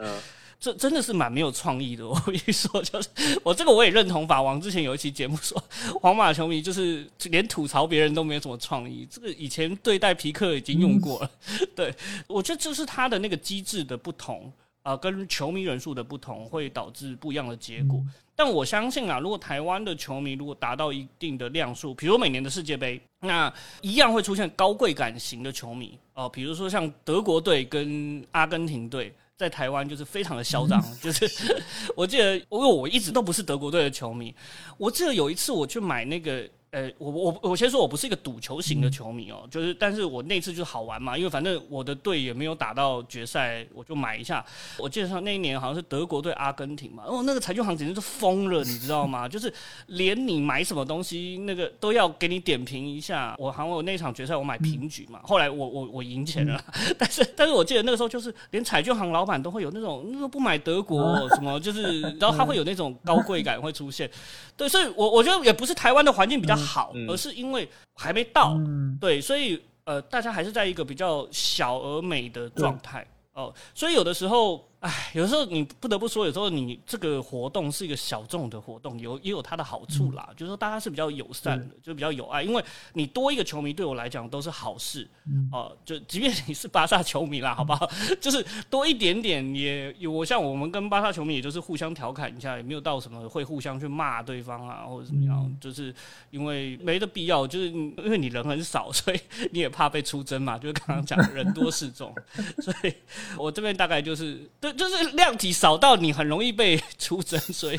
[0.60, 2.06] 这真的是蛮没有创意的。
[2.10, 3.08] 我跟你说，就是
[3.44, 4.28] 我这个我也认同。
[4.28, 5.58] 法王之前有一期节目说，
[6.02, 9.08] 皇马球迷就是连吐槽别人都没有什么创意。
[9.10, 11.32] 这个以前对待皮克已经用过了。
[11.74, 11.96] 对，
[12.28, 14.52] 我觉得这是他的那个机制的不同
[14.84, 18.04] 啊，跟球迷人数的不同会导致不一样的结果。
[18.36, 29.16] 但我相信啊，如果台湾的球迷如果达到一定的量数，比如每年的世界杯，那一样会出现高贵感型的球迷哦，比如说像德国队跟阿根廷队。
[29.40, 31.26] 在台湾就是非常的嚣张，就是
[31.96, 34.36] 我记得，因为我一直都不是德国队的球迷，
[34.78, 36.46] 我记得有一次我去买那个。
[36.72, 44.46] 呃，我我我先说，我不是一个赌球型的球迷哦，就是，但是我那次就是好玩嘛，因为反正我的队也没有打到决赛，我就买一下。
[44.78, 49.28] 我记得上那一年好像是德国对阿根廷嘛，哦，那个彩券行简直是疯了，你知道吗？
[49.30, 49.52] 就是
[49.88, 53.36] 连你买什么东西，那个都要给你点评一下。
[53.40, 56.64] 我好像我那场决赛我买平局嘛，后来我我我赢钱了，
[57.00, 64.08] 但是但是我记得那个时候就是连彩券行老板都会有那种那个不买德国什么，就是然后他会有那种高贵感会出现。
[64.56, 66.59] 对，所以我我觉得也不是台湾的环境比较。
[66.60, 68.56] 好，而是因为还没到，
[69.02, 73.06] 对，所以呃，大家还是在一个比较小而美的状态。
[73.34, 74.69] 哦，所以有的时候。
[74.80, 80.30] 哎，有时候你不得不说，有时候你这个活动是一个小众的活动，有也有它的好处啦。
[80.38, 82.42] 就是说，大家是比较友善的，就比较有爱。
[82.42, 85.06] 因为你多一个球迷，对我来讲都是好事。
[85.52, 87.90] 哦，就即便你是巴萨球迷啦， 好不好？
[88.22, 95.54] 就是多一点点，也有我像我们跟巴萨球迷，也就是互相调侃一下，也没有到什么会互相去骂对方啊，或者怎么样。
[95.60, 95.94] 就是
[96.32, 99.20] 因为没的必要，就是因为你人很少，所以
[99.52, 100.58] 你也怕被出征嘛。
[100.58, 102.16] 就是刚刚讲人多势众，
[102.62, 102.94] 所以
[103.38, 104.69] 我这边大概就是对。
[104.74, 107.78] 就是量体少到你很容易被 出征，所以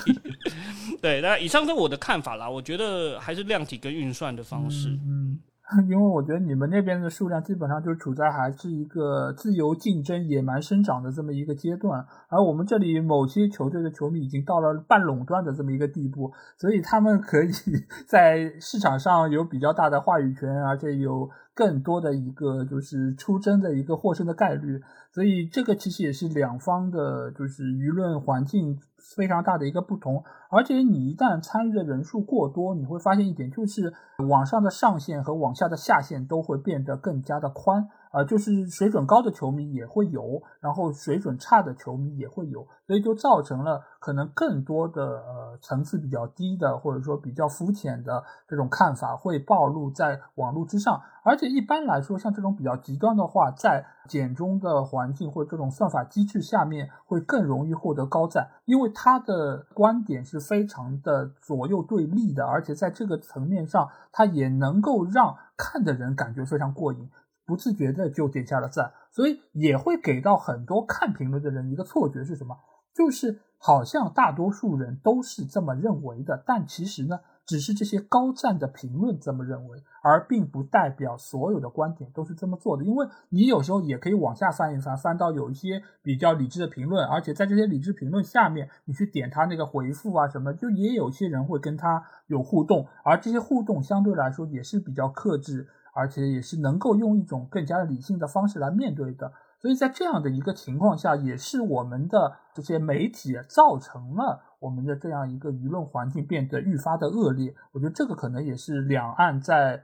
[1.01, 2.49] 对，那以上是我的看法啦。
[2.49, 4.89] 我觉得还是量体跟运算的方式。
[5.07, 5.39] 嗯，
[5.89, 17.51] 因为我觉得你们那边的数量基本上就处在还是一个自由竞争、野蛮生长的这么一个阶段，而我们这里某些球队的球迷已经到了半垄断的这么一个地步，所以他们可以
[18.09, 24.81] 在市场上有比较大的话语权，而且有更多的一个就是出征的一个获胜的概率。
[25.13, 28.79] 所以这个其实也是两方的，就是舆论环境
[29.17, 30.25] 非常大的一个不同。
[30.51, 33.93] 而且你一旦参与的人数过多，你会发现一点，就是
[34.29, 37.89] 网上的上限和网下的下限都会变得更加的宽。
[38.11, 51.01] 啊，就是水准高的球迷也会有，然后水准差的球迷也会有，所以就造成了可能更多的呃层次比较低的或者说比较肤浅的这种看法会暴露在网络之上。
[51.23, 67.09] 而且一般来说，像这种比较极端的话，在简中的环境或者这种算法机制下面，会更容易获得高赞，因为他的观点是非常的左右对立的，而且在这个层面上，他也能够让看的人感觉非常过瘾。
[67.51, 72.57] 不自觉的就点下了赞，所以也会给到很多看评论的人一个错觉是什么？
[72.95, 82.85] 就是好像大多数人都是这么认为的，但其实呢，只是这些高赞的评论这么认为，而并不代表所有的观点都是这么做的。
[82.85, 95.69] 因为你有时候也可以往下翻一翻，翻到有一些比较理智的评论，而且在这些理智评论下面，你去点他那个回复啊什么，就也有些人会跟他有互动，而这些互动相对来说也是比较克制。
[95.95, 99.33] 而且也是能够用一种更加理性的方式来面对的。
[99.61, 107.55] 所以在这样的一个情况下，也是我们的这些媒体造成了我们的这样一个舆论环境变得愈发的恶劣。
[107.73, 109.83] 我觉得这个可能也是两岸在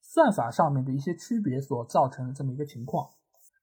[0.00, 3.08] 算法上面的一些区别所造成的这么一个情况。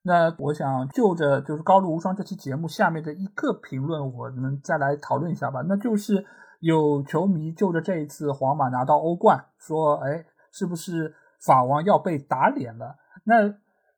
[0.03, 5.61] 那我想就着就是高露无双这期节目下面的一个评论，我们再来讨论一下吧。
[5.67, 6.23] 那就是
[6.59, 11.13] 有球迷就着这一次皇马拿到欧冠，说，哎，是不是
[11.45, 12.95] 法王要被打脸了？
[13.25, 13.49] 那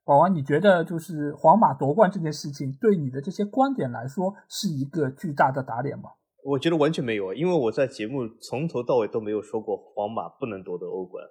[0.06, 6.10] 法王，你觉得就是皇马夺冠这件事情，对你的这些观点来说，是一个巨大的打脸吗？
[6.44, 11.24] 我觉得完全没有，因为我在节目从头到尾都没有说过皇马不能夺得欧冠，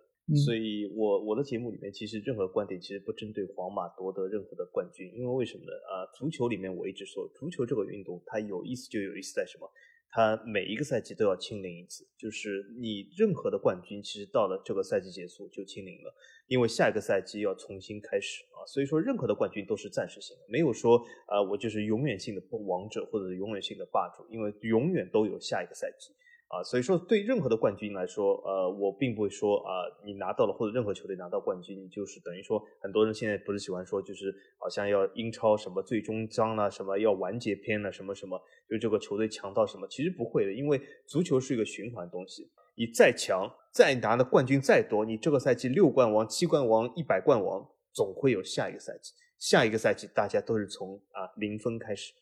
[0.44, 5.72] 所以我我的节目里面其实任何观点其实不针对皇马夺得任何的冠军，因为为什么呢？
[5.88, 9.66] 啊，足球里面我一直说，足球这个运动它有意思就有意思在什么？
[10.10, 16.14] 他每一个赛季都要清零一次，就是你任何的冠军，其实到了这个赛季结束就清零了，
[16.46, 18.64] 因为下一个赛季要重新开始啊。
[18.66, 26.12] 所以说，任何的冠军都是暂时性的，没有说啊，我就是永远性的王者或者永远性的霸主，因为永远都有下一个赛季。
[26.48, 52.14] 啊，所以说对任何的冠军来说，呃，我并不会说啊，你拿到了或者任何球队拿到冠军，就是等于说很多人现在不是喜欢说，就是好像要英超什么最终章了，什么要完结篇了，什么什么，就这个球队强到什么，其实不会的，因为足球是一个循环东西，你再强，再拿的冠军再多，你这个赛季六冠王、七冠王、一百冠王，总会有下一个赛季，下一个赛季大家都是从啊零分开始。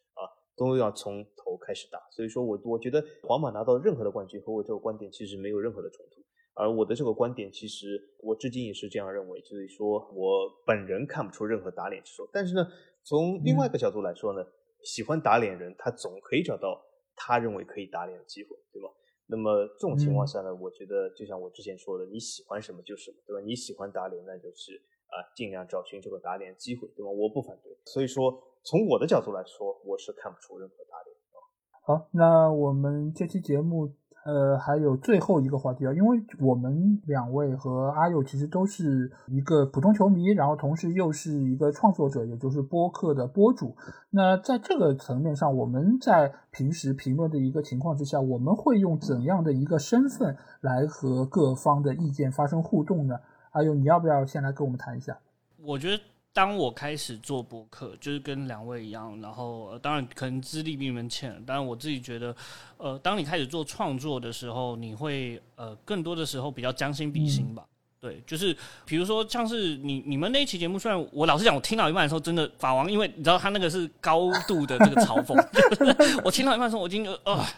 [0.56, 6.22] 都要从头开始打，所以说我我觉得皇马拿到任何的冠军和我这个观点其实没有任何的冲突，
[6.54, 12.66] 而我的这个观点其实我至今也是这样认为，就是说我本人看不出任何打脸之说，但是呢，
[13.04, 14.42] 从另外一个角度来说呢，
[14.82, 16.82] 喜欢打脸人他总可以找到
[17.14, 18.88] 他认为可以打脸的机会，对吧？
[19.26, 23.42] 那么这种情况下呢，我觉得就像我之前说的，你喜欢什么就是什么，对吧？
[23.44, 27.10] 你喜欢打脸，那就是啊，尽量找寻这个打脸机会，对吧？
[27.10, 28.42] 我不反对，所以说。
[28.66, 31.38] 从我的角度来说，我是看不出任何打脸啊。
[31.86, 33.88] 好，那我们这期节目，
[34.24, 43.76] 呃，还有最后一个话题啊，因为我们两位和阿佑其实都是一个普通球迷，然后同时又是一个创作者，也就是播客的播主。
[44.10, 53.20] 那在这个层面上，我们在平时评论的一个情况之下，我们会用怎样的一个身份来和各方的意见发生互动呢？
[53.52, 55.20] 阿佑，你要不要先来跟我们谈一下？
[55.64, 56.02] 我觉得。
[56.36, 62.36] 当我开始做博客，就是跟两位一样，然后当然可能资历比你们浅，但是我自己觉得，
[62.76, 67.64] 呃，当你开始做创作的时候，你会呃更多的时候比较将心比心吧。
[67.98, 68.54] 对，就是
[68.84, 75.34] 比如说像是你你们那一期节目，虽然我老实讲，我听到一半的时候，真的法王，因为你知道他那个是高度的这个嘲讽，
[76.22, 77.48] 我听到一半的时候，我已经啊。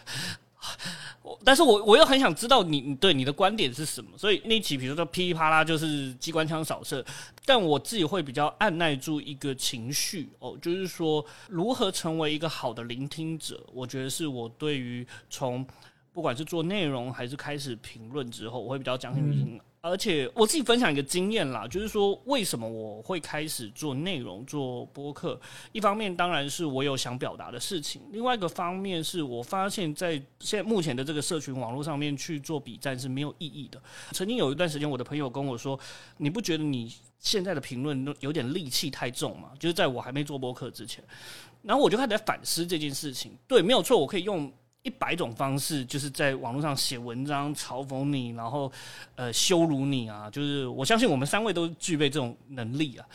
[1.43, 7.03] 但是我我又很想知道你你对你的观点是什么，所以那期比如说噼里啪啦就是机关枪扫射，
[7.45, 15.65] 但我自己会比较按耐住一个情绪哦，就是说如何成为一个好的聆听者，我觉得是我对于从
[16.13, 19.59] 不管是做内容还是开始评论之后，我会比较将心比心。
[19.81, 25.39] 而且我自己分享一个经验啦，就是说为什么我会开始做内容、做播客。
[25.71, 33.81] 一方面当然是我有想表达的事情，另外一个方面是我发现，在现目前的这个社群网络上面去做比战是没有意义的。
[34.11, 35.79] 曾经有一段时间，我的朋友跟我说
[36.17, 41.01] ：“你不觉得你现在的评论有点戾气太重吗？”就是在我还没做播客之前，
[41.61, 43.31] 然后我就开始在反思这件事情。
[43.47, 44.51] 对，没有错，我可以用。
[44.89, 48.71] 一百种方式，就是在网络上写文章嘲讽你，然后
[49.13, 50.27] 呃羞辱你啊！
[50.31, 53.05] 就是我相信我们三位都具备这种能力啊。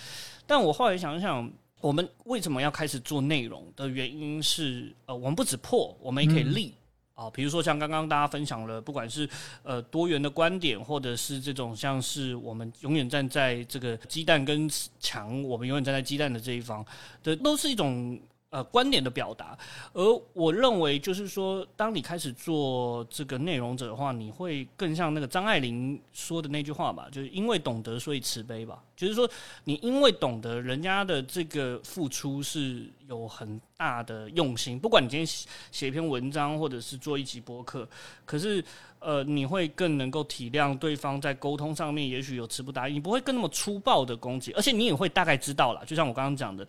[0.47, 6.73] 但我后来想想，我们为什么要开始做内容的原因是，呃，我们不止破，我们也可以立
[7.15, 7.29] 啊。
[7.31, 9.29] 比如说像刚刚大家分享了，不管是
[9.65, 14.71] 呃多元的观点，或者是这种像是我们永远站在这个鸡蛋跟
[15.01, 16.87] 墙，我们永远站在鸡蛋的这一方
[17.25, 18.17] 的，都是一种。
[18.55, 19.59] 呃，观点的表达，
[19.93, 28.81] 而我认为就是说，当你开始做这个内容者的话，你会更像那个张爱玲说的那句话吧，就是因为懂得，所以慈悲吧。
[28.95, 29.29] 就是说，
[29.65, 35.27] 你因为懂得人家的这个付出是有很大的用心，不管你今天
[35.73, 37.89] 写一篇文章，或者是做一集播客，
[38.25, 38.65] 可是
[39.05, 46.67] 呃，你会更能够体谅对方在沟通上面，也许有词不达意，你不会更那么粗暴的攻击，而且你也会大概知道了，就像我刚刚讲的。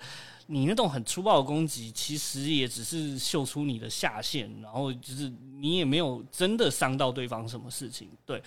[0.47, 8.07] 你那种很粗暴的攻击，其实也只是秀出你的下限，然后就是你也没有真的伤到对方什么事情。
[8.27, 8.39] 对，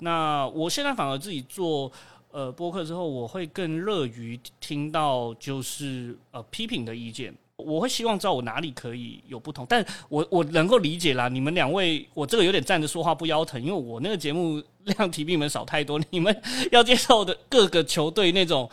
[0.00, 1.90] 那我现在反而自己做
[2.30, 11.26] 呃播客之后，我会更乐于听到就是呃批评的意见，我会希望知道我哪里可以有不同，但我我能够理解啦。
[11.28, 16.34] 你们两位，我这个有点站着说话不腰疼，因为我那个节目量体比你们少太多，你们
[16.72, 18.68] 要接受的各个球队那种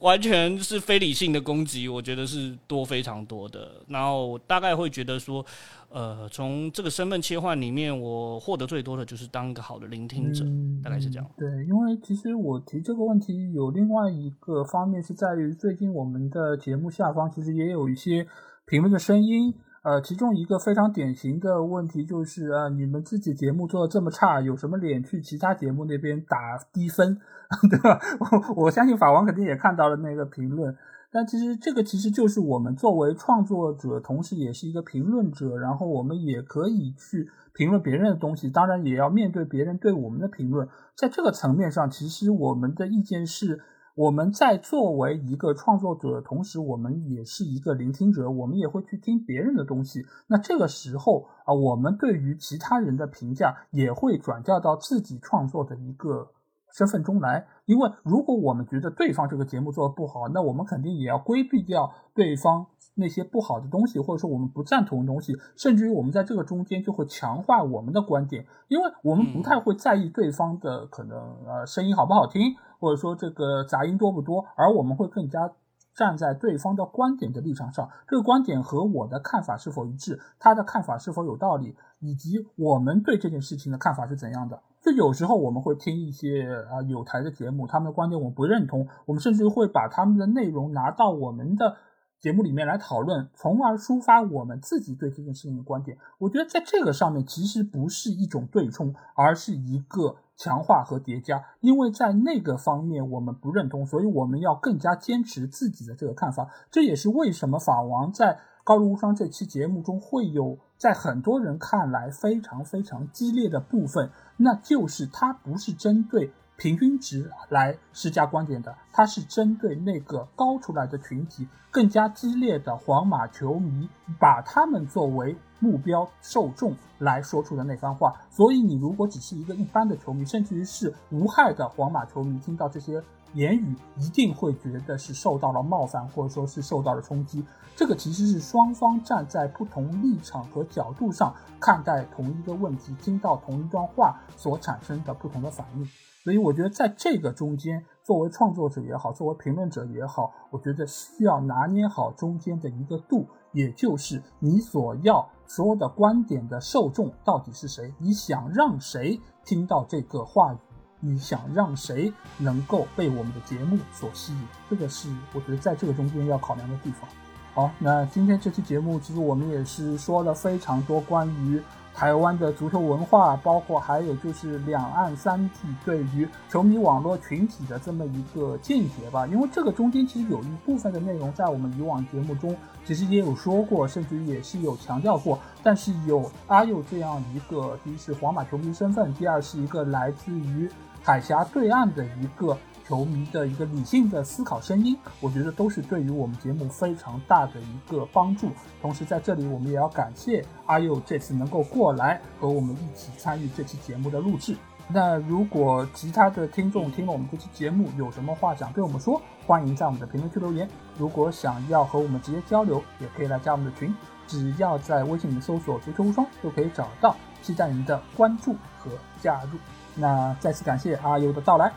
[0.00, 3.70] 完全是非理性的攻击，我觉得是多非常多的。
[3.88, 5.44] 然后我大概会觉得说，
[5.90, 10.44] 呃，从这个身份切换里面，我获得最多的就是当一个好的聆听者，
[10.82, 11.30] 大概是这样。
[11.36, 18.26] 对，因为其实我提这个问题有另外一个方面是在于，最近我们的节目下方其实也有一些
[18.66, 19.54] 评论的声音。
[19.88, 27.18] 呃，其中一个非常典型的问题就是啊，你们自己节目做的这么差，有什么脸去其他节目那边打低分，
[27.70, 27.98] 对吧？
[28.20, 30.76] 我我相信法王肯定也看到了那个评论，
[31.10, 43.62] 但其实这个其实就是我们作为创作者，同时也是一个评论者，然后我们也可以去评论别人的东西，当然也要面对别人对我们的评论，在这个层面上，其实我们的意见是。
[43.98, 50.06] 我们在作为一个创作者的同时，我们也是一个聆听者，我们也会去听别人的东西。
[50.28, 56.28] 那这个时候啊，我们对于其他人的评价也会转嫁到自己创作的一个
[56.72, 57.48] 身份中来。
[57.64, 62.64] 因为如果我们觉得对方这个节目做的不好，那我们肯定也要规避掉对方
[62.94, 72.54] 那些不好的东西，或者说我们不赞同的东西，甚至于我们在这个中间就会强化我们的观点，因为我们不太会在意对方的可能呃声音好不好听。
[72.78, 75.50] 或者说这个杂音多不多，而我们会更加
[75.94, 84.60] 站在对方的观点的立场上，这个观点和我的看法是否一致，他的看法是否有道理，以及我们对这件事情的看法是怎样的。
[84.80, 91.76] 就有时候我们会听一些啊有台的节目，他们的观点我们不认同，我们甚至会把他们的内容拿到我们的
[92.20, 95.98] 节目里面来讨论，从而抒发我们自己对这件事情的观点。
[96.18, 100.16] 我觉得在这个上面其实不是一种对冲，而是一个。
[100.40, 106.48] 强化和叠加，因为在那个方面我们不认同，所以我们要更加坚持自己的这个看法。
[106.70, 123.88] 这也是为什么法王在《高露无双》这期节目中会有在很多人看来非常非常激烈的部分，那就是他不是针对平均值来施加观点的，他是针对那个高出来的群体更加激烈的皇马球迷，
[124.20, 125.34] 把他们作为。
[125.60, 133.02] 目标受众来说出的那番话，所以你如果只是一个一般的球迷，甚至于是无害的皇马球迷，听到这些
[133.34, 137.44] 言语，一定会觉得是受到了冒犯，或者说是受到了冲击。
[137.74, 145.88] 这个其实是双方站在不同立场和角度上看待同一个问题，听到同一段话所产生的不同的反应。
[146.28, 155.26] 所以我觉得在这个中间，作为创作者也好，作为评论者也好，我觉得需要拿捏好中间的一个度，也就是你所要。
[155.46, 157.94] 说的观点的受众到底是谁？
[157.96, 160.58] 你想让谁听到这个话语？
[161.00, 164.46] 你想让谁能够被我们的节目所吸引？
[164.68, 167.08] 这个是我觉得在这个中间要考量的地方。
[167.54, 171.62] 好，那今天这期节目其实我们也是说了非常多关于。
[171.98, 179.26] 台湾的足球文化，包括还有就是两岸三地对于球迷网络群体的这么一个见解吧。
[179.26, 185.36] 因为这个中间其实有一部分的内容在我们以往节目中其实也有说过，甚至也是有强调过。
[185.60, 190.70] 但是有阿佑这样一个，第一是皇马球迷身份，第二是一个来自于
[191.02, 192.56] 海峡对岸的一个。
[192.88, 198.50] 球迷的一个理性的思考声音，我觉得都是对于我们节目非常大的一个帮助。
[198.80, 204.56] 同时，在这里我们也要感谢阿佑这次能够过来和我们一起参与这期节目的录制。
[204.90, 210.66] 那如果其他的听众听了我们这期节目有什么话想对我们说，欢迎在我们的评论区留言。
[210.96, 213.94] 如果想要和我们直接交流，也可以来加我们的群，
[214.26, 217.14] 只要在微信里搜索“足球无双”就可以找到。
[217.42, 218.90] 期待您的关注和
[219.20, 219.58] 加入。
[219.94, 221.70] 那再次感谢阿佑的到来。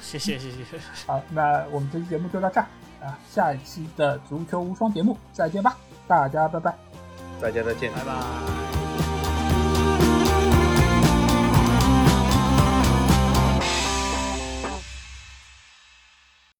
[0.00, 0.64] 谢谢谢谢，
[1.06, 2.66] 好，那我们这期节目就到这儿
[3.02, 5.76] 啊，下一期的足球无双节目再见吧，
[6.06, 6.74] 大家拜拜，
[7.40, 8.79] 大家再见，拜拜。